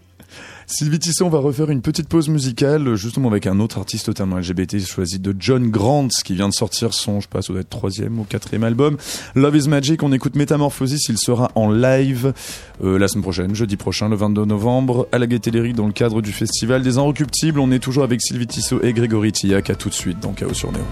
Sylvie 0.66 0.98
Tisson, 0.98 1.26
on 1.26 1.30
va 1.30 1.38
refaire 1.38 1.70
une 1.70 1.82
petite 1.82 2.08
pause 2.08 2.28
musicale, 2.28 2.94
justement 2.94 3.28
avec 3.28 3.46
un 3.46 3.60
autre 3.60 3.78
artiste 3.78 4.06
totalement 4.06 4.38
LGBT 4.38 4.78
choisi 4.84 5.18
de 5.18 5.34
John 5.38 5.70
Grant, 5.70 6.08
qui 6.24 6.34
vient 6.34 6.48
de 6.48 6.54
sortir 6.54 6.94
son, 6.94 7.20
je 7.20 7.24
sais 7.24 7.28
pas, 7.30 7.42
ça 7.42 7.52
doit 7.52 7.62
être 7.62 7.70
troisième 7.70 8.18
ou 8.18 8.24
quatrième 8.24 8.64
album, 8.64 8.96
Love 9.34 9.56
is 9.56 9.68
Magic. 9.68 10.02
On 10.02 10.12
écoute 10.12 10.37
Métamorphosis, 10.37 11.08
il 11.08 11.18
sera 11.18 11.50
en 11.54 11.70
live 11.70 12.32
euh, 12.82 12.98
la 12.98 13.08
semaine 13.08 13.22
prochaine, 13.22 13.54
jeudi 13.54 13.76
prochain, 13.76 14.08
le 14.08 14.16
22 14.16 14.44
novembre, 14.44 15.08
à 15.12 15.18
la 15.18 15.26
Gaîté 15.26 15.50
dans 15.50 15.87
le 15.87 15.92
cadre 15.92 16.20
du 16.20 16.32
festival 16.32 16.82
des 16.82 16.98
Inrecuptibles. 16.98 17.60
On 17.60 17.70
est 17.70 17.78
toujours 17.78 18.04
avec 18.04 18.20
Sylvie 18.20 18.46
Tissot 18.46 18.82
et 18.82 18.92
Grégory 18.92 19.32
Tillac. 19.32 19.70
À 19.70 19.74
tout 19.74 19.88
de 19.88 19.94
suite 19.94 20.20
dans 20.20 20.32
Chaos 20.32 20.54
sur 20.54 20.72
Néo. 20.72 20.82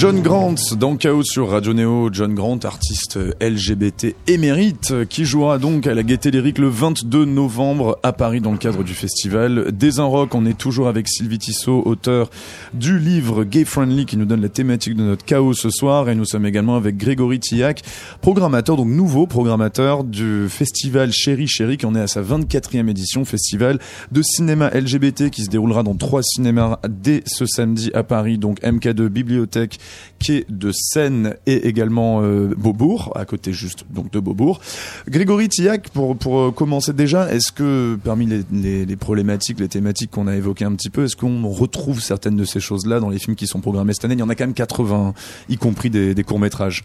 John 0.00 0.22
Grant 0.22 0.54
dans 0.78 0.96
Chaos 0.96 1.24
sur 1.24 1.50
Radio 1.50 1.74
Néo. 1.74 2.08
John 2.10 2.34
Grant, 2.34 2.60
artiste 2.64 3.18
LGBT 3.38 4.16
émérite, 4.28 4.94
qui 5.10 5.26
jouera 5.26 5.58
donc 5.58 5.86
à 5.86 5.92
la 5.92 6.02
Gaîté 6.02 6.30
Lyrique 6.30 6.56
le 6.56 6.70
22 6.70 7.26
novembre 7.26 7.98
à 8.02 8.14
Paris 8.14 8.40
dans 8.40 8.52
le 8.52 8.56
cadre 8.56 8.82
du 8.82 8.94
festival 8.94 9.72
des 9.72 9.90
Rock. 9.98 10.34
On 10.34 10.46
est 10.46 10.56
toujours 10.56 10.88
avec 10.88 11.06
Sylvie 11.06 11.38
Tissot, 11.38 11.82
auteur 11.84 12.30
du 12.72 12.98
livre 12.98 13.44
Gay 13.44 13.66
Friendly 13.66 14.06
qui 14.06 14.16
nous 14.16 14.24
donne 14.24 14.40
la 14.40 14.48
thématique 14.48 14.96
de 14.96 15.02
notre 15.02 15.22
Chaos 15.22 15.52
ce 15.52 15.68
soir. 15.68 16.08
Et 16.08 16.14
nous 16.14 16.24
sommes 16.24 16.46
également 16.46 16.76
avec 16.76 16.96
Grégory 16.96 17.38
Tillac, 17.38 17.82
programmateur, 18.22 18.78
donc 18.78 18.88
nouveau 18.88 19.26
programmateur 19.26 20.02
du 20.02 20.46
festival 20.48 21.12
Chéri 21.12 21.46
Chéri 21.46 21.76
qui 21.76 21.84
en 21.84 21.94
est 21.94 22.00
à 22.00 22.06
sa 22.06 22.22
24e 22.22 22.88
édition, 22.88 23.26
festival 23.26 23.78
de 24.12 24.22
cinéma 24.22 24.70
LGBT 24.70 25.28
qui 25.28 25.44
se 25.44 25.50
déroulera 25.50 25.82
dans 25.82 25.94
trois 25.94 26.22
cinémas 26.22 26.78
dès 26.88 27.22
ce 27.26 27.44
samedi 27.44 27.90
à 27.92 28.02
Paris, 28.02 28.38
donc 28.38 28.62
MK2 28.62 29.08
Bibliothèque, 29.08 29.78
quai 30.18 30.44
de 30.48 30.70
Seine 30.72 31.36
et 31.46 31.68
également 31.68 32.22
euh, 32.22 32.54
Beaubourg, 32.56 33.12
à 33.16 33.24
côté 33.24 33.52
juste 33.52 33.84
donc 33.90 34.10
de 34.12 34.20
Beaubourg. 34.20 34.60
Grégory 35.08 35.48
Tillac, 35.48 35.88
pour, 35.90 36.16
pour 36.16 36.38
euh, 36.40 36.50
commencer 36.50 36.92
déjà, 36.92 37.32
est-ce 37.32 37.52
que 37.52 37.98
parmi 38.04 38.26
les, 38.26 38.42
les, 38.52 38.84
les 38.86 38.96
problématiques, 38.96 39.60
les 39.60 39.68
thématiques 39.68 40.10
qu'on 40.10 40.26
a 40.26 40.36
évoquées 40.36 40.64
un 40.64 40.72
petit 40.74 40.90
peu, 40.90 41.04
est-ce 41.04 41.16
qu'on 41.16 41.48
retrouve 41.48 42.00
certaines 42.00 42.36
de 42.36 42.44
ces 42.44 42.60
choses-là 42.60 43.00
dans 43.00 43.08
les 43.08 43.18
films 43.18 43.36
qui 43.36 43.46
sont 43.46 43.60
programmés 43.60 43.94
cette 43.94 44.04
année? 44.04 44.14
Il 44.14 44.20
y 44.20 44.22
en 44.22 44.28
a 44.28 44.34
quand 44.34 44.44
même 44.44 44.54
80, 44.54 45.14
y 45.48 45.56
compris 45.56 45.90
des, 45.90 46.14
des 46.14 46.22
courts-métrages. 46.24 46.84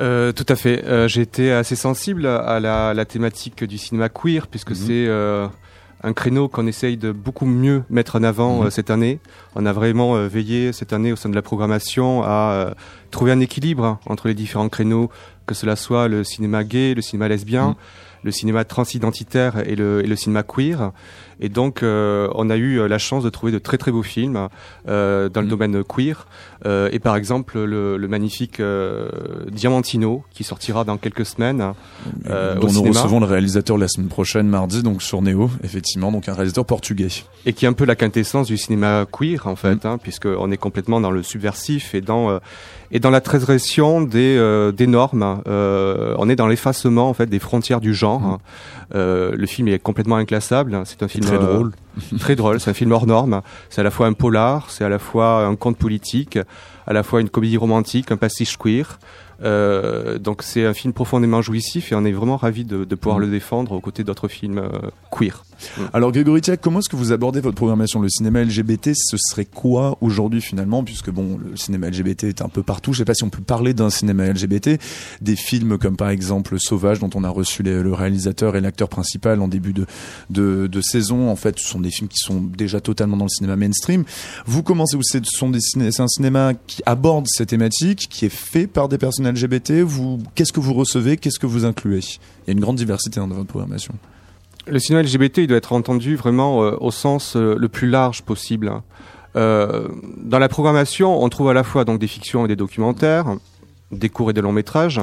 Euh, 0.00 0.30
tout 0.32 0.46
à 0.48 0.54
fait. 0.54 0.84
Euh, 0.84 1.08
J'ai 1.08 1.22
été 1.22 1.50
assez 1.50 1.74
sensible 1.74 2.26
à 2.26 2.60
la, 2.60 2.94
la 2.94 3.04
thématique 3.04 3.64
du 3.64 3.78
cinéma 3.78 4.08
queer, 4.08 4.46
puisque 4.46 4.70
Mhm. 4.70 4.76
c'est 4.76 5.06
euh, 5.08 5.48
un 6.02 6.12
créneau 6.12 6.48
qu'on 6.48 6.66
essaye 6.66 6.96
de 6.96 7.10
beaucoup 7.12 7.44
mieux 7.46 7.82
mettre 7.90 8.16
en 8.16 8.22
avant 8.22 8.60
Mhm. 8.60 8.66
euh, 8.66 8.70
cette 8.70 8.90
année. 8.90 9.18
On 9.56 9.66
a 9.66 9.72
vraiment 9.72 10.16
euh, 10.16 10.28
veillé 10.28 10.72
cette 10.72 10.92
année 10.92 11.12
au 11.12 11.16
sein 11.16 11.28
de 11.28 11.34
la 11.34 11.42
programmation 11.42 12.22
à 12.22 12.52
euh, 12.52 12.70
trouver 13.10 13.32
un 13.32 13.40
équilibre 13.40 13.98
entre 14.06 14.28
les 14.28 14.34
différents 14.34 14.68
créneaux, 14.68 15.10
que 15.46 15.54
cela 15.54 15.76
soit 15.76 16.08
le 16.08 16.24
cinéma 16.24 16.62
gay, 16.64 16.94
le 16.94 17.02
cinéma 17.02 17.26
lesbien, 17.28 17.68
Mhm. 17.68 17.74
Le 18.22 18.30
cinéma 18.30 18.64
transidentitaire 18.64 19.58
et 19.68 19.76
le, 19.76 20.02
et 20.04 20.06
le 20.06 20.16
cinéma 20.16 20.42
queer. 20.42 20.92
Et 21.40 21.48
donc, 21.48 21.82
euh, 21.84 22.28
on 22.34 22.50
a 22.50 22.56
eu 22.56 22.86
la 22.88 22.98
chance 22.98 23.22
de 23.22 23.30
trouver 23.30 23.52
de 23.52 23.58
très 23.58 23.78
très 23.78 23.92
beaux 23.92 24.02
films 24.02 24.48
euh, 24.88 25.28
dans 25.28 25.40
le 25.40 25.46
Mm. 25.46 25.50
domaine 25.50 25.84
queer. 25.84 26.26
Euh, 26.66 26.88
et 26.92 26.98
par 26.98 27.14
exemple, 27.16 27.58
le, 27.62 27.96
le 27.96 28.08
magnifique 28.08 28.58
euh, 28.60 29.08
Diamantino, 29.50 30.24
qui 30.32 30.42
sortira 30.44 30.84
dans 30.84 30.96
quelques 30.96 31.24
semaines. 31.26 31.72
Euh, 32.28 32.54
dont 32.56 32.62
au 32.62 32.64
nous 32.64 32.74
cinéma. 32.74 33.00
recevons 33.02 33.20
le 33.20 33.26
réalisateur 33.26 33.78
la 33.78 33.86
semaine 33.88 34.08
prochaine, 34.08 34.48
mardi, 34.48 34.82
donc 34.82 35.00
sur 35.02 35.22
Néo, 35.22 35.50
effectivement, 35.62 36.10
donc 36.10 36.28
un 36.28 36.34
réalisateur 36.34 36.64
portugais. 36.64 37.08
et 37.46 37.52
qui 37.52 37.64
est 37.64 37.68
un 37.68 37.72
peu 37.72 37.84
la 37.84 37.94
quintessence 37.96 38.48
du 38.48 38.56
cinéma 38.58 39.06
queer 39.10 39.46
en 39.46 39.54
fait, 39.56 39.86
hein, 39.86 39.98
puisque 40.02 40.26
on 40.26 40.50
est 40.50 40.56
complètement 40.56 41.00
dans 41.00 41.10
le 41.12 41.22
subversif 41.22 41.94
et 41.94 42.00
dans 42.00 42.30
euh, 42.30 42.38
et 42.90 43.00
dans 43.00 43.10
la 43.10 43.20
transgression 43.20 44.00
des 44.00 44.36
euh, 44.38 44.72
des 44.72 44.86
normes. 44.86 45.42
Euh, 45.46 46.14
on 46.18 46.28
est 46.28 46.36
dans 46.36 46.46
l'effacement 46.46 47.08
en 47.08 47.14
fait 47.14 47.26
des 47.26 47.38
frontières 47.38 47.80
du 47.80 47.94
genre. 47.94 48.22
hein. 48.24 48.38
Euh, 48.94 49.32
le 49.36 49.46
film 49.46 49.68
est 49.68 49.78
complètement 49.78 50.16
inclassable. 50.16 50.80
C'est 50.84 51.02
un 51.02 51.08
film 51.08 51.24
Très 51.24 51.36
euh, 51.36 51.54
drôle. 51.54 51.72
très 52.18 52.36
drôle. 52.36 52.60
C'est 52.60 52.70
un 52.70 52.74
film 52.74 52.92
hors 52.92 53.06
norme. 53.06 53.42
C'est 53.70 53.80
à 53.80 53.84
la 53.84 53.90
fois 53.90 54.06
un 54.06 54.12
polar, 54.12 54.70
c'est 54.70 54.84
à 54.84 54.88
la 54.88 54.98
fois 54.98 55.44
un 55.46 55.56
conte 55.56 55.76
politique, 55.78 56.38
à 56.86 56.92
la 56.92 57.02
fois 57.02 57.20
une 57.20 57.28
comédie 57.28 57.56
romantique, 57.56 58.10
un 58.10 58.16
pastiche 58.16 58.56
queer. 58.56 58.98
Euh, 59.40 60.18
donc 60.18 60.42
c'est 60.42 60.66
un 60.66 60.74
film 60.74 60.92
profondément 60.92 61.42
jouissif 61.42 61.92
et 61.92 61.94
on 61.94 62.04
est 62.04 62.10
vraiment 62.10 62.36
ravi 62.36 62.64
de, 62.64 62.84
de 62.84 62.94
pouvoir 62.96 63.18
Mhm. 63.20 63.26
le 63.26 63.30
défendre 63.30 63.70
aux 63.70 63.80
côtés 63.80 64.02
d'autres 64.02 64.26
films 64.26 64.58
euh, 64.58 64.68
queer. 65.16 65.44
Alors 65.92 66.10
Grégory 66.10 66.40
Tchak, 66.40 66.60
comment 66.60 66.80
est-ce 66.80 66.88
que 66.88 66.96
vous 66.96 67.12
abordez 67.12 67.40
votre 67.40 67.54
programmation? 67.56 68.00
Le 68.00 68.08
cinéma 68.08 68.42
LGBT, 68.42 68.90
ce 68.94 69.16
serait 69.16 69.44
quoi 69.44 69.96
aujourd'hui 70.00 70.40
finalement? 70.40 70.82
Puisque 70.82 71.10
bon, 71.10 71.38
le 71.38 71.56
cinéma 71.56 71.88
LGBT 71.88 72.24
est 72.24 72.42
un 72.42 72.48
peu 72.48 72.62
partout. 72.64 72.92
Je 72.92 72.98
sais 72.98 73.04
pas 73.04 73.14
si 73.14 73.22
on 73.24 73.30
peut 73.30 73.42
parler 73.42 73.74
d'un 73.74 73.90
cinéma 73.90 74.26
LGBT. 74.26 74.80
Des 75.20 75.36
films 75.36 75.78
comme 75.78 75.96
par 75.96 76.10
exemple 76.10 76.58
Sauvage, 76.58 76.98
dont 77.00 77.10
on 77.14 77.22
a 77.24 77.28
reçu 77.28 77.62
les- 77.62 77.80
le 77.82 77.92
réalisateur 77.92 78.56
et 78.56 78.60
l'acteur 78.60 78.88
principal 78.88 79.40
en 79.40 79.46
début 79.48 79.72
de, 79.72 79.86
de, 80.30 80.66
de 80.68 80.80
saison. 80.80 81.28
En 81.30 81.36
fait, 81.36 81.58
ce 81.60 81.66
sont 81.68 81.80
des 81.80 81.87
films 81.90 82.08
qui 82.08 82.18
sont 82.18 82.40
déjà 82.40 82.80
totalement 82.80 83.16
dans 83.16 83.24
le 83.24 83.30
cinéma 83.30 83.56
mainstream. 83.56 84.04
Vous 84.46 84.62
commencez, 84.62 84.96
c'est 85.02 85.22
des 85.22 86.00
un 86.00 86.08
cinéma 86.08 86.52
qui 86.66 86.82
aborde 86.86 87.26
ces 87.28 87.46
thématiques, 87.46 88.08
qui 88.10 88.26
est 88.26 88.34
fait 88.34 88.66
par 88.66 88.88
des 88.88 88.98
personnes 88.98 89.28
LGBT. 89.28 89.82
Vous, 89.82 90.18
qu'est-ce 90.34 90.52
que 90.52 90.60
vous 90.60 90.74
recevez? 90.74 91.16
Qu'est-ce 91.16 91.38
que 91.38 91.46
vous 91.46 91.64
incluez? 91.64 91.98
Il 91.98 92.48
y 92.48 92.50
a 92.50 92.52
une 92.52 92.60
grande 92.60 92.76
diversité 92.76 93.20
hein, 93.20 93.28
dans 93.28 93.34
votre 93.34 93.48
programmation. 93.48 93.94
Le 94.66 94.78
cinéma 94.78 95.02
LGBT, 95.02 95.38
il 95.38 95.46
doit 95.46 95.56
être 95.56 95.72
entendu 95.72 96.16
vraiment 96.16 96.62
euh, 96.62 96.76
au 96.80 96.90
sens 96.90 97.36
euh, 97.36 97.56
le 97.58 97.68
plus 97.68 97.88
large 97.88 98.22
possible. 98.22 98.70
Euh, 99.36 99.88
dans 100.18 100.38
la 100.38 100.48
programmation, 100.48 101.22
on 101.22 101.28
trouve 101.28 101.48
à 101.48 101.54
la 101.54 101.64
fois 101.64 101.84
donc 101.84 101.98
des 101.98 102.06
fictions 102.06 102.44
et 102.44 102.48
des 102.48 102.56
documentaires, 102.56 103.36
des 103.92 104.08
courts 104.10 104.30
et 104.30 104.32
des 104.34 104.42
longs 104.42 104.52
métrages, 104.52 105.00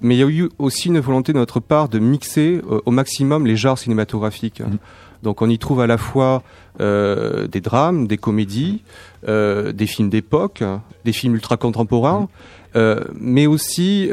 mais 0.00 0.16
il 0.16 0.18
y 0.18 0.22
a 0.22 0.26
eu 0.26 0.48
aussi 0.58 0.88
une 0.88 1.00
volonté 1.00 1.32
de 1.32 1.38
notre 1.38 1.60
part 1.60 1.88
de 1.88 1.98
mixer 1.98 2.60
au 2.84 2.90
maximum 2.90 3.46
les 3.46 3.56
genres 3.56 3.78
cinématographiques. 3.78 4.60
Mhm. 4.60 4.78
Donc 5.24 5.42
on 5.42 5.48
y 5.48 5.58
trouve 5.58 5.80
à 5.80 5.88
la 5.88 5.98
fois 5.98 6.42
euh, 6.80 7.48
des 7.48 7.60
drames, 7.60 8.06
des 8.06 8.18
comédies, 8.18 8.82
euh, 9.26 9.72
des 9.72 9.86
films 9.86 10.10
d'époque, 10.10 10.62
des 11.04 11.12
films 11.12 11.34
ultra 11.34 11.56
contemporains, 11.56 12.28
euh, 12.76 13.00
mais 13.18 13.46
aussi 13.46 14.08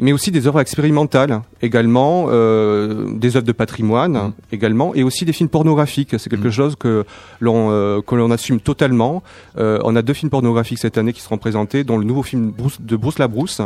mais 0.00 0.12
aussi 0.12 0.30
des 0.30 0.46
œuvres 0.46 0.60
expérimentales 0.60 1.42
également, 1.62 2.26
euh, 2.30 3.06
des 3.14 3.36
œuvres 3.36 3.46
de 3.46 3.52
patrimoine 3.52 4.12
Mhm. 4.12 4.32
également, 4.52 4.94
et 4.94 5.02
aussi 5.02 5.24
des 5.24 5.32
films 5.32 5.48
pornographiques. 5.48 6.14
C'est 6.18 6.30
quelque 6.30 6.46
Mhm. 6.46 6.52
chose 6.52 6.76
que 6.76 7.04
l'on 7.40 7.68
euh, 7.70 8.00
que 8.00 8.14
l'on 8.14 8.30
assume 8.30 8.60
totalement. 8.60 9.22
Euh, 9.58 9.78
on 9.84 9.96
a 9.96 10.02
deux 10.02 10.12
films 10.14 10.30
pornographiques 10.30 10.78
cette 10.78 10.98
année 10.98 11.12
qui 11.12 11.20
seront 11.20 11.38
présentés, 11.38 11.84
dont 11.84 11.98
le 11.98 12.04
nouveau 12.04 12.22
film 12.22 12.50
Bruce- 12.50 12.80
de 12.80 12.96
Bruce 12.96 13.18
Labrousse, 13.18 13.60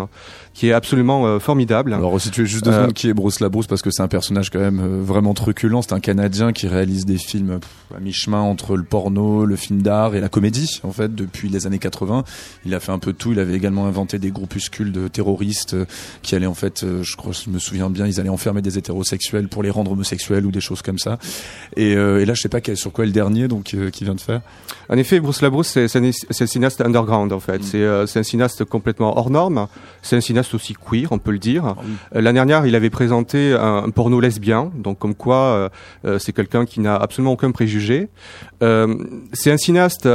qui 0.55 0.68
est 0.68 0.72
absolument 0.72 1.26
euh, 1.26 1.38
formidable. 1.38 1.93
Alors 1.95 2.12
resituer 2.12 2.47
juste 2.47 2.64
deux 2.64 2.70
Euh, 2.70 2.80
secondes 2.80 2.93
qui 2.95 3.09
est 3.09 3.14
Bruce 3.14 3.40
Labrousse 3.40 3.66
parce 3.66 3.82
que 3.82 3.90
c'est 3.90 4.03
un 4.03 4.09
personnage 4.09 4.51
quand 4.51 4.59
même 4.61 4.80
euh, 4.80 5.03
vraiment 5.03 5.34
truculent. 5.34 5.82
C'est 5.82 5.93
un 5.93 6.01
Canadien 6.01 6.53
qui 6.53 6.66
réalise 6.68 7.05
des 7.05 7.18
films 7.18 7.59
pff, 7.61 7.97
à 7.97 8.01
mi-chemin 8.01 8.40
entre 8.40 8.76
le 8.76 8.82
porno, 8.84 9.45
le 9.47 9.57
film 9.57 9.82
d'art 9.82 10.14
et 10.14 10.20
la 10.20 10.28
comédie 10.28 10.80
en 10.82 10.93
fait 10.93 11.14
depuis 11.14 11.49
les 11.49 11.66
années 11.66 11.78
80. 11.78 12.24
Il 12.64 12.74
a 12.74 12.80
fait 12.80 12.93
un 12.93 12.99
peu 12.99 13.12
tout. 13.12 13.32
Il 13.32 13.38
avait 13.38 13.55
également 13.55 13.86
inventé 13.86 14.18
des 14.18 14.30
groupuscules 14.30 14.93
de 14.93 15.09
terroristes 15.09 15.76
qui 16.22 16.34
allaient 16.34 16.47
en 16.47 16.55
fait, 16.55 16.82
euh, 16.84 17.03
je 17.03 17.16
crois, 17.16 17.32
je 17.32 17.51
me 17.51 17.59
souviens 17.59 17.82
bien, 17.91 18.07
ils 18.07 18.20
allaient 18.20 18.28
enfermer 18.28 18.62
des 18.62 18.78
hétérosexuels 18.78 19.49
pour 19.49 19.62
les 19.62 19.70
rendre 19.70 19.93
homosexuels 19.93 20.45
ou 20.47 20.51
des 20.51 20.61
choses 20.61 20.83
comme 20.83 20.99
ça. 20.99 21.18
Et, 21.76 21.95
euh, 21.97 22.20
et 22.20 22.24
là, 22.24 22.35
je 22.35 22.43
sais 22.43 22.49
pas 22.49 22.61
quel- 22.61 22.76
sur 22.76 22.93
quoi 22.93 23.05
est 23.05 23.09
le 23.09 23.12
dernier 23.12 23.49
donc 23.49 23.74
euh, 23.74 23.91
qui 23.91 24.05
vient 24.05 24.14
de 24.14 24.20
faire. 24.20 24.41
En 24.89 24.97
effet, 24.97 25.20
Bruce 25.20 25.41
Labrousse, 25.43 25.68
c'est 25.68 25.97
un, 25.97 26.47
cinéaste 26.47 26.80
underground 26.80 27.33
en 27.33 27.41
fait. 27.41 27.59
Mm. 27.59 27.62
C'est 27.62 27.78
euh, 27.83 28.07
c'est 28.07 28.18
un 28.18 28.22
cinéaste 28.24 28.64
complètement 28.64 29.16
hors 29.18 29.30
norme. 29.30 29.66
C'est 30.03 30.16
un 30.16 30.20
cinéaste 30.20 30.55
aussi 30.55 30.74
queer, 30.74 31.09
on 31.12 31.18
peut 31.18 31.30
le 31.33 31.39
dire. 31.39 31.74
Euh, 32.14 32.20
L'année 32.20 32.37
dernière, 32.39 32.66
il 32.66 32.74
avait 32.74 32.91
présenté 32.91 33.53
un, 33.53 33.85
un 33.85 33.91
porno 33.91 34.20
lesbien, 34.20 34.70
donc 34.76 34.99
comme 34.99 35.14
quoi 35.14 35.70
c'est 36.18 36.33
quelqu'un 36.33 36.64
qui 36.66 36.80
n'a 36.80 36.97
absolument 36.97 37.33
aucun 37.33 37.51
préjugé. 37.53 38.09
C'est 38.61 39.51
un 39.51 39.57
cinéaste, 39.57 40.09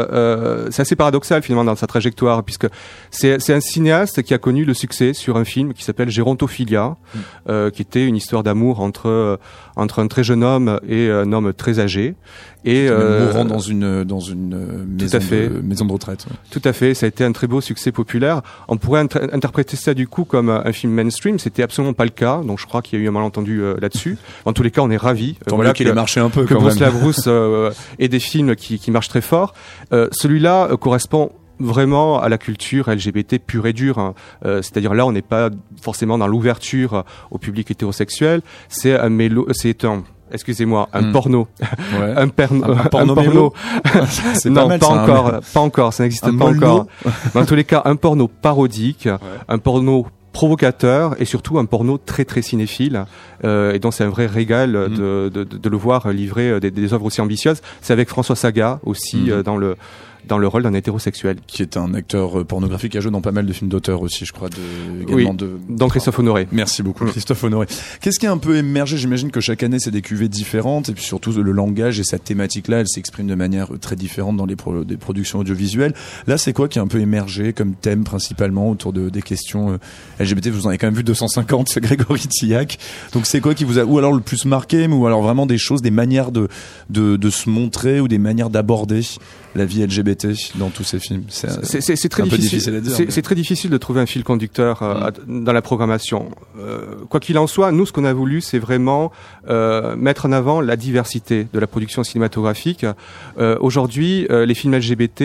c'est 0.72 0.82
assez 0.82 0.96
paradoxal 0.96 1.42
finalement 1.42 1.66
dans 1.66 1.76
sa 1.76 1.88
trajectoire, 1.88 2.44
puisque 2.44 2.68
c'est 3.12 3.40
c'est 3.40 3.54
un 3.54 3.60
cinéaste 3.60 4.24
qui 4.24 4.34
a 4.34 4.38
connu 4.38 4.66
le 4.66 4.74
succès 4.74 5.14
sur 5.14 5.38
un 5.38 5.46
film 5.46 5.74
qui 5.74 5.84
s'appelle 5.84 6.10
Gérontophilia, 6.10 6.96
Mm. 7.16 7.20
Euh, 7.58 7.70
qui 7.70 7.82
était 7.82 8.06
une 8.06 8.16
histoire 8.16 8.44
d'amour 8.44 8.80
entre 8.80 9.08
euh, 9.10 9.38
entre 9.76 10.00
un 10.00 10.08
très 10.08 10.24
jeune 10.24 10.44
homme 10.44 10.80
et 10.88 11.10
un 11.10 11.32
homme 11.34 11.54
très 11.54 11.80
âgé. 11.80 12.16
Et 12.66 12.88
euh, 12.90 13.28
mourant 13.28 13.46
dans 13.46 13.60
une 13.60 14.04
dans 14.04 14.20
une 14.20 14.86
maison, 15.00 15.18
à 15.18 15.22
fait. 15.22 15.48
De, 15.48 15.60
maison 15.62 15.86
de 15.86 15.92
retraite. 15.94 16.26
ouais. 16.30 16.36
tout 16.50 16.62
à 16.66 16.74
fait, 16.74 16.94
ça 16.94 17.06
a 17.06 17.10
été 17.10 17.24
un 17.24 17.32
très 17.32 17.48
beau 17.48 17.62
succès 17.62 17.92
populaire. 17.92 18.42
On 18.68 18.78
pourrait 18.78 19.02
inter- 19.02 19.28
interpréter 19.32 19.78
ça 19.78 19.94
du 19.94 20.08
coup 20.08 20.26
comme 20.26 20.50
un 20.50 20.72
film 20.74 20.94
mainstream, 20.94 21.40
c'était 21.40 21.64
absolument 21.64 21.94
pas 21.94 22.04
le 22.06 22.10
cas, 22.12 22.42
donc 22.44 22.60
je 22.60 22.66
crois 22.66 22.82
qu'il 22.82 23.00
y 23.00 23.02
a 23.02 23.06
eu 23.06 23.08
un 23.08 23.12
malentendu 23.12 23.62
là-dessus. 23.80 24.18
En 24.46 24.54
tous 24.54 24.64
les 24.64 24.72
cas, 24.72 24.82
on 24.82 24.90
est 24.90 24.98
ravis. 24.98 25.36
Tant 25.46 25.56
Voilà 25.56 25.74
qu'il 25.74 25.88
ait 25.88 25.94
marché 25.94 26.20
un 26.20 26.30
peu 26.30 26.46
que 26.46 26.54
quand 26.54 26.62
Bruce. 26.62 26.80
Labrousse 26.80 27.24
euh, 27.28 27.72
ait 28.00 28.08
des 28.10 28.20
films 28.20 28.56
qui, 28.56 28.80
qui 28.80 28.92
marchent 28.92 29.10
très 29.10 29.22
fort. 29.22 29.54
Euh, 29.94 30.08
Celui-là 30.12 30.70
euh, 30.72 30.78
correspond 30.78 31.32
vraiment 31.60 32.20
à 32.22 32.30
la 32.30 32.38
culture 32.38 32.90
LGBT 32.90 33.40
pure 33.40 33.68
et 33.68 33.74
dure. 33.74 34.00
hein. 34.00 34.14
Euh, 34.46 34.62
C'est-à-dire 34.62 34.94
là, 34.94 35.06
on 35.06 35.12
n'est 35.12 35.22
pas 35.22 35.50
forcément 35.82 36.18
dans 36.18 36.28
l'ouverture 36.28 37.04
au 37.32 37.38
public 37.38 37.72
hétérosexuel. 37.72 38.42
C'est 38.70 38.98
un 38.98 39.10
mélo, 39.10 39.48
c'est 39.52 39.84
un, 39.86 40.04
excusez-moi, 40.32 40.90
un 40.94 41.02
Mm. 41.02 41.12
porno, 41.14 41.48
Ouais. 42.00 42.14
un, 42.18 42.28
per- 42.28 42.48
Un- 42.52 42.64
un 42.64 42.78
un 42.78 42.84
porno 42.86 43.16
porno. 43.16 43.54
C'est 44.36 44.50
non, 44.50 44.68
mal, 44.68 44.80
pas 44.80 44.86
ça, 44.88 44.94
hein, 44.94 45.04
encore, 45.04 45.32
mais- 45.34 45.40
pas 45.54 45.60
encore, 45.62 45.94
ça 45.94 46.04
n'existe 46.04 46.24
Un 46.26 46.38
pas 46.38 46.46
mollo. 46.52 46.68
encore. 46.68 46.88
Dans 47.34 47.46
tous 47.46 47.56
les 47.56 47.64
cas, 47.64 47.82
un 47.86 47.96
porno 47.96 48.28
parodique, 48.28 49.08
un 49.48 49.58
porno 49.58 50.08
provocateur 50.34 51.20
et 51.20 51.26
surtout 51.26 51.58
un 51.58 51.66
porno 51.66 51.98
très 51.98 52.24
très 52.24 52.44
cinéphile 52.44 53.06
euh, 53.44 53.74
et 53.74 53.80
donc 53.80 53.96
c'est 53.96 54.04
un 54.04 54.10
vrai 54.10 54.28
régal 54.28 54.70
Mhm. 54.78 54.96
de, 54.96 55.30
de, 55.34 55.44
de 55.44 55.70
le 55.70 55.78
voir 55.78 56.10
livrer 56.12 56.52
euh, 56.52 56.60
des, 56.60 56.70
des 56.70 56.94
œuvres 56.94 57.06
aussi 57.06 57.22
ambitieuses 57.22 57.60
c'est 57.82 57.92
avec 57.92 58.08
François 58.08 58.36
Saga 58.36 58.80
aussi 58.84 59.18
Mhm. 59.18 59.30
euh, 59.32 59.42
dans 59.42 59.58
le 59.58 59.76
dans 60.28 60.38
le 60.38 60.48
rôle 60.48 60.64
d'un 60.64 60.74
hétérosexuel 60.74 61.38
qui 61.48 61.62
est 61.62 61.78
un 61.78 61.94
acteur 61.94 62.40
euh, 62.40 62.44
pornographique 62.44 62.96
a 62.96 63.00
joué 63.00 63.12
dans 63.12 63.22
pas 63.22 63.32
mal 63.32 63.46
de 63.46 63.54
films 63.54 63.70
d'auteur 63.70 64.02
aussi, 64.02 64.26
je 64.26 64.34
crois, 64.34 64.50
de, 64.50 65.02
également 65.04 65.34
de. 65.34 65.52
donc 65.70 65.92
Christophe 65.92 66.20
Honoré 66.20 66.48
Merci 66.52 66.84
beaucoup. 66.84 67.06
Christophe 67.06 67.44
Honoré. 67.44 67.68
Qu'est-ce 68.02 68.20
qui 68.20 68.28
a 68.28 68.32
un 68.32 68.38
peu 68.38 68.58
émergé? 68.58 68.98
J'imagine 68.98 69.32
que 69.32 69.40
chaque 69.42 69.64
année, 69.64 69.80
c'est 69.80 69.92
des 69.92 70.02
cuvées 70.02 70.28
différentes, 70.30 70.90
et 70.90 70.94
puis 70.94 71.04
surtout 71.04 71.32
le 71.32 71.52
langage 71.52 72.00
et 72.00 72.04
cette 72.04 72.24
thématique-là, 72.24 72.80
elle 72.82 72.88
s'exprime 72.88 73.28
de 73.28 73.36
manière 73.36 73.74
euh, 73.74 73.78
très 73.78 73.96
différente 73.96 74.38
dans 74.38 74.46
les 74.46 74.56
pro- 74.56 74.84
des 74.84 74.98
productions 74.98 75.40
audiovisuelles. 75.40 75.94
Là, 76.28 76.38
c'est 76.38 76.54
quoi 76.54 76.68
qui 76.68 76.80
a 76.80 76.82
un 76.82 76.88
peu 76.88 77.00
émergé 77.00 77.54
comme 77.54 77.74
thème 77.74 78.04
principalement 78.04 78.70
autour 78.70 78.94
de, 78.94 79.10
des 79.10 79.22
questions 79.22 79.72
euh, 80.20 80.24
LGBT 80.24 80.48
Vous 80.50 80.66
en 80.66 80.70
avez 80.70 80.78
quand 80.78 80.88
même 80.88 80.96
vu 80.96 81.04
250, 81.04 81.70
c'est 81.70 81.82
Grégory 81.82 82.28
Tillac. 82.28 82.78
Donc 83.14 83.26
c'est 83.26 83.42
quoi 83.42 83.54
qui 83.54 83.64
vous 83.64 83.80
a, 83.80 83.84
ou 83.84 83.98
alors 83.98 84.14
le 84.14 84.22
plus 84.22 84.46
marqué, 84.46 84.88
ou 84.88 85.06
alors 85.08 85.22
vraiment 85.22 85.46
des 85.46 85.58
choses, 85.58 85.82
des 85.82 85.92
manières 85.92 86.32
de, 86.32 86.48
de, 86.90 87.16
de 87.16 87.30
se 87.30 87.50
montrer 87.50 88.00
ou 88.00 88.08
des 88.08 88.18
manières 88.18 88.50
d'aborder? 88.50 89.02
La 89.58 89.66
vie 89.66 89.82
LGBT 89.86 90.28
dans 90.56 90.70
tous 90.70 90.84
ces 90.84 91.00
films 91.00 91.24
C'est 91.30 91.48
très 92.10 92.24
un 92.24 92.26
peu 92.28 92.38
difficile. 92.38 92.60
difficile 92.60 92.76
à 92.76 92.80
dire, 92.80 92.92
c'est- 92.94 93.16
mais- 93.16 93.22
très 93.22 93.36
difficile 93.36 93.70
de 93.70 93.78
trouver 93.78 94.00
un 94.00 94.06
fil 94.06 94.24
conducteur 94.24 94.82
euh, 94.84 95.10
Mm. 95.28 95.44
dans 95.44 95.52
la 95.54 95.62
programmation. 95.62 96.30
Euh, 96.60 96.96
quoi 97.10 97.20
qu'il 97.20 97.38
en 97.38 97.48
soit, 97.48 97.72
nous, 97.72 97.86
ce 97.86 97.92
qu'on 97.92 98.06
a 98.06 98.14
voulu, 98.14 98.40
c'est 98.42 98.60
vraiment 98.60 99.12
euh, 99.50 99.96
mettre 99.96 100.26
en 100.28 100.32
avant 100.32 100.62
la 100.62 100.76
diversité 100.76 101.48
de 101.52 101.60
la 101.60 101.68
production 101.68 102.04
cinématographique. 102.04 102.86
Aujourd'hui, 103.60 104.28
les 104.30 104.54
films 104.54 104.74
LGBT, 104.76 105.22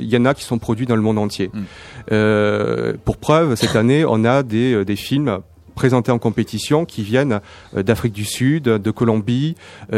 il 0.00 0.06
y 0.08 0.16
en 0.16 0.24
a 0.24 0.34
qui 0.34 0.44
sont 0.44 0.58
produits 0.58 0.86
dans 0.86 0.96
le 0.96 1.02
monde 1.02 1.18
entier. 1.18 1.50
Mm. 1.52 2.96
Pour 3.04 3.16
preuve, 3.16 3.54
cette 3.56 3.76
année, 3.76 4.04
on 4.06 4.24
a 4.24 4.42
des, 4.42 4.84
des 4.84 4.96
films 4.96 5.38
présentés 5.74 6.12
en 6.12 6.18
compétition 6.18 6.84
qui 6.84 7.02
viennent 7.02 7.40
d'Afrique 7.74 8.12
du 8.12 8.24
Sud, 8.24 8.64
de 8.64 8.90
Colombie 8.90 9.54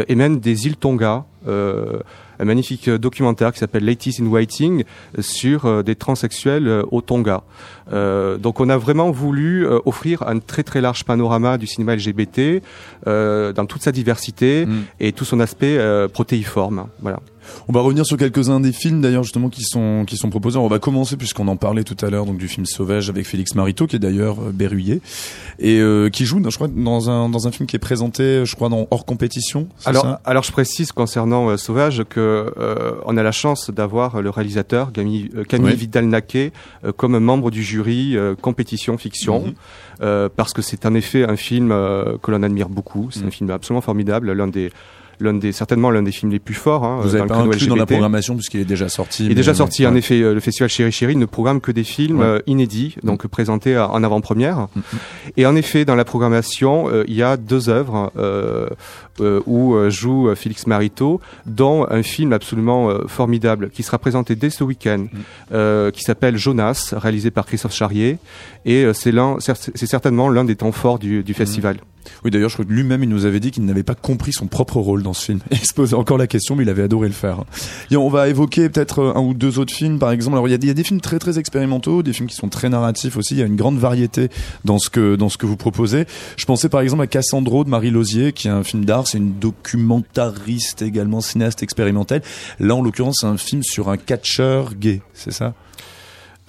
et 0.07 0.15
même 0.15 0.39
des 0.39 0.65
îles 0.67 0.77
Tonga. 0.77 1.25
Euh, 1.47 1.99
un 2.39 2.45
magnifique 2.45 2.87
euh, 2.87 2.97
documentaire 2.97 3.51
qui 3.53 3.59
s'appelle 3.59 3.85
Ladies 3.85 4.17
in 4.21 4.27
Waiting 4.27 4.83
euh, 5.17 5.21
sur 5.21 5.65
euh, 5.65 5.83
des 5.83 5.95
transsexuels 5.95 6.83
au 6.91 7.01
Tonga. 7.01 7.43
Euh, 7.91 8.37
donc 8.37 8.59
on 8.59 8.69
a 8.69 8.77
vraiment 8.77 9.11
voulu 9.11 9.65
offrir 9.85 10.23
un 10.23 10.39
très 10.39 10.63
très 10.63 10.81
large 10.81 11.03
panorama 11.03 11.57
du 11.57 11.67
cinéma 11.67 11.95
LGBT 11.95 12.61
euh, 13.07 13.53
dans 13.53 13.65
toute 13.65 13.81
sa 13.83 13.91
diversité 13.91 14.65
Mm. 14.65 14.83
et 14.99 15.11
tout 15.11 15.25
son 15.25 15.39
aspect 15.39 15.77
protéiforme. 16.13 16.87
Voilà. 17.01 17.19
On 17.67 17.73
va 17.73 17.81
revenir 17.81 18.05
sur 18.05 18.17
quelques-uns 18.17 18.59
des 18.59 18.71
films 18.71 19.01
d'ailleurs 19.01 19.23
justement 19.23 19.49
qui 19.49 19.63
sont 19.63 20.03
qui 20.05 20.17
sont 20.17 20.29
proposés. 20.29 20.57
On 20.57 20.67
va 20.67 20.79
commencer 20.79 21.17
puisqu'on 21.17 21.47
en 21.47 21.55
parlait 21.55 21.83
tout 21.83 21.97
à 22.05 22.09
l'heure 22.09 22.25
donc 22.25 22.37
du 22.37 22.47
film 22.47 22.65
Sauvage 22.65 23.09
avec 23.09 23.25
Félix 23.25 23.55
Marito 23.55 23.87
qui 23.87 23.95
est 23.95 23.99
d'ailleurs 23.99 24.37
euh, 24.39 24.51
berruyer 24.51 25.01
et 25.59 25.79
euh, 25.79 26.09
qui 26.09 26.25
joue 26.25 26.41
je 26.49 26.55
crois 26.55 26.67
dans 26.67 27.09
un 27.09 27.29
dans 27.29 27.47
un 27.47 27.51
film 27.51 27.67
qui 27.67 27.75
est 27.75 27.79
présenté 27.79 28.45
je 28.45 28.55
crois 28.55 28.69
dans 28.69 28.87
hors 28.91 29.05
compétition. 29.05 29.67
Alors, 29.85 30.03
ça? 30.03 30.21
alors 30.25 30.43
je 30.43 30.51
précise 30.51 30.91
concernant 30.91 31.49
euh, 31.49 31.57
Sauvage 31.57 32.03
que 32.09 32.53
euh, 32.57 32.93
on 33.05 33.17
a 33.17 33.23
la 33.23 33.31
chance 33.31 33.69
d'avoir 33.71 34.21
le 34.21 34.29
réalisateur 34.29 34.91
Camille, 34.91 35.29
Camille 35.47 35.71
Oui. 35.71 35.75
Vidal-Naquet 35.75 36.51
comme 36.97 37.17
membre 37.19 37.51
du 37.51 37.63
jury 37.63 38.15
compétition 38.41 38.97
fiction 38.97 39.53
Mhm. 40.01 40.29
parce 40.35 40.53
que 40.53 40.61
c'est 40.61 40.85
en 40.85 40.93
effet 40.95 41.23
un 41.23 41.35
film 41.35 41.69
que 42.21 42.31
l'on 42.31 42.43
admire 42.43 42.69
beaucoup. 42.69 43.09
C'est 43.11 43.21
Mhm. 43.21 43.27
un 43.27 43.31
film 43.31 43.49
absolument 43.51 43.81
formidable, 43.81 44.31
l'un 44.33 44.47
des 44.47 44.71
l'un 45.19 45.33
des 45.33 45.51
certainement 45.51 45.89
l'un 45.91 46.03
des 46.03 46.11
films 46.11 46.31
les 46.31 46.39
plus 46.39 46.53
forts. 46.53 46.83
Hein, 46.83 46.99
Vous 47.01 47.15
avez 47.15 47.27
pas 47.27 47.35
inclus 47.37 47.67
dans 47.67 47.75
la 47.75 47.85
programmation 47.85 48.35
puisqu'il 48.35 48.59
est 48.61 48.65
déjà 48.65 48.89
sorti. 48.89 49.25
Il 49.25 49.31
est 49.31 49.35
déjà 49.35 49.53
sorti, 49.53 49.85
en 49.87 49.95
effet, 49.95 50.21
euh, 50.21 50.33
le 50.33 50.39
festival 50.39 50.69
Chéri 50.69 50.91
Chéri 50.91 51.15
ne 51.15 51.25
programme 51.25 51.61
que 51.61 51.71
des 51.71 51.83
films 51.83 52.19
Ouais. 52.19 52.25
euh, 52.25 52.39
inédits, 52.47 52.95
donc 53.03 53.25
présentés 53.27 53.75
euh, 53.75 53.85
en 53.87 54.03
avant-première. 54.03 54.67
Mhm. 54.75 54.81
Et 55.37 55.45
en 55.45 55.55
effet, 55.55 55.85
dans 55.85 55.95
la 55.95 56.05
programmation, 56.05 56.89
euh, 56.89 57.03
il 57.07 57.15
y 57.15 57.23
a 57.23 57.37
deux 57.37 57.69
œuvres 57.69 58.11
où 59.45 59.75
joue 59.89 60.33
Félix 60.35 60.65
Marito, 60.67 61.21
dont 61.45 61.85
un 61.89 62.01
film 62.03 62.33
absolument 62.33 62.89
formidable 63.07 63.69
qui 63.69 63.83
sera 63.83 63.97
présenté 63.99 64.35
dès 64.35 64.49
ce 64.49 64.63
week-end, 64.63 65.05
qui 65.91 66.01
s'appelle 66.01 66.37
Jonas, 66.37 66.93
réalisé 66.97 67.31
par 67.31 67.45
Christophe 67.45 67.73
Charrier. 67.73 68.17
Et 68.65 68.85
c'est 68.93 69.11
l'un, 69.11 69.37
c'est 69.39 69.85
certainement 69.85 70.29
l'un 70.29 70.45
des 70.45 70.55
temps 70.55 70.71
forts 70.71 70.99
du, 70.99 71.23
du 71.23 71.33
festival. 71.33 71.77
Oui, 72.23 72.31
d'ailleurs, 72.31 72.49
je 72.49 72.55
crois 72.55 72.65
que 72.65 72.71
lui-même, 72.71 73.03
il 73.03 73.09
nous 73.09 73.25
avait 73.25 73.39
dit 73.39 73.51
qu'il 73.51 73.65
n'avait 73.65 73.83
pas 73.83 73.95
compris 73.95 74.33
son 74.33 74.47
propre 74.47 74.77
rôle 74.77 75.03
dans 75.03 75.13
ce 75.13 75.25
film. 75.25 75.39
Il 75.51 75.65
se 75.65 75.73
posait 75.73 75.95
encore 75.95 76.17
la 76.17 76.27
question, 76.27 76.55
mais 76.55 76.63
il 76.63 76.69
avait 76.69 76.83
adoré 76.83 77.07
le 77.07 77.13
faire. 77.13 77.43
Et 77.91 77.97
on 77.97 78.09
va 78.09 78.27
évoquer 78.27 78.69
peut-être 78.69 78.99
euh, 78.99 79.13
un 79.15 79.21
ou 79.21 79.33
deux 79.33 79.59
autres 79.59 79.73
films, 79.73 79.99
par 79.99 80.11
exemple. 80.11 80.35
Alors, 80.35 80.47
il 80.47 80.51
y, 80.51 80.69
a 80.69 80.73
des, 80.73 80.83
films 80.83 81.01
très, 81.01 81.19
très 81.19 81.39
expérimentaux, 81.39 82.03
des 82.03 82.13
films 82.13 82.27
qui 82.27 82.35
sont 82.35 82.49
très 82.49 82.69
narratifs 82.69 83.17
aussi. 83.17 83.35
Il 83.35 83.39
y 83.39 83.43
a 83.43 83.45
une 83.45 83.55
grande 83.55 83.77
variété 83.77 84.29
dans 84.65 84.79
ce 84.79 84.89
que, 84.89 85.15
dans 85.15 85.29
ce 85.29 85.37
que 85.37 85.45
vous 85.45 85.57
proposez. 85.57 86.05
Je 86.37 86.45
pensais, 86.45 86.69
par 86.69 86.81
exemple, 86.81 87.03
à 87.03 87.07
Cassandro 87.07 87.63
de 87.63 87.69
Marie 87.69 87.91
Lausier, 87.91 88.33
qui 88.33 88.47
est 88.47 88.51
un 88.51 88.63
film 88.63 88.85
d'art. 88.85 89.07
C'est 89.07 89.17
une 89.17 89.39
documentariste 89.39 90.81
également, 90.81 91.21
cinéaste 91.21 91.63
expérimentale. 91.63 92.21
Là, 92.59 92.75
en 92.75 92.81
l'occurrence, 92.81 93.17
c'est 93.21 93.27
un 93.27 93.37
film 93.37 93.63
sur 93.63 93.89
un 93.89 93.97
catcheur 93.97 94.75
gay. 94.75 95.01
C'est 95.13 95.33
ça? 95.33 95.53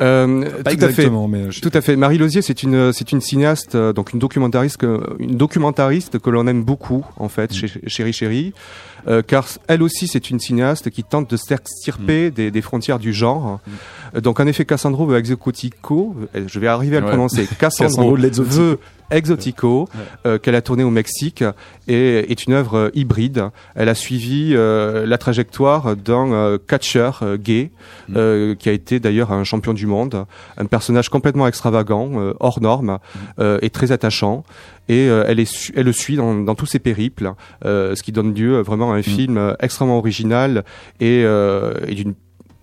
Euh, 0.02 0.42
Pas 0.42 0.48
tout 0.50 0.58
à 0.58 0.62
fait. 0.64 0.72
exactement, 0.72 1.28
mais 1.28 1.50
je- 1.52 1.60
Tout 1.60 1.70
à 1.72 1.80
fait. 1.80 1.94
Marie 1.94 2.18
Lausier, 2.18 2.42
c'est 2.42 2.62
une, 2.64 2.92
c'est 2.92 3.12
une 3.12 3.20
cinéaste, 3.20 3.76
euh, 3.76 3.92
donc 3.92 4.12
une 4.12 4.18
documentariste, 4.18 4.76
que, 4.78 5.00
une 5.20 5.36
documentariste 5.36 6.18
que 6.18 6.30
l'on 6.30 6.46
aime 6.48 6.64
beaucoup, 6.64 7.04
en 7.16 7.28
fait, 7.28 7.52
Mm. 7.52 7.54
chez 7.54 7.68
Chéri 7.86 8.12
Chéri, 8.12 8.52
euh, 9.06 9.22
car 9.22 9.46
elle 9.68 9.82
aussi, 9.84 10.08
c'est 10.08 10.30
une 10.30 10.40
cinéaste 10.40 10.90
qui 10.90 11.04
tente 11.04 11.30
de 11.30 11.36
s'extirper 11.36 12.30
Mm. 12.30 12.34
des, 12.34 12.50
des 12.50 12.62
frontières 12.62 12.98
du 12.98 13.12
genre. 13.12 13.60
Euh, 14.16 14.20
Donc, 14.20 14.40
en 14.40 14.46
effet, 14.48 14.64
Cassandro 14.64 15.06
veut 15.06 15.16
exotico, 15.18 16.16
euh, 16.34 16.44
je 16.46 16.58
vais 16.58 16.66
arriver 16.68 16.96
à 16.96 17.00
le 17.00 17.06
Ouais. 17.06 17.12
prononcer, 17.12 17.46
Cassandro 17.60 18.16
Cassandro 18.16 18.42
veut 18.44 18.78
Exotico, 19.10 19.88
euh, 20.26 20.38
qu'elle 20.38 20.54
a 20.54 20.62
tourné 20.62 20.82
au 20.84 20.90
Mexique, 20.90 21.44
et 21.88 22.30
est 22.30 22.46
une 22.46 22.52
œuvre 22.54 22.76
euh, 22.78 22.90
hybride. 22.94 23.50
Elle 23.74 23.88
a 23.88 23.94
suivi 23.94 24.52
euh, 24.54 25.06
la 25.06 25.18
trajectoire 25.18 25.96
d'un 25.96 26.32
euh, 26.32 26.58
catcheur 26.58 27.20
euh, 27.22 27.36
gay, 27.36 27.70
Mm. 28.08 28.14
euh, 28.16 28.54
qui 28.54 28.68
a 28.68 28.72
été 28.72 29.00
d'ailleurs 29.00 29.32
un 29.32 29.44
champion 29.44 29.72
du 29.72 29.86
monde, 29.86 30.26
un 30.58 30.66
personnage 30.66 31.08
complètement 31.08 31.46
extravagant, 31.48 32.10
euh, 32.16 32.34
hors 32.40 32.60
norme, 32.60 32.98
euh, 33.38 33.58
et 33.62 33.70
très 33.70 33.92
attachant. 33.92 34.44
Et 34.88 35.08
euh, 35.08 35.24
elle, 35.26 35.40
est 35.40 35.72
elle 35.74 35.86
le 35.86 35.92
suit 35.92 36.16
dans, 36.16 36.34
dans 36.34 36.54
tous 36.54 36.66
ses 36.66 36.78
périples, 36.80 37.32
euh, 37.64 37.94
ce 37.94 38.02
qui 38.02 38.12
donne 38.12 38.34
lieu 38.34 38.56
euh, 38.56 38.62
vraiment 38.62 38.92
à 38.92 38.96
un 38.96 39.02
film 39.02 39.38
euh, 39.38 39.54
extrêmement 39.60 39.96
original 39.98 40.64
et, 41.00 41.22
euh, 41.24 41.74
et 41.86 41.94
d'une 41.94 42.14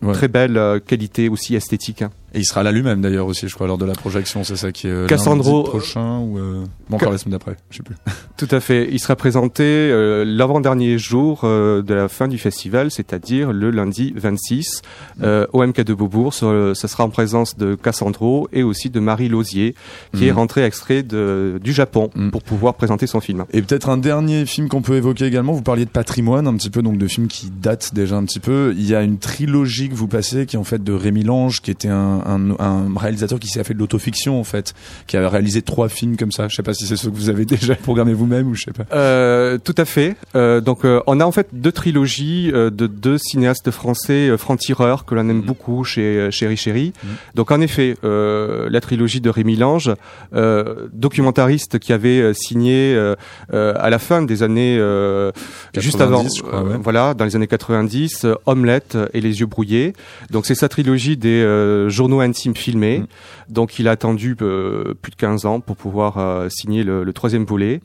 Ouais. 0.03 0.13
très 0.13 0.27
belle 0.27 0.81
qualité 0.87 1.29
aussi 1.29 1.53
esthétique. 1.55 2.03
Et 2.33 2.39
il 2.39 2.45
sera 2.45 2.63
là 2.63 2.71
lui-même 2.71 3.01
d'ailleurs 3.01 3.27
aussi, 3.27 3.47
je 3.47 3.55
crois, 3.55 3.67
lors 3.67 3.77
de 3.77 3.85
la 3.85 3.93
projection. 3.93 4.43
C'est 4.43 4.55
ça 4.55 4.71
qui 4.71 4.87
est 4.87 4.91
euh, 4.91 5.07
Cassandro- 5.07 5.57
lundi 5.59 5.69
prochain 5.69 6.19
ou 6.19 6.37
euh, 6.37 6.63
bon, 6.89 6.95
encore 6.95 7.11
la 7.11 7.17
semaine 7.17 7.33
d'après, 7.33 7.57
je 7.69 7.77
sais 7.77 7.83
plus. 7.83 7.95
Tout 8.37 8.47
à 8.51 8.59
fait. 8.59 8.87
Il 8.91 8.99
sera 8.99 9.15
présenté 9.15 9.63
euh, 9.63 10.23
l'avant-dernier 10.25 10.97
jour 10.97 11.41
euh, 11.43 11.81
de 11.81 11.93
la 11.93 12.07
fin 12.07 12.27
du 12.27 12.37
festival, 12.37 12.89
c'est-à-dire 12.91 13.51
le 13.51 13.69
lundi 13.69 14.13
26 14.15 14.81
euh, 15.21 15.45
au 15.53 15.65
MK 15.65 15.81
de 15.81 15.93
Beaubourg. 15.93 16.33
Ce 16.33 16.73
ça 16.73 16.87
sera 16.87 17.03
en 17.03 17.09
présence 17.09 17.57
de 17.57 17.75
Cassandro 17.75 18.47
et 18.53 18.63
aussi 18.63 18.89
de 18.89 18.99
Marie 18.99 19.29
Lausier, 19.29 19.75
qui 20.15 20.27
est 20.27 20.31
rentrée 20.31 20.63
extrait 20.63 21.03
de, 21.03 21.59
du 21.63 21.73
Japon 21.73 22.09
Mhm. 22.15 22.31
pour 22.31 22.43
pouvoir 22.43 22.73
présenter 22.75 23.07
son 23.07 23.19
film. 23.21 23.45
Et 23.51 23.61
peut-être 23.61 23.89
un 23.89 23.97
dernier 23.97 24.45
film 24.45 24.67
qu'on 24.69 24.81
peut 24.81 24.95
évoquer 24.95 25.25
également. 25.25 25.53
Vous 25.53 25.61
parliez 25.61 25.85
de 25.85 25.89
patrimoine 25.89 26.47
un 26.47 26.55
petit 26.55 26.69
peu, 26.69 26.81
donc 26.81 26.97
de 26.97 27.07
films 27.07 27.27
qui 27.27 27.49
datent 27.51 27.93
déjà 27.93 28.15
un 28.15 28.23
petit 28.25 28.39
peu. 28.39 28.73
Il 28.77 28.85
y 28.87 28.95
a 28.95 29.01
une 29.03 29.17
trilogie 29.17 29.89
que 29.89 29.95
vous 29.95 30.07
passez 30.07 30.45
qui 30.45 30.55
est 30.55 30.59
en 30.59 30.63
fait 30.63 30.83
de 30.83 30.93
Rémi 30.93 31.23
Lange, 31.23 31.61
qui 31.61 31.71
était 31.71 31.87
un, 31.89 32.20
un, 32.25 32.51
un 32.59 32.87
réalisateur 32.97 33.39
qui 33.39 33.47
s'est 33.47 33.63
fait 33.63 33.73
de 33.73 33.79
l'autofiction 33.79 34.39
en 34.39 34.43
fait, 34.43 34.73
qui 35.07 35.17
a 35.17 35.27
réalisé 35.29 35.61
trois 35.61 35.89
films 35.89 36.17
comme 36.17 36.31
ça. 36.31 36.47
Je 36.47 36.55
sais 36.55 36.63
pas 36.63 36.73
si 36.73 36.85
c'est 36.87 36.95
ceux 36.97 37.09
que 37.09 37.15
vous 37.15 37.29
avez 37.29 37.45
déjà 37.57 37.75
programmé 37.75 38.13
vous-même 38.13 38.47
ou 38.47 38.55
je 38.55 38.63
sais 38.63 38.71
pas. 38.71 38.85
Euh, 38.95 39.57
tout 39.57 39.75
à 39.77 39.85
fait. 39.85 40.15
Euh, 40.35 40.61
donc, 40.61 40.85
euh, 40.85 41.01
on 41.07 41.19
a 41.19 41.25
en 41.25 41.31
fait 41.31 41.47
deux 41.53 41.71
trilogies 41.71 42.51
euh, 42.53 42.69
de 42.69 42.87
deux 42.87 43.17
cinéastes 43.17 43.71
français 43.71 44.29
euh, 44.29 44.37
francs-tireurs 44.37 45.05
que 45.05 45.15
l'on 45.15 45.27
aime 45.29 45.37
Mhm. 45.41 45.45
beaucoup 45.45 45.83
chez 45.83 46.01
euh, 46.01 46.31
Chéri 46.31 46.57
Chéri. 46.57 46.93
Mhm. 47.03 47.09
Donc, 47.35 47.51
en 47.51 47.61
effet, 47.61 47.95
euh, 48.03 48.69
la 48.69 48.81
trilogie 48.81 49.21
de 49.21 49.29
Rémi 49.29 49.55
Lange, 49.55 49.91
euh, 50.35 50.87
documentariste 50.93 51.79
qui 51.79 51.93
avait 51.93 52.33
signé 52.33 52.93
euh, 52.95 53.15
euh, 53.53 53.73
à 53.77 53.89
la 53.89 53.99
fin 53.99 54.21
des 54.21 54.43
années 54.43 54.77
euh, 54.79 55.31
juste 55.75 55.97
90, 55.97 56.01
avant, 56.01 56.29
je 56.35 56.41
crois, 56.43 56.63
ouais. 56.63 56.77
voilà, 56.81 57.13
dans 57.13 57.25
les 57.25 57.35
années 57.35 57.47
90, 57.47 58.25
euh, 58.25 58.35
Omelette 58.45 58.97
et 59.13 59.21
les 59.21 59.39
yeux 59.39 59.45
brouillés. 59.45 59.93
Donc, 60.29 60.45
c'est 60.45 60.55
sa 60.55 60.69
trilogie 60.69 61.17
des 61.17 61.41
euh, 61.41 61.89
journaux 62.11 62.21
intimes 62.21 62.55
filmés. 62.55 62.99
Mhm. 62.99 63.07
Donc, 63.49 63.79
il 63.79 63.87
a 63.87 63.91
attendu 63.91 64.35
euh, 64.41 64.93
plus 65.01 65.11
de 65.11 65.15
15 65.15 65.45
ans 65.45 65.59
pour 65.59 65.75
pouvoir 65.75 66.17
euh, 66.17 66.49
signer 66.49 66.83
le, 66.83 67.03
le 67.03 67.13
troisième 67.13 67.45
volet 67.45 67.81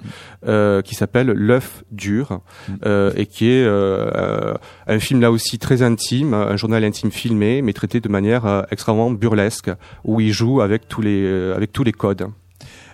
euh, 0.46 0.82
qui 0.82 0.94
s'appelle 0.94 1.28
L'œuf 1.28 1.84
dur 1.92 2.40
euh, 2.84 3.12
et 3.16 3.26
qui 3.26 3.48
est 3.48 3.66
un 3.66 4.98
film 4.98 5.20
là 5.20 5.30
aussi 5.30 5.58
très 5.58 5.82
intime, 5.82 6.34
un 6.34 6.56
journal 6.56 6.84
intime 6.84 7.10
filmé 7.10 7.62
mais 7.62 7.72
traité 7.72 8.00
de 8.00 8.08
manière 8.08 8.66
extrêmement 8.70 9.10
burlesque 9.10 9.70
où 10.04 10.20
il 10.20 10.32
joue 10.32 10.60
avec 10.60 10.88
tous 10.88 11.02
les 11.02 11.52
avec 11.54 11.72
tous 11.72 11.84
les 11.84 11.92
codes. 11.92 12.28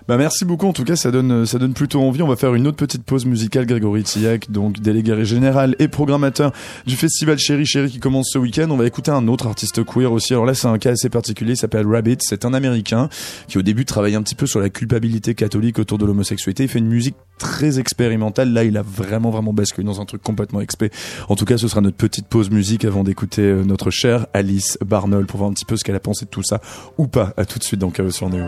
Bah 0.09 0.17
merci 0.17 0.45
beaucoup. 0.45 0.67
En 0.67 0.73
tout 0.73 0.85
cas, 0.85 0.97
ça 0.97 1.11
donne 1.11 1.47
ça 1.47 1.59
donne 1.59 1.75
plutôt 1.75 2.01
envie. 2.01 2.23
On 2.23 2.29
va 2.29 2.37
faire 2.37 2.55
une 2.55 2.67
autre 2.67 2.77
petite 2.77 3.05
pause 3.05 3.25
musicale. 3.25 3.67
Grégory 3.67 4.03
Tillac, 4.03 4.51
donc 4.51 4.81
délégué 4.81 5.25
général 5.25 5.77
et 5.79 5.89
programmateur 5.89 6.53
du 6.87 6.97
festival 6.97 7.39
Chéri 7.39 7.67
Chéri 7.67 7.91
qui 7.91 8.01
commence 8.01 8.31
ce 8.33 8.39
week-end. 8.39 8.69
On 8.71 8.77
va 8.77 8.87
écouter 8.87 9.11
un 9.11 9.29
autre 9.29 9.47
artiste 9.47 9.85
queer 9.85 10.13
aussi. 10.13 10.33
Alors 10.33 10.47
là, 10.47 10.55
c'est 10.55 10.67
un 10.67 10.79
cas 10.79 10.91
assez 10.91 11.09
particulier. 11.09 11.53
Il 11.53 11.57
s'appelle 11.57 11.87
Rabbit. 11.87 12.19
C'est 12.21 12.45
un 12.45 12.55
Américain 12.55 13.09
qui 13.49 13.59
au 13.59 13.63
début 13.63 13.85
travaille 13.85 14.15
un 14.15 14.23
petit 14.23 14.35
peu 14.35 14.47
sur 14.47 14.61
la 14.61 14.71
culpabilité 14.71 15.35
catholique 15.35 15.79
autour 15.79 15.99
de 15.99 16.07
l'homosexualité. 16.07 16.65
Il 16.65 16.69
fait 16.69 16.79
une 16.79 16.89
musique 16.89 17.17
très 17.39 17.79
expérimentale. 17.79 18.53
Là, 18.53 18.65
il 18.65 18.77
a 18.77 18.83
vraiment 18.83 19.31
vraiment 19.31 19.53
basculé 19.53 19.87
dans 19.87 20.01
un 20.01 20.05
truc 20.05 20.23
complètement 20.23 20.61
expé. 20.61 20.91
En 21.29 21.37
tout 21.37 21.45
cas, 21.45 21.59
ce 21.59 21.69
sera 21.69 21.81
notre 21.81 21.97
petite 21.97 22.27
pause 22.27 22.51
musique 22.51 22.85
avant 22.85 23.05
d'écouter 23.05 23.43
euh, 23.43 23.65
notre 23.65 23.91
chère 23.91 24.27
Alice 24.33 24.79
Barnol 24.85 25.27
pour 25.27 25.39
voir 25.39 25.51
un 25.51 25.53
petit 25.53 25.65
peu 25.65 25.77
ce 25.77 25.85
qu'elle 25.85 25.97
a 25.97 26.01
pensé 26.01 26.25
de 26.25 26.31
tout 26.31 26.43
ça 26.43 26.61
ou 26.99 27.07
pas. 27.07 27.33
À 27.37 27.45
tout 27.45 27.59
de 27.59 27.65
suite 27.65 27.81
dans 27.81 27.91
Chaos 27.91 28.11
sur 28.11 28.29
Néo. 28.29 28.45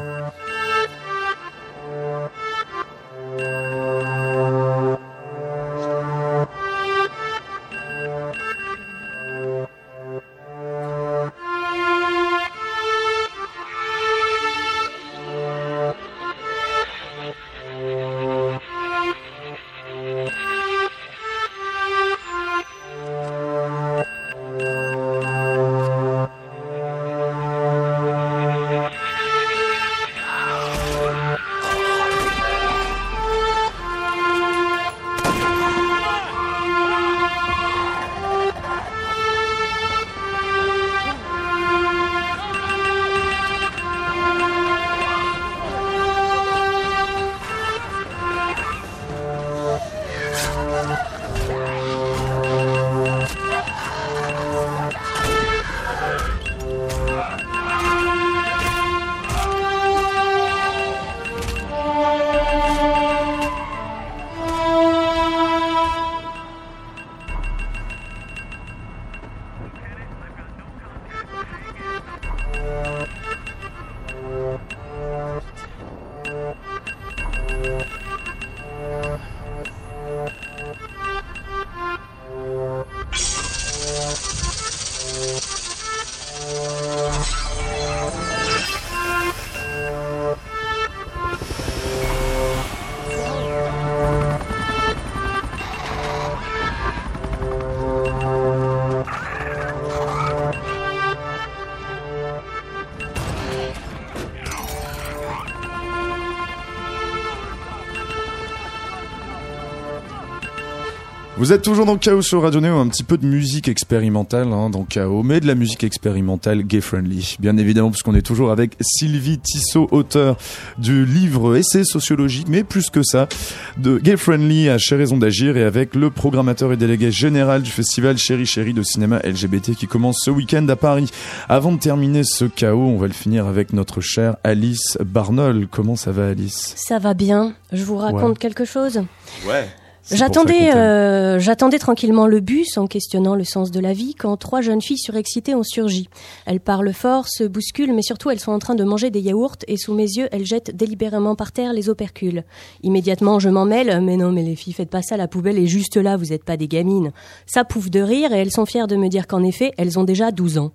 Vous 111.45 111.53
êtes 111.53 111.61
toujours 111.61 111.84
dans 111.84 111.99
Chaos 111.99 112.22
sur 112.22 112.40
Radio 112.40 112.59
Néo, 112.62 112.78
un 112.78 112.88
petit 112.88 113.03
peu 113.03 113.18
de 113.18 113.26
musique 113.26 113.68
expérimentale 113.68 114.51
hein, 114.51 114.70
dans 114.70 114.84
Chaos, 114.84 115.22
mais 115.22 115.40
de 115.40 115.47
la 115.47 115.55
musique 115.55 115.84
expérimentale 115.84 116.62
gay-friendly. 116.62 117.36
Bien 117.38 117.59
évidemment, 117.59 117.90
puisqu'on 117.90 118.14
est 118.14 118.22
toujours 118.22 118.51
avec 118.51 118.76
Sylvie 118.80 119.38
Tissot, 119.40 119.86
auteur 119.90 120.38
du 120.78 121.05
livre 121.05 121.55
Essai 121.55 121.84
sociologique, 121.84 122.47
mais 122.49 122.64
plus 122.64 122.88
que 122.88 123.03
ça, 123.03 123.28
de 123.76 123.99
gay-friendly 123.99 124.70
à 124.70 124.78
Chez 124.78 124.97
Raison 124.97 125.18
d'Agir, 125.18 125.59
et 125.59 125.64
avec 125.64 125.95
le 125.95 126.09
programmateur 126.09 126.72
et 126.72 126.78
délégué 126.78 127.11
général 127.12 127.61
du 127.61 127.70
festival 127.70 128.16
Chéri 128.16 128.47
Chéri 128.47 128.72
de 128.72 128.82
cinéma 128.82 129.18
LGBT 129.22 129.74
qui 129.74 129.86
commence 129.86 130.20
ce 130.24 130.30
week-end 130.30 130.66
à 130.70 130.76
Paris. 130.76 131.11
Avant 131.51 131.72
de 131.72 131.78
terminer 131.78 132.24
ce 132.24 132.47
Chaos, 132.47 132.86
on 132.88 132.97
va 132.97 133.07
le 133.07 133.12
finir 133.12 133.47
avec 133.47 133.74
notre 133.74 134.01
chère 134.01 134.36
Alice 134.45 134.97
Barnol. 135.05 135.66
Comment 135.70 135.95
ça 135.97 136.11
va 136.11 136.28
Alice? 136.28 136.72
Ça 136.78 136.99
va 136.99 137.12
bien. 137.12 137.53
Je 137.70 137.84
vous 137.84 137.99
raconte 137.99 138.22
Ouais. 138.30 138.34
quelque 138.38 138.64
chose? 138.64 139.03
Ouais. 139.47 139.68
J'attendais, 140.11 140.75
euh, 140.75 141.39
j'attendais 141.39 141.79
tranquillement 141.79 142.27
le 142.27 142.41
bus 142.41 142.77
en 142.77 142.87
questionnant 142.87 143.35
le 143.35 143.45
sens 143.45 143.71
de 143.71 143.81
la 143.81 143.95
vie 143.95 144.15
quand 144.15 144.37
trois 144.37 144.61
jeunes 144.61 144.83
filles 144.83 144.99
surexcitées 144.99 145.55
ont 145.55 145.63
surgi. 145.63 146.09
Elles 146.45 146.61
parlent 146.61 146.93
fort, 146.93 147.27
se 147.29 147.45
bousculent, 147.45 147.95
mais 147.95 148.03
surtout 148.03 148.31
elles 148.31 148.41
sont 148.41 148.53
en 148.53 148.59
train 148.59 148.75
de 148.75 148.85
manger 148.85 149.11
des 149.11 149.21
yaourts 149.21 149.57
et 149.67 149.79
sous 149.79 149.95
mes 149.95 150.03
yeux 150.03 150.29
elles 150.31 150.45
jettent 150.45 150.77
délibérément 150.77 151.37
par 151.37 151.53
terre 151.53 151.73
les 151.73 151.89
opercules. 151.89 152.45
Immédiatement 152.83 153.39
je 153.39 153.49
m'en 153.49 153.65
mêle, 153.65 154.03
mais 154.03 154.17
non 154.17 154.31
mais 154.31 154.43
les 154.43 154.57
filles 154.57 154.75
faites 154.75 154.91
pas 154.91 155.03
ça, 155.03 155.17
la 155.17 155.27
poubelle 155.27 155.59
est 155.59 155.67
juste 155.67 155.97
là, 155.97 156.19
vous 156.19 156.35
êtes 156.35 156.45
pas 156.45 156.59
des 156.59 156.69
gamines. 156.69 157.13
Ça 157.47 157.65
pouffe 157.65 157.91
de 157.91 158.01
rire 158.01 158.33
et 158.35 158.39
elles 158.39 158.53
sont 158.53 158.67
fières 158.67 158.89
de 158.89 158.97
me 158.97 159.09
dire 159.09 159.27
qu'en 159.27 159.43
effet 159.43 159.73
elles 159.79 159.99
ont 159.99 160.05
déjà 160.05 160.33
12 160.33 160.59
ans. 160.59 160.73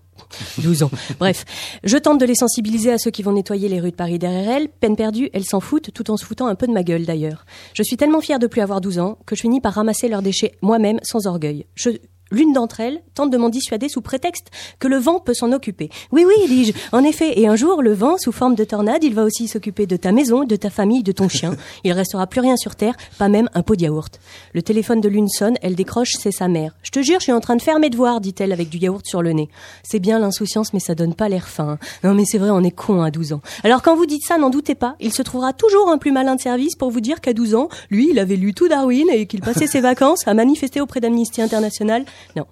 12 0.57 0.83
ans. 0.83 0.91
Bref, 1.19 1.45
je 1.83 1.97
tente 1.97 2.19
de 2.19 2.25
les 2.25 2.35
sensibiliser 2.35 2.91
à 2.91 2.97
ceux 2.97 3.11
qui 3.11 3.23
vont 3.23 3.33
nettoyer 3.33 3.69
les 3.69 3.79
rues 3.79 3.91
de 3.91 3.95
Paris 3.95 4.19
derrière 4.19 4.49
elles. 4.49 4.69
Peine 4.69 4.95
perdue, 4.95 5.29
elles 5.33 5.45
s'en 5.45 5.59
foutent, 5.59 5.91
tout 5.93 6.11
en 6.11 6.17
se 6.17 6.25
foutant 6.25 6.47
un 6.47 6.55
peu 6.55 6.67
de 6.67 6.71
ma 6.71 6.83
gueule 6.83 7.05
d'ailleurs. 7.05 7.45
Je 7.73 7.83
suis 7.83 7.97
tellement 7.97 8.21
fière 8.21 8.39
de 8.39 8.47
plus 8.47 8.61
avoir 8.61 8.81
12 8.81 8.99
ans 8.99 9.17
que 9.25 9.35
je 9.35 9.41
finis 9.41 9.61
par 9.61 9.73
ramasser 9.73 10.07
leurs 10.07 10.21
déchets 10.21 10.53
moi-même 10.61 10.99
sans 11.03 11.27
orgueil. 11.27 11.65
Je... 11.75 11.91
L'une 12.31 12.53
d'entre 12.53 12.79
elles 12.79 13.01
tente 13.15 13.31
de 13.31 13.37
m'en 13.37 13.49
dissuader 13.49 13.89
sous 13.89 14.01
prétexte 14.01 14.47
que 14.79 14.87
le 14.87 14.97
vent 14.97 15.19
peut 15.19 15.33
s'en 15.33 15.51
occuper. 15.51 15.89
Oui, 16.11 16.25
oui, 16.27 16.47
dis-je, 16.47 16.73
en 16.91 17.03
effet, 17.03 17.39
et 17.39 17.47
un 17.47 17.55
jour, 17.55 17.81
le 17.81 17.93
vent, 17.93 18.17
sous 18.17 18.31
forme 18.31 18.55
de 18.55 18.63
tornade, 18.63 19.03
il 19.03 19.13
va 19.13 19.23
aussi 19.23 19.47
s'occuper 19.47 19.87
de 19.87 19.97
ta 19.97 20.11
maison, 20.11 20.43
de 20.43 20.55
ta 20.55 20.69
famille, 20.69 21.03
de 21.03 21.11
ton 21.11 21.29
chien. 21.29 21.55
Il 21.83 21.91
restera 21.91 22.27
plus 22.27 22.41
rien 22.41 22.57
sur 22.57 22.75
terre, 22.75 22.95
pas 23.17 23.29
même 23.29 23.49
un 23.53 23.63
pot 23.63 23.75
de 23.75 23.83
yaourt. 23.83 24.19
Le 24.53 24.61
téléphone 24.61 25.01
de 25.01 25.09
l'une 25.09 25.27
sonne, 25.27 25.55
elle 25.61 25.75
décroche, 25.75 26.11
c'est 26.19 26.31
sa 26.31 26.47
mère. 26.47 26.75
Je 26.83 26.91
te 26.91 27.01
jure, 27.01 27.19
je 27.19 27.23
suis 27.23 27.31
en 27.31 27.39
train 27.39 27.55
de 27.55 27.61
faire 27.61 27.79
mes 27.79 27.89
devoirs, 27.89 28.21
dit-elle 28.21 28.51
avec 28.51 28.69
du 28.69 28.77
yaourt 28.77 29.05
sur 29.05 29.21
le 29.21 29.33
nez. 29.33 29.49
C'est 29.83 29.99
bien 29.99 30.19
l'insouciance, 30.19 30.73
mais 30.73 30.79
ça 30.79 30.95
donne 30.95 31.15
pas 31.15 31.29
l'air 31.29 31.47
fin. 31.47 31.77
Non, 32.03 32.13
mais 32.13 32.25
c'est 32.25 32.37
vrai, 32.37 32.49
on 32.51 32.63
est 32.63 32.71
con 32.71 33.01
à 33.01 33.11
12 33.11 33.33
ans. 33.33 33.41
Alors 33.63 33.81
quand 33.81 33.95
vous 33.95 34.05
dites 34.05 34.23
ça, 34.25 34.37
n'en 34.37 34.49
doutez 34.49 34.75
pas, 34.75 34.95
il 34.99 35.13
se 35.13 35.21
trouvera 35.21 35.53
toujours 35.53 35.89
un 35.89 35.97
plus 35.97 36.11
malin 36.11 36.35
de 36.35 36.41
service 36.41 36.75
pour 36.75 36.91
vous 36.91 37.01
dire 37.01 37.21
qu'à 37.21 37.33
12 37.33 37.55
ans, 37.55 37.69
lui, 37.89 38.09
il 38.11 38.19
avait 38.19 38.35
lu 38.35 38.53
tout 38.53 38.67
Darwin 38.67 39.07
et 39.11 39.25
qu'il 39.25 39.41
passait 39.41 39.67
ses 39.67 39.81
vacances 39.81 40.27
à 40.27 40.33
manifester 40.33 40.81
auprès 40.81 40.99
d'Amnesty 40.99 41.41
International. 41.41 42.05
Non. 42.35 42.45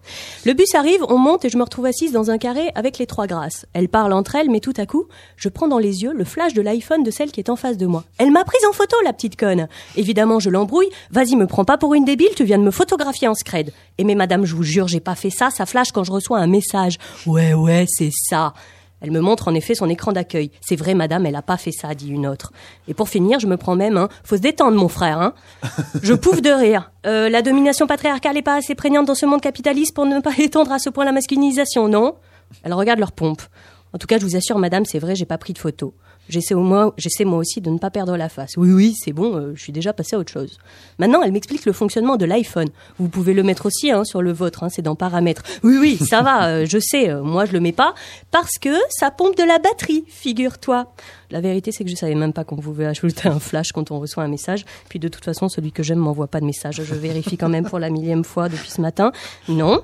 Le 0.46 0.54
bus 0.54 0.74
arrive, 0.76 1.04
on 1.10 1.18
monte 1.18 1.46
et 1.46 1.50
je 1.50 1.58
me 1.58 1.64
retrouve 1.64 1.86
assise 1.86 2.12
dans 2.12 2.32
un 2.32 2.38
carré 2.38 2.72
avec 2.76 2.98
les 2.98 3.06
trois 3.06 3.28
grâces. 3.28 3.66
Elles 3.74 3.90
parlent 3.90 4.14
entre 4.14 4.36
elles, 4.36 4.50
mais 4.50 4.60
tout 4.60 4.74
à 4.78 4.86
coup, 4.86 5.08
je 5.36 5.50
prends 5.50 5.68
dans 5.68 5.80
les 5.80 6.04
yeux 6.04 6.14
le 6.14 6.24
flash 6.24 6.54
de 6.54 6.62
l'iPhone 6.62 7.04
de 7.04 7.12
celle 7.12 7.32
qui 7.32 7.40
est 7.40 7.50
en 7.50 7.56
face 7.56 7.78
de 7.78 7.86
moi. 7.86 8.04
Elle 8.18 8.32
m'a 8.32 8.44
prise 8.44 8.66
en 8.70 8.74
photo, 8.74 8.96
la 9.04 9.14
petite 9.14 9.40
conne. 9.40 9.68
Évidemment, 9.96 10.40
je 10.40 10.50
l'embrouille. 10.50 10.90
Vas-y, 11.12 11.36
me 11.36 11.48
prends 11.48 11.66
pas 11.66 11.78
pour 11.78 11.94
une 11.94 12.06
débile, 12.06 12.30
tu 12.36 12.44
viens 12.44 12.58
de 12.58 12.64
me 12.64 12.72
photographier 12.72 13.28
en 13.28 13.36
scred. 13.36 13.74
Et 13.98 14.04
mais 14.04 14.16
madame, 14.16 14.46
je 14.46 14.56
vous 14.56 14.64
jure, 14.64 14.88
j'ai 14.88 15.00
pas 15.00 15.16
fait 15.16 15.30
ça, 15.30 15.50
ça 15.50 15.66
flash 15.66 15.92
quand 15.92 16.04
je 16.04 16.12
reçois 16.12 16.40
un 16.40 16.48
message. 16.48 16.98
Ouais, 17.26 17.54
ouais, 17.54 17.86
c'est 17.88 18.12
ça. 18.12 18.54
Elle 19.02 19.12
me 19.12 19.20
montre 19.20 19.48
en 19.48 19.54
effet 19.54 19.76
son 19.76 19.90
écran 19.90 20.12
d'accueil. 20.12 20.52
C'est 20.62 20.76
vrai, 20.76 20.94
madame, 20.94 21.26
elle 21.26 21.36
a 21.36 21.42
pas 21.42 21.58
fait 21.58 21.72
ça, 21.72 21.94
dit 21.94 22.10
une 22.10 22.26
autre. 22.26 22.52
Et 22.88 22.94
pour 22.94 23.10
finir, 23.10 23.40
je 23.40 23.48
me 23.48 23.58
prends 23.58 23.76
même, 23.76 23.98
hein, 23.98 24.10
faut 24.24 24.38
se 24.38 24.42
détendre, 24.42 24.78
mon 24.78 24.88
frère, 24.88 25.22
hein. 25.22 25.34
Je 26.02 26.14
pouffe 26.14 26.42
de 26.42 26.50
rire. 26.50 26.92
Euh, 27.06 27.30
la 27.30 27.42
domination 27.42 27.86
patriarcale 27.86 28.38
est 28.38 28.42
pas 28.42 28.56
assez 28.56 28.76
prégnante 28.76 29.06
dans 29.06 29.16
ce 29.16 29.26
monde 29.26 29.42
capitaliste 29.42 29.94
pour 29.94 30.06
ne 30.06 30.20
pas 30.20 30.34
étendre 30.38 30.72
à 30.72 30.80
ce 30.80 30.90
point 30.90 31.06
la 31.06 31.12
masculinisation, 31.12 31.88
non? 31.88 32.16
Elle 32.64 32.74
regarde 32.74 33.00
leur 33.00 33.12
pompe. 33.12 33.42
En 33.94 33.98
tout 33.98 34.08
cas, 34.08 34.18
je 34.18 34.26
vous 34.26 34.36
assure, 34.36 34.58
madame, 34.58 34.86
c'est 34.86 35.00
vrai, 35.00 35.16
j'ai 35.16 35.26
pas 35.26 35.38
pris 35.38 35.54
de 35.54 35.60
photo. 35.60 35.94
J'essaie 36.30 36.56
j'essaie 36.98 37.26
moi 37.26 37.40
aussi 37.40 37.62
de 37.62 37.70
ne 37.70 37.78
pas 37.78 37.90
perdre 37.90 38.18
la 38.18 38.30
face. 38.30 38.52
Oui, 38.58 38.72
oui, 38.72 38.94
c'est 38.98 39.14
bon, 39.14 39.36
euh, 39.36 39.54
je 39.56 39.62
suis 39.62 39.74
déjà 39.74 39.94
passé 39.94 40.16
à 40.16 40.20
autre 40.20 40.32
chose. 40.32 40.58
Maintenant, 41.00 41.22
elle 41.22 41.32
m'explique 41.32 41.66
le 41.66 41.74
fonctionnement 41.74 42.18
de 42.18 42.26
l'iPhone. 42.26 42.70
Vous 43.00 43.10
pouvez 43.10 43.34
le 43.34 43.44
mettre 43.44 43.66
aussi 43.66 43.92
hein, 43.92 44.04
sur 44.04 44.22
le 44.22 44.32
vôtre, 44.34 44.64
hein, 44.64 44.70
c'est 44.70 44.82
dans 44.82 44.96
paramètres. 44.96 45.44
Oui, 45.64 45.78
oui, 45.80 45.98
ça 45.98 46.22
va, 46.22 46.48
euh, 46.48 46.66
je 46.68 46.80
sais, 46.80 47.10
euh, 47.10 47.24
moi 47.24 47.46
je 47.46 47.54
le 47.54 47.60
mets 47.60 47.72
pas 47.72 47.94
parce 48.32 48.58
que 48.60 48.76
ça 48.90 49.12
pompe 49.12 49.38
de 49.38 49.44
la 49.44 49.60
batterie, 49.60 50.04
figure-toi. 50.08 50.94
La 51.30 51.42
vérité, 51.42 51.72
c'est 51.72 51.84
que 51.84 51.90
je 51.90 51.96
savais 51.96 52.16
même 52.16 52.34
pas 52.34 52.44
qu'on 52.44 52.56
pouvait 52.56 52.86
ajouter 52.86 53.28
un 53.28 53.40
flash 53.40 53.72
quand 53.72 53.92
on 53.92 54.00
reçoit 54.00 54.24
un 54.24 54.30
message. 54.30 54.66
Puis 54.90 55.00
de 55.00 55.08
toute 55.08 55.26
façon, 55.26 55.50
celui 55.50 55.72
que 55.72 55.84
j'aime 55.84 56.00
m'envoie 56.00 56.28
pas 56.28 56.40
de 56.40 56.46
message. 56.46 56.82
Je 56.84 56.96
vérifie 56.96 57.38
quand 57.38 57.50
même 57.50 57.66
pour 57.66 57.80
la 57.80 57.90
millième 57.90 58.24
fois 58.24 58.50
depuis 58.50 58.70
ce 58.70 58.82
matin. 58.82 59.12
Non. 59.50 59.82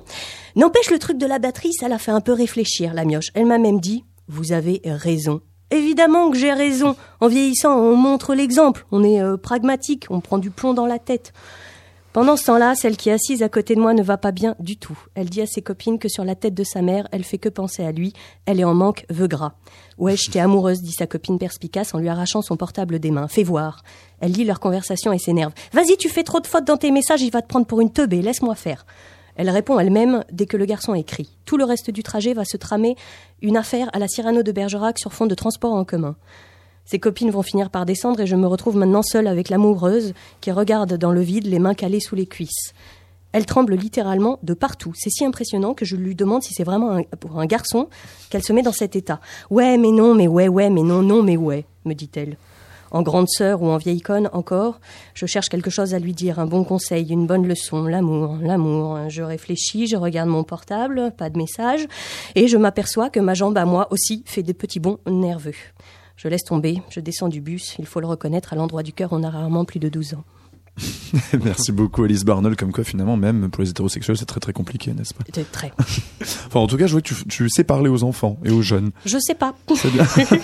N'empêche, 0.56 0.90
le 0.90 0.98
truc 0.98 1.18
de 1.18 1.26
la 1.26 1.38
batterie, 1.38 1.72
ça 1.72 1.88
l'a 1.88 1.98
fait 1.98 2.12
un 2.12 2.20
peu 2.20 2.32
réfléchir, 2.32 2.94
la 2.94 3.04
mioche. 3.04 3.30
Elle 3.34 3.46
m'a 3.46 3.58
même 3.58 3.80
dit, 3.80 4.04
vous 4.28 4.52
avez 4.52 4.80
raison. 4.84 5.40
Évidemment 5.70 6.30
que 6.30 6.36
j'ai 6.36 6.52
raison. 6.52 6.96
En 7.20 7.28
vieillissant, 7.28 7.76
on 7.76 7.96
montre 7.96 8.34
l'exemple. 8.34 8.86
On 8.92 9.02
est 9.02 9.20
euh, 9.20 9.36
pragmatique, 9.36 10.06
on 10.10 10.20
prend 10.20 10.38
du 10.38 10.50
plomb 10.50 10.74
dans 10.74 10.86
la 10.86 10.98
tête. 10.98 11.32
Pendant 12.14 12.36
ce 12.36 12.44
temps-là, 12.44 12.76
celle 12.76 12.96
qui 12.96 13.08
est 13.08 13.12
assise 13.12 13.42
à 13.42 13.48
côté 13.48 13.74
de 13.74 13.80
moi 13.80 13.92
ne 13.92 14.02
va 14.02 14.16
pas 14.16 14.30
bien 14.30 14.54
du 14.60 14.76
tout. 14.76 14.96
Elle 15.16 15.28
dit 15.28 15.42
à 15.42 15.46
ses 15.46 15.62
copines 15.62 15.98
que 15.98 16.08
sur 16.08 16.24
la 16.24 16.36
tête 16.36 16.54
de 16.54 16.62
sa 16.62 16.80
mère, 16.80 17.08
elle 17.10 17.24
fait 17.24 17.38
que 17.38 17.48
penser 17.48 17.84
à 17.84 17.90
lui. 17.90 18.12
Elle 18.46 18.60
est 18.60 18.64
en 18.64 18.72
manque, 18.72 19.04
veut 19.10 19.26
gras. 19.26 19.54
Ouais, 19.98 20.14
j'étais 20.16 20.38
amoureuse, 20.38 20.80
dit 20.80 20.92
sa 20.92 21.08
copine 21.08 21.40
perspicace 21.40 21.92
en 21.92 21.98
lui 21.98 22.08
arrachant 22.08 22.40
son 22.40 22.56
portable 22.56 23.00
des 23.00 23.10
mains. 23.10 23.26
Fais 23.26 23.42
voir. 23.42 23.82
Elle 24.20 24.30
lit 24.30 24.44
leur 24.44 24.60
conversation 24.60 25.12
et 25.12 25.18
s'énerve. 25.18 25.52
Vas-y, 25.72 25.96
tu 25.96 26.08
fais 26.08 26.22
trop 26.22 26.38
de 26.38 26.46
fautes 26.46 26.68
dans 26.68 26.76
tes 26.76 26.92
messages, 26.92 27.22
il 27.22 27.32
va 27.32 27.42
te 27.42 27.48
prendre 27.48 27.66
pour 27.66 27.80
une 27.80 27.90
teubée, 27.90 28.22
laisse-moi 28.22 28.54
faire. 28.54 28.86
Elle 29.36 29.50
répond 29.50 29.78
elle-même 29.78 30.24
dès 30.32 30.46
que 30.46 30.56
le 30.56 30.64
garçon 30.64 30.94
écrit. 30.94 31.36
Tout 31.44 31.56
le 31.56 31.64
reste 31.64 31.90
du 31.90 32.02
trajet 32.02 32.34
va 32.34 32.44
se 32.44 32.56
tramer 32.56 32.96
une 33.42 33.56
affaire 33.56 33.90
à 33.92 33.98
la 33.98 34.08
Cyrano 34.08 34.42
de 34.42 34.52
Bergerac 34.52 34.98
sur 34.98 35.12
fond 35.12 35.26
de 35.26 35.34
transport 35.34 35.72
en 35.72 35.84
commun. 35.84 36.16
Ses 36.84 36.98
copines 36.98 37.30
vont 37.30 37.42
finir 37.42 37.70
par 37.70 37.86
descendre 37.86 38.20
et 38.20 38.26
je 38.26 38.36
me 38.36 38.46
retrouve 38.46 38.76
maintenant 38.76 39.02
seule 39.02 39.26
avec 39.26 39.48
l'amoureuse 39.48 40.12
qui 40.40 40.52
regarde 40.52 40.94
dans 40.94 41.12
le 41.12 41.22
vide 41.22 41.46
les 41.46 41.58
mains 41.58 41.74
calées 41.74 42.00
sous 42.00 42.14
les 42.14 42.26
cuisses. 42.26 42.74
Elle 43.32 43.46
tremble 43.46 43.74
littéralement 43.74 44.38
de 44.44 44.54
partout. 44.54 44.92
C'est 44.94 45.10
si 45.10 45.24
impressionnant 45.24 45.74
que 45.74 45.84
je 45.84 45.96
lui 45.96 46.14
demande 46.14 46.44
si 46.44 46.54
c'est 46.54 46.62
vraiment 46.62 46.92
un, 46.92 47.02
pour 47.18 47.40
un 47.40 47.46
garçon 47.46 47.88
qu'elle 48.30 48.44
se 48.44 48.52
met 48.52 48.62
dans 48.62 48.70
cet 48.70 48.94
état. 48.94 49.20
Ouais, 49.50 49.76
mais 49.76 49.90
non, 49.90 50.14
mais 50.14 50.28
ouais, 50.28 50.46
ouais, 50.46 50.70
mais 50.70 50.82
non, 50.82 51.02
non, 51.02 51.22
mais 51.22 51.36
ouais, 51.36 51.64
me 51.84 51.94
dit-elle. 51.94 52.36
En 52.94 53.02
grande 53.02 53.28
sœur 53.28 53.60
ou 53.60 53.66
en 53.70 53.76
vieille 53.76 54.00
conne 54.00 54.30
encore, 54.32 54.78
je 55.14 55.26
cherche 55.26 55.48
quelque 55.48 55.68
chose 55.68 55.94
à 55.94 55.98
lui 55.98 56.12
dire, 56.12 56.38
un 56.38 56.46
bon 56.46 56.62
conseil, 56.62 57.10
une 57.10 57.26
bonne 57.26 57.44
leçon, 57.44 57.86
l'amour, 57.86 58.36
l'amour. 58.40 59.08
Je 59.08 59.24
réfléchis, 59.24 59.88
je 59.88 59.96
regarde 59.96 60.28
mon 60.28 60.44
portable, 60.44 61.12
pas 61.18 61.28
de 61.28 61.36
message, 61.36 61.88
et 62.36 62.46
je 62.46 62.56
m'aperçois 62.56 63.10
que 63.10 63.18
ma 63.18 63.34
jambe 63.34 63.58
à 63.58 63.64
moi 63.64 63.88
aussi 63.90 64.22
fait 64.26 64.44
des 64.44 64.54
petits 64.54 64.78
bonds 64.78 65.00
nerveux. 65.08 65.56
Je 66.14 66.28
laisse 66.28 66.44
tomber, 66.44 66.82
je 66.88 67.00
descends 67.00 67.28
du 67.28 67.40
bus, 67.40 67.74
il 67.80 67.86
faut 67.86 67.98
le 67.98 68.06
reconnaître, 68.06 68.52
à 68.52 68.56
l'endroit 68.56 68.84
du 68.84 68.92
cœur, 68.92 69.08
on 69.10 69.24
a 69.24 69.28
rarement 69.28 69.64
plus 69.64 69.80
de 69.80 69.88
12 69.88 70.14
ans. 70.14 70.24
Merci 71.44 71.70
beaucoup 71.70 72.02
Alice 72.02 72.24
Barnol, 72.24 72.56
comme 72.56 72.72
quoi 72.72 72.82
finalement 72.82 73.16
même 73.16 73.48
pour 73.50 73.62
les 73.62 73.70
hétérosexuels 73.70 74.16
c'est 74.16 74.24
très 74.26 74.40
très 74.40 74.52
compliqué, 74.52 74.92
n'est-ce 74.92 75.14
pas? 75.14 75.22
C'était 75.26 75.44
très. 75.44 75.72
Enfin 76.46 76.60
en 76.60 76.66
tout 76.66 76.76
cas 76.76 76.86
je 76.86 76.92
vois 76.92 77.00
que 77.00 77.06
tu, 77.08 77.14
tu 77.28 77.48
sais 77.48 77.62
parler 77.64 77.88
aux 77.88 78.02
enfants 78.02 78.38
et 78.44 78.50
aux 78.50 78.62
jeunes. 78.62 78.90
Je 79.06 79.18
sais 79.20 79.34
pas. 79.34 79.54
C'est 79.76 79.92
bien. 79.92 80.04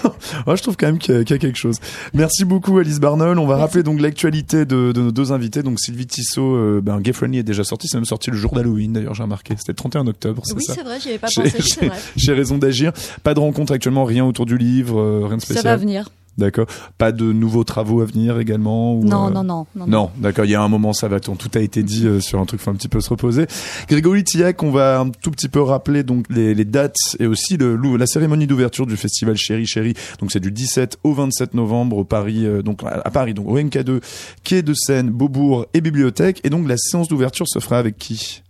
Ouais, 0.47 0.57
je 0.57 0.62
trouve 0.62 0.76
quand 0.76 0.87
même 0.87 0.99
qu'il 0.99 1.14
y, 1.14 1.18
a- 1.18 1.24
qu'il 1.24 1.35
y 1.35 1.39
a 1.39 1.41
quelque 1.41 1.59
chose. 1.59 1.76
Merci 2.14 2.45
beaucoup 2.45 2.78
Alice 2.78 3.01
Barnol. 3.01 3.39
On 3.39 3.47
va 3.47 3.57
rappeler 3.57 3.83
donc 3.83 4.01
l'actualité 4.01 4.64
de, 4.64 4.93
de 4.93 5.01
nos 5.01 5.11
deux 5.12 5.33
invités. 5.33 5.62
Donc 5.62 5.81
Sylvie 5.81 6.07
Tissot, 6.07 6.55
euh, 6.57 6.81
ben, 6.83 7.01
Gay 7.01 7.12
Friendly 7.12 7.39
est 7.39 7.43
déjà 7.43 7.64
sorti, 7.64 7.89
c'est 7.89 7.97
même 7.97 8.05
sorti 8.05 8.31
le 8.31 8.37
jour 8.37 8.53
d'Halloween 8.55 8.93
d'ailleurs 8.93 9.14
j'ai 9.14 9.22
remarqué. 9.24 9.55
C'était 9.59 9.72
le 9.72 9.76
31 9.76 10.07
octobre, 10.07 10.43
c'est 10.45 10.55
Oui, 10.55 10.62
c'est 10.66 10.83
vrai, 10.83 11.01
j'y 11.01 11.09
avais 11.09 11.18
pas 11.18 11.26
J'ai- 11.28 11.43
pensé, 11.43 11.57
c'est 11.61 11.91
j'ai- 12.16 12.33
raison 12.33 12.59
d'agir. 12.59 12.93
Pas 13.24 13.35
de 13.35 13.41
rencontre 13.41 13.72
actuellement, 13.72 14.05
rien 14.05 14.24
autour 14.24 14.47
du 14.47 14.57
livre, 14.57 15.01
euh, 15.01 15.26
rien 15.26 15.37
de 15.39 15.43
Ça 15.43 15.49
va 15.55 15.61
spécial. 15.61 15.81
venir. 15.81 16.11
D'accord. 16.39 16.66
Pas 16.97 17.12
de 17.12 17.33
nouveaux 17.33 17.64
travaux 17.64 18.01
à 18.01 18.05
venir 18.05 18.39
également 18.39 18.95
ou, 18.95 19.05
Non, 19.05 19.28
euh, 19.28 19.31
non, 19.31 19.45
non, 19.45 19.66
non, 19.74 19.87
Non, 19.87 20.11
d'accord, 20.16 20.45
il 20.45 20.51
y 20.51 20.55
a 20.55 20.62
un 20.62 20.68
moment, 20.68 20.93
ça 20.93 21.09
va, 21.09 21.20
tout 21.20 21.35
a 21.55 21.61
été 21.61 21.83
dit 21.83 22.07
euh, 22.07 22.20
sur 22.20 22.41
un 22.41 22.47
truc, 22.47 22.61
faut 22.61 22.70
un 22.70 22.74
petit 22.74 22.89
peu 22.89 23.01
se 23.01 23.11
reposer. 23.11 23.47
Grégory 23.89 24.24
Tillac, 24.24 24.62
on 24.62 24.70
va 24.70 25.01
un 25.01 25.11
tout 25.11 25.31
petit 25.31 25.49
peu 25.49 25.61
rappeler 25.61 26.03
donc 26.03 26.26
les, 26.31 26.55
les 26.55 26.64
dates 26.64 26.97
et 27.18 27.26
aussi 27.26 27.57
le, 27.57 27.76
la 27.97 28.07
cérémonie 28.07 28.47
d'ouverture 28.47 28.87
du 28.87 28.97
festival 28.97 29.37
Chéri 29.37 29.66
Chéri. 29.66 29.95
Donc 30.20 30.33
c'est 30.33 30.41
du 30.41 30.51
17 30.51 30.99
au 31.05 31.12
27 31.12 31.55
novembre 31.55 31.99
au 31.99 32.05
Paris, 32.05 32.47
euh, 32.47 32.62
donc 32.62 32.83
à 32.85 33.01
à 33.05 33.11
Paris, 33.11 33.35
donc 33.35 33.49
au 33.49 33.59
MK2, 33.59 34.01
quai 34.45 34.62
de 34.62 34.74
Seine, 34.74 35.11
Beaubourg 35.11 35.66
et 35.74 35.81
bibliothèque. 35.81 36.41
Et 36.45 36.51
donc 36.51 36.68
la 36.68 36.76
séance 36.76 37.09
d'ouverture 37.09 37.49
se 37.49 37.59
fera 37.59 37.78
avec 37.78 37.99
qui? 37.99 38.43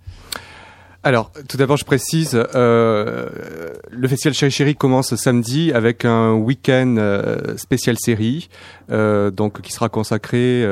Alors, 1.03 1.33
tout 1.49 1.57
d'abord, 1.57 1.79
je 1.79 1.87
précise, 1.87 2.39
euh, 2.55 3.31
le 3.91 4.07
festival 4.07 4.35
Chéri 4.51 4.77
commence 4.77 5.15
samedi 5.15 5.73
avec 5.73 6.05
un 6.05 6.35
week-end 6.35 6.97
euh, 6.99 7.57
spécial 7.57 7.97
série, 7.99 8.51
euh, 8.91 9.31
donc 9.31 9.63
qui 9.63 9.73
sera 9.73 9.89
consacré 9.89 10.63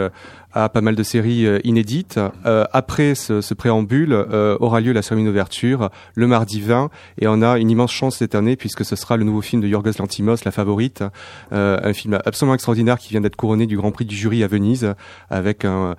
à 0.53 0.68
pas 0.68 0.83
mal 0.83 0.97
de 0.97 1.03
séries 1.03 1.47
inédites. 1.64 2.20
Après 2.45 3.14
ce, 3.14 3.41
ce 3.41 3.55
préambule, 3.55 4.12
aura 4.12 4.81
lieu 4.83 4.93
la 4.93 5.01
cérémonie 5.01 5.29
d'ouverture 5.29 5.91
le 6.14 6.26
mardi 6.26 6.61
20, 6.61 6.91
et 7.20 7.26
on 7.26 7.41
a 7.41 7.59
une 7.59 7.70
immense 7.70 7.93
chance 7.93 8.16
cette 8.16 8.35
année 8.35 8.57
puisque 8.57 8.85
ce 8.85 8.97
sera 8.97 9.16
le 9.16 9.24
nouveau 9.24 9.41
film 9.41 9.62
de 9.62 9.68
Yorgos 9.68 9.93
Lantimos, 9.99 10.37
La 10.45 10.51
Favorite, 10.51 11.05
un 11.53 11.93
film 11.93 12.18
absolument 12.24 12.55
extraordinaire 12.55 12.99
qui 12.99 13.11
vient 13.11 13.20
d'être 13.20 13.37
couronné 13.37 13.66
du 13.66 13.76
Grand 13.76 13.93
Prix 13.93 14.05
du 14.05 14.16
jury 14.16 14.43
à 14.43 14.47
Venise, 14.47 14.95
avec 15.31 15.64
un 15.64 15.97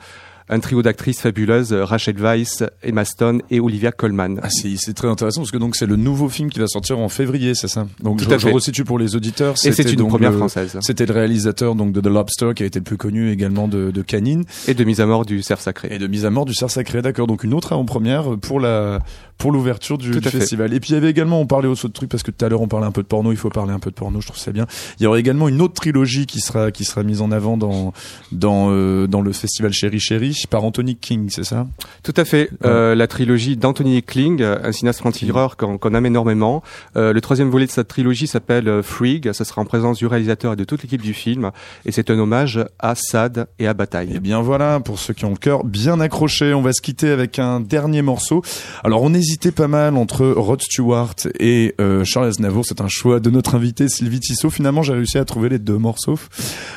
un 0.49 0.59
trio 0.59 0.81
d'actrices 0.81 1.21
fabuleuses, 1.21 1.73
Rachel 1.73 2.17
Weisz, 2.19 2.63
Emma 2.83 3.05
Stone 3.05 3.41
et 3.51 3.59
Olivia 3.59 3.91
Colman. 3.91 4.39
Ah, 4.41 4.49
c'est 4.49 4.93
très 4.93 5.07
intéressant 5.07 5.41
parce 5.41 5.51
que 5.51 5.57
donc 5.57 5.75
c'est 5.75 5.85
le 5.85 5.95
nouveau 5.95 6.27
film 6.29 6.49
qui 6.49 6.59
va 6.59 6.67
sortir 6.67 6.97
en 6.99 7.07
février, 7.09 7.53
c'est 7.55 7.67
ça? 7.67 7.87
Donc 8.01 8.23
Tout 8.23 8.29
je, 8.29 8.37
je 8.37 8.47
resitue 8.47 8.83
pour 8.83 8.97
les 8.97 9.15
auditeurs. 9.15 9.53
Et 9.63 9.71
c'est 9.71 9.83
une 9.91 9.97
donc 9.97 10.09
première 10.09 10.31
le- 10.31 10.37
française. 10.37 10.77
C'était 10.81 11.05
le 11.05 11.13
réalisateur 11.13 11.75
donc 11.75 11.91
de 11.91 12.01
The 12.01 12.07
Lobster 12.07 12.51
qui 12.55 12.63
a 12.63 12.65
été 12.65 12.79
le 12.79 12.83
plus 12.83 12.97
connu 12.97 13.31
également 13.31 13.67
de, 13.67 13.91
de 13.91 14.01
Canine 14.01 14.43
Et 14.67 14.73
de 14.73 14.83
mise 14.83 15.01
à 15.01 15.05
mort 15.05 15.25
du 15.25 15.41
cerf 15.43 15.61
sacré. 15.61 15.89
et 15.91 15.99
de 15.99 16.07
Mise 16.07 16.25
à 16.25 16.29
mort 16.31 16.45
du 16.45 16.53
cerf 16.55 16.71
sacré. 16.71 17.01
D'accord. 17.01 17.27
Donc 17.27 17.43
une 17.43 17.53
autre 17.53 17.71
avant-première 17.73 18.37
pour 18.41 18.59
la 18.59 18.99
pour 19.39 19.51
l'ouverture 19.51 19.97
du, 19.97 20.13
festival. 20.21 20.73
Et 20.73 20.79
puis 20.79 20.91
il 20.91 20.93
y 20.93 20.97
avait 20.97 21.09
également, 21.09 21.39
on 21.39 21.47
parlait 21.47 21.67
aussi 21.67 21.87
de 21.87 21.93
trucs 21.93 22.09
parce 22.09 22.23
que 22.23 22.29
tout 22.29 22.45
à 22.45 22.49
l'heure 22.49 22.61
on 22.61 22.67
parlait 22.67 22.85
un 22.85 22.91
peu 22.91 23.01
de 23.01 23.07
porno. 23.07 23.31
Il 23.31 23.37
faut 23.37 23.49
parler 23.49 23.71
un 23.71 23.79
peu 23.79 23.89
de 23.89 23.95
porno. 23.95 24.21
Je 24.21 24.27
trouve 24.27 24.37
ça 24.37 24.51
bien. 24.51 24.67
Il 24.99 25.03
y 25.03 25.07
aura 25.07 25.17
également 25.17 25.47
une 25.47 25.61
autre 25.61 25.73
trilogie 25.73 26.27
qui 26.27 26.41
sera 26.41 26.71
qui 26.71 26.85
sera 26.85 27.03
mise 27.03 27.21
en 27.21 27.31
avant 27.31 27.57
dans 27.57 27.93
dans 28.31 28.67
euh, 28.69 29.07
dans 29.07 29.21
le 29.21 29.31
festival 29.31 29.73
Chéri 29.73 29.99
Chéri 29.99 30.43
par 30.49 30.63
Anthony 30.63 30.97
King, 30.97 31.29
c'est 31.29 31.45
ça? 31.45 31.65
Tout 32.03 32.13
à 32.17 32.25
fait. 32.25 32.49
Euh, 32.65 32.95
la 32.95 33.07
trilogie 33.07 33.55
d'Anthony 33.57 34.03
Kling, 34.03 34.41
euh, 34.41 34.59
un 34.61 34.71
cinéaste 34.71 34.99
franc-tireur 34.99 35.57
qu'on 35.57 35.77
qu'on 35.77 35.95
aime 35.95 36.05
énormément. 36.05 36.61
Euh, 36.97 37.13
le 37.13 37.21
troisième 37.21 37.49
volet 37.49 37.65
de 37.65 37.71
cette 37.71 37.87
trilogie 37.87 38.27
s'appelle 38.27 38.67
euh, 38.67 38.83
Freak. 38.83 39.33
Ça 39.33 39.45
sera 39.45 39.61
en 39.61 39.65
présence 39.65 39.97
du 39.97 40.05
réalisateur 40.05 40.53
et 40.53 40.55
de 40.55 40.63
toute 40.65 40.83
l'équipe 40.83 41.01
du 41.01 41.13
film. 41.13 41.51
Et 41.85 41.91
c'est 41.91 42.09
un 42.09 42.19
hommage 42.19 42.59
à 42.79 42.95
Sad 42.95 43.47
et 43.57 43.67
à 43.67 43.73
Bataille. 43.73 44.11
Eh 44.15 44.19
bien 44.19 44.41
voilà, 44.41 44.79
pour 44.79 44.99
ceux 44.99 45.13
qui 45.13 45.25
ont 45.25 45.31
le 45.31 45.37
cœur 45.37 45.63
bien 45.63 45.99
accroché, 45.99 46.53
on 46.53 46.61
va 46.61 46.73
se 46.73 46.81
quitter 46.81 47.09
avec 47.09 47.39
un 47.39 47.59
dernier 47.59 48.01
morceau. 48.01 48.41
Alors 48.83 49.01
on 49.01 49.13
hésitait 49.29 49.51
pas 49.51 49.67
mal 49.67 49.95
entre 49.95 50.25
Rod 50.25 50.59
Stewart 50.59 51.13
et 51.39 51.75
euh, 51.79 52.03
Charles 52.03 52.25
Aznavour, 52.29 52.65
c'est 52.65 52.81
un 52.81 52.87
choix 52.87 53.19
de 53.19 53.29
notre 53.29 53.53
invité 53.53 53.87
Sylvie 53.87 54.19
Tissot. 54.19 54.49
Finalement 54.49 54.81
j'ai 54.81 54.93
réussi 54.93 55.19
à 55.19 55.25
trouver 55.25 55.49
les 55.49 55.59
deux 55.59 55.77
morceaux. 55.77 56.17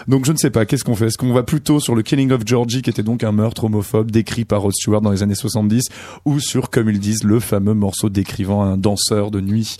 Donc 0.06 0.26
je 0.26 0.32
ne 0.32 0.36
sais 0.36 0.50
pas, 0.50 0.66
qu'est-ce 0.66 0.84
qu'on 0.84 0.94
fait? 0.94 1.06
Est-ce 1.06 1.16
qu'on 1.16 1.32
va 1.32 1.44
plutôt 1.44 1.80
sur 1.80 1.94
le 1.94 2.02
Killing 2.02 2.30
of 2.30 2.42
Georgie 2.44 2.82
qui 2.82 2.90
était 2.90 3.02
donc 3.02 3.24
un 3.24 3.32
meurtre 3.32 3.64
homophobe 3.64 4.10
décrit 4.10 4.44
par 4.44 4.60
Rod 4.60 4.74
Stewart 4.74 5.00
dans 5.00 5.12
les 5.12 5.22
années 5.22 5.34
70 5.34 5.84
ou 6.26 6.40
sur, 6.40 6.68
comme 6.68 6.90
ils 6.90 7.00
disent, 7.00 7.24
le 7.24 7.40
fameux 7.40 7.72
morceau 7.72 8.10
décrivant 8.10 8.62
un 8.62 8.76
danseur 8.76 9.30
de 9.30 9.40
nuit 9.40 9.76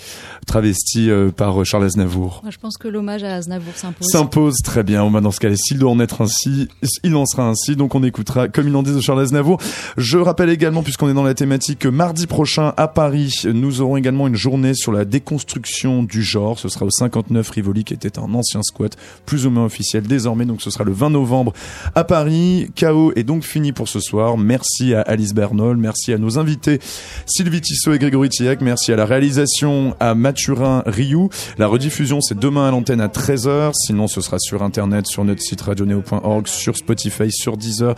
travesti 0.47 1.11
euh, 1.11 1.31
par 1.31 1.67
Charles 1.67 1.85
Aznavour? 1.85 2.41
Moi, 2.43 2.53
je 2.53 2.59
pense 2.59 2.79
que 2.79 2.89
l'hommage 2.89 3.23
à 3.23 3.35
Aznavour 3.35 3.75
s'impose. 3.77 4.09
s'impose 4.09 4.57
très 4.65 4.83
bien. 4.83 5.11
Dans 5.11 5.31
ce 5.31 5.41
cas-là, 5.41 5.57
s'il 5.57 5.79
doit 5.79 5.91
en 5.91 6.01
être 6.01 6.23
ainsi, 6.23 6.69
il 7.05 7.15
en 7.17 7.27
sera 7.27 7.47
ainsi. 7.47 7.77
Donc 7.77 7.95
on 7.95 8.03
écoutera 8.03 8.49
comme 8.49 8.67
il 8.67 8.75
en 8.75 8.83
dit 8.83 8.95
de 8.95 9.01
Charles 9.01 9.21
Aznavour. 9.21 9.61
Je 9.99 10.17
rappelle 10.17 10.49
également, 10.49 10.83
puisqu'on 10.83 11.11
est 11.11 11.15
dans 11.15 11.23
la 11.23 11.35
thématique, 11.35 11.81
que 11.81 11.89
mardi 11.89 12.27
prochain 12.27 12.62
à 12.69 12.89
Paris, 12.89 13.43
nous 13.45 13.81
aurons 13.81 13.97
également 13.97 14.27
une 14.27 14.37
journée 14.37 14.75
sur 14.75 14.93
la 14.93 15.05
déconstruction 15.05 16.03
du 16.03 16.23
genre. 16.23 16.59
Ce 16.59 16.69
sera 16.69 16.87
au 16.87 16.91
59 16.91 17.49
Rivoli, 17.51 17.85
qui 17.85 17.95
était 17.95 18.19
un 18.19 18.35
ancien 18.35 18.63
squat, 18.63 18.97
plus 19.27 19.47
ou 19.47 19.51
moins 19.51 19.65
officiel 19.65 20.05
désormais. 20.05 20.45
Donc 20.45 20.63
ce 20.63 20.71
sera 20.71 20.85
le 20.85 20.93
20 20.93 21.11
novembre 21.11 21.53
à 21.95 22.05
Paris. 22.05 22.71
KO 22.79 23.13
est 23.17 23.25
donc 23.25 23.45
fini 23.45 23.73
pour 23.73 23.89
ce 23.89 24.01
soir. 24.01 24.39
Merci 24.39 24.95
à 24.95 25.03
Alice 25.03 25.35
Bernol, 25.35 25.77
merci 25.77 26.13
à 26.13 26.19
nos 26.19 26.39
invités 26.39 26.79
Sylvie 27.27 27.61
Tissot 27.61 27.95
et 27.95 27.99
Grégory 27.99 28.29
Tillac. 28.29 28.61
Merci 28.61 28.93
à 28.93 28.97
la 28.97 29.05
réalisation 29.05 29.95
à 30.01 30.15
Mathurin 30.15 30.83
Rioux. 30.87 31.29
La 31.59 31.67
rediffusion, 31.67 32.21
c'est 32.21 32.39
demain 32.39 32.69
à 32.69 32.71
l'antenne 32.71 33.01
à 33.01 33.09
13h. 33.09 33.73
Sinon, 33.75 34.07
ce 34.07 34.21
sera 34.21 34.39
sur 34.39 34.63
Internet, 34.63 35.07
sur 35.07 35.25
notre 35.25 35.43
site 35.43 35.61
radioneo.org, 35.61 36.47
sur 36.47 36.77
Spotify, 36.77 37.31
sur 37.31 37.57
Deezer 37.57 37.95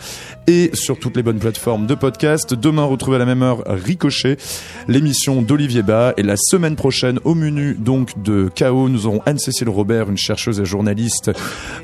et 0.47 0.71
sur 0.73 0.99
toutes 0.99 1.17
les 1.17 1.23
bonnes 1.23 1.39
plateformes 1.39 1.87
de 1.87 1.95
podcast. 1.95 2.53
Demain, 2.53 2.83
retrouvez 2.83 3.15
à 3.15 3.19
la 3.19 3.25
même 3.25 3.43
heure 3.43 3.63
Ricochet, 3.65 4.37
l'émission 4.87 5.41
d'Olivier 5.41 5.83
Bas. 5.83 6.13
Et 6.17 6.23
la 6.23 6.35
semaine 6.37 6.75
prochaine, 6.75 7.19
au 7.23 7.35
menu 7.35 7.75
donc 7.79 8.21
de 8.21 8.49
KO, 8.57 8.89
nous 8.89 9.05
aurons 9.07 9.21
Anne-Cécile 9.25 9.69
Robert, 9.69 10.09
une 10.09 10.17
chercheuse 10.17 10.59
et 10.59 10.65
journaliste 10.65 11.31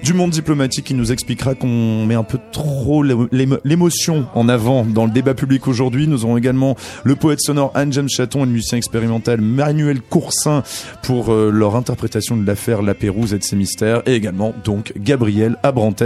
du 0.03 0.13
monde 0.13 0.31
diplomatique 0.31 0.85
qui 0.85 0.93
nous 0.93 1.11
expliquera 1.11 1.55
qu'on 1.55 2.05
met 2.05 2.15
un 2.15 2.23
peu 2.23 2.39
trop 2.51 3.03
l'émo- 3.03 3.27
l'émo- 3.31 3.59
l'émotion 3.63 4.25
en 4.35 4.49
avant 4.49 4.85
dans 4.85 5.05
le 5.05 5.11
débat 5.11 5.33
public 5.33 5.67
aujourd'hui. 5.67 6.07
Nous 6.07 6.25
aurons 6.25 6.37
également 6.37 6.75
le 7.03 7.15
poète 7.15 7.41
sonore 7.41 7.71
Anne-James 7.75 8.09
Chaton 8.09 8.43
et 8.43 8.45
le 8.45 8.51
musicien 8.51 8.77
expérimental 8.77 9.41
Manuel 9.41 10.01
Coursin 10.01 10.63
pour 11.03 11.31
euh, 11.33 11.49
leur 11.51 11.75
interprétation 11.75 12.37
de 12.37 12.45
l'affaire 12.45 12.81
La 12.81 12.93
Pérouse 12.93 13.33
et 13.33 13.37
de 13.37 13.43
ses 13.43 13.55
mystères. 13.55 14.01
Et 14.05 14.13
également 14.13 14.53
donc 14.63 14.93
Gabriel 14.97 15.57
Abrantes, 15.63 16.03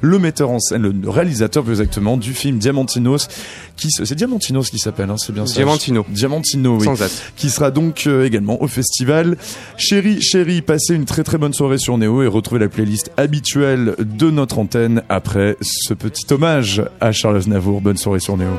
le 0.00 0.18
metteur 0.18 0.50
en 0.50 0.58
scène, 0.58 0.82
le 0.82 1.08
réalisateur 1.10 1.62
plus 1.64 1.72
exactement 1.72 2.16
du 2.16 2.32
film 2.34 2.58
Diamantinos. 2.58 3.28
C'est 3.76 4.14
Diamantinos 4.14 4.70
qui 4.70 4.78
s'appelle, 4.78 5.10
hein, 5.10 5.16
c'est 5.18 5.32
bien 5.32 5.46
ça. 5.46 5.54
Diamantino. 5.54 6.01
Diamantino, 6.08 6.78
oui 6.78 6.84
Sans 6.84 6.96
qui 7.36 7.50
sera 7.50 7.70
donc 7.70 8.04
euh, 8.06 8.24
également 8.24 8.62
au 8.62 8.68
festival. 8.68 9.36
Chérie, 9.76 10.20
chérie, 10.20 10.62
passez 10.62 10.94
une 10.94 11.04
très 11.04 11.22
très 11.22 11.38
bonne 11.38 11.52
soirée 11.52 11.78
sur 11.78 11.98
Néo 11.98 12.22
et 12.22 12.26
retrouvez 12.26 12.60
la 12.60 12.68
playlist 12.68 13.10
habituelle 13.16 13.94
de 13.98 14.30
notre 14.30 14.58
antenne 14.58 15.02
après 15.08 15.56
ce 15.60 15.94
petit 15.94 16.32
hommage 16.32 16.82
à 17.00 17.12
Charles 17.12 17.36
Aznavour. 17.36 17.80
Bonne 17.80 17.96
soirée 17.96 18.20
sur 18.20 18.36
Néo. 18.36 18.52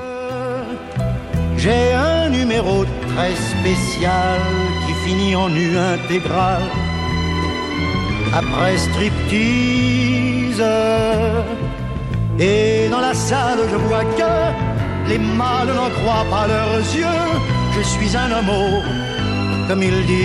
J'ai 1.58 1.94
un 1.94 2.30
numéro 2.30 2.84
très 3.16 3.36
spécial 3.36 4.39
qui 4.86 4.94
finit 5.10 5.36
en 5.36 5.50
nu 5.50 5.78
intégral. 5.78 6.62
Après 8.34 8.78
striptease. 8.78 10.64
Et 12.39 12.89
dans 12.89 13.00
la 13.00 13.14
salle, 13.14 13.60
je 13.70 13.76
vois 13.76 14.04
que 14.04 14.83
les 15.08 15.18
mâles 15.18 15.74
n'en 15.74 15.89
croient 15.89 16.26
pas 16.30 16.47
leurs 16.47 16.86
yeux. 17.01 17.24
Je 17.76 17.82
suis 17.82 18.16
un 18.16 18.32
homo, 18.38 18.84
comme 19.68 19.84
ils 19.84 20.06
disent. 20.06 20.24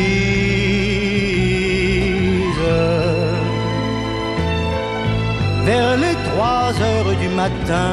Vers 5.64 5.96
les 5.98 6.16
trois 6.28 6.72
heures 6.86 7.14
du 7.22 7.28
matin, 7.28 7.90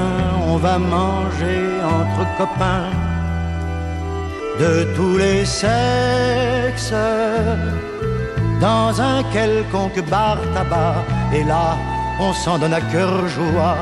on 0.48 0.58
va 0.58 0.78
manger 0.78 1.62
entre 1.84 2.24
copains 2.38 2.92
de 4.60 4.88
tous 4.96 5.18
les 5.18 5.46
sexes 5.46 6.94
dans 8.62 9.02
un 9.02 9.24
quelconque 9.34 10.02
bar 10.10 10.38
tabac. 10.54 10.96
Et 11.34 11.44
là, 11.44 11.78
on 12.20 12.32
s'en 12.32 12.58
donne 12.58 12.74
à 12.74 12.82
cœur 12.82 13.28
joie 13.28 13.78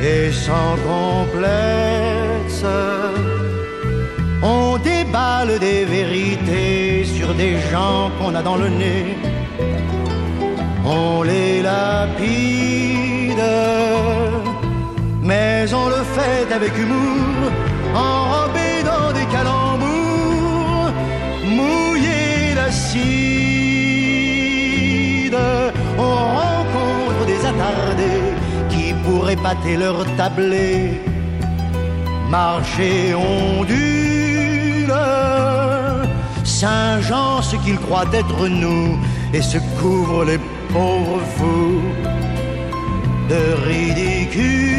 et 0.00 0.32
sans 0.32 0.76
complexe. 0.92 2.64
On 4.42 4.78
déballe 4.78 5.58
des 5.58 5.84
vérités 5.84 7.04
sur 7.04 7.34
des 7.34 7.58
gens 7.70 8.10
qu'on 8.18 8.34
a 8.34 8.42
dans 8.42 8.56
le 8.56 8.68
nez 8.68 9.16
on 10.86 11.22
les 11.22 11.62
lapide, 11.62 13.42
mais 15.20 15.66
on 15.74 15.88
le 15.88 16.02
fait 16.16 16.52
avec 16.52 16.78
humour, 16.78 17.50
enrobé 17.94 18.84
dans 18.84 19.10
des 19.12 19.26
calembours, 19.26 20.92
mouillés 21.44 22.54
d'acide. 22.54 22.96
On 25.98 26.14
rencontre 26.40 27.26
des 27.26 27.40
attardés 27.44 28.35
pourraient 29.06 29.42
pâter 29.46 29.76
leur 29.76 30.04
tablé, 30.16 31.00
marcher 32.28 33.14
ondule. 33.14 34.94
Saint-Jean, 36.44 37.42
ce 37.42 37.56
qu'il 37.56 37.78
croit 37.78 38.10
être 38.12 38.48
nous, 38.48 38.98
et 39.32 39.42
se 39.42 39.58
couvre 39.80 40.24
les 40.24 40.40
pauvres 40.72 41.22
fous 41.36 41.82
de 43.30 43.42
ridicule. 43.68 44.76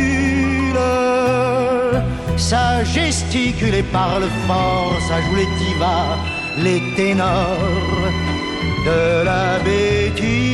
Ça 2.36 2.84
gesticule 2.84 3.76
et 3.76 3.88
parle 4.00 4.28
fort, 4.48 4.94
ça 5.08 5.18
joue 5.24 5.36
les 5.42 5.52
divas, 5.62 6.16
les 6.66 6.82
ténors 6.96 8.04
de 8.88 9.24
la 9.30 9.60
bêtise. 9.66 10.47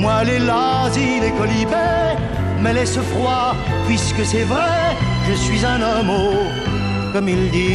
Moi, 0.00 0.24
les 0.24 0.38
lazis, 0.38 1.20
les 1.20 1.32
colibets, 1.32 2.16
me 2.62 2.72
laisse 2.72 2.98
froid, 3.12 3.54
puisque 3.86 4.24
c'est 4.24 4.44
vrai, 4.44 4.96
je 5.28 5.34
suis 5.34 5.62
un 5.64 5.80
homme, 5.90 6.12
comme 7.12 7.28
ils 7.28 7.50
disent. 7.50 7.70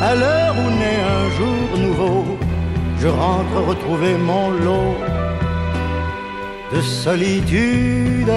À 0.00 0.14
l'heure 0.14 0.54
où 0.62 0.66
naît 0.80 1.02
un 1.18 1.26
jour 1.38 1.78
nouveau, 1.86 2.20
je 3.00 3.08
rentre 3.08 3.56
retrouver 3.70 4.14
mon 4.14 4.50
lot 4.50 4.96
de 6.72 6.80
solitude. 6.80 8.32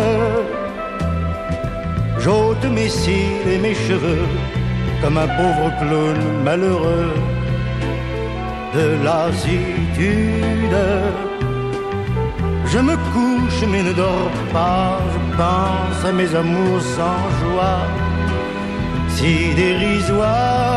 J'ôte 2.17 2.65
mes 2.65 2.89
cils 2.89 3.47
et 3.53 3.59
mes 3.59 3.75
cheveux 3.75 4.27
comme 5.01 5.17
un 5.17 5.27
pauvre 5.27 5.69
clown 5.79 6.17
malheureux 6.43 7.13
de 8.75 8.85
lassitude. 9.03 10.79
Je 12.65 12.79
me 12.79 12.95
couche 13.13 13.63
mais 13.71 13.83
ne 13.83 13.93
dors 13.93 14.37
pas, 14.51 14.99
je 15.13 15.19
pense 15.37 16.05
à 16.09 16.11
mes 16.11 16.33
amours 16.35 16.81
sans 16.81 17.23
joie 17.41 17.81
si 19.15 19.53
dérisoire. 19.55 20.73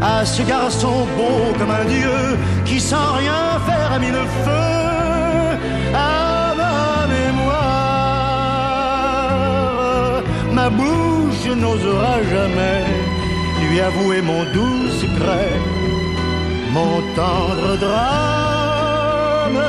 à 0.00 0.24
ce 0.24 0.42
garçon 0.42 1.06
beau 1.16 1.52
comme 1.58 1.70
un 1.70 1.84
dieu 1.84 2.38
qui 2.64 2.78
sans 2.80 3.12
rien 3.22 3.58
faire 3.66 3.92
a 3.92 3.98
mis 3.98 4.12
le 4.20 4.24
feu 4.44 5.58
à 5.94 6.54
ma 6.60 7.06
mémoire. 7.14 7.96
Ma 10.52 10.68
bouche 10.70 11.46
n'osera 11.62 12.22
jamais 12.32 13.05
lui 13.76 13.82
avouer 13.82 14.22
mon 14.22 14.42
doux 14.54 14.88
secret, 15.02 15.52
mon 16.72 16.96
tendre 17.14 17.76
drame, 17.86 19.62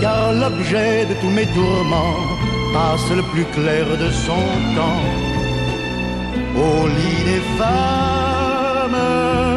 car 0.00 0.32
l'objet 0.32 1.04
de 1.06 1.14
tous 1.20 1.32
mes 1.38 1.46
tourments 1.46 2.20
passe 2.72 3.10
le 3.10 3.24
plus 3.32 3.46
clair 3.46 3.84
de 4.04 4.10
son 4.26 4.46
temps 4.76 5.06
au 6.66 6.86
lit 6.86 7.24
des 7.30 7.42
femmes. 7.58 9.47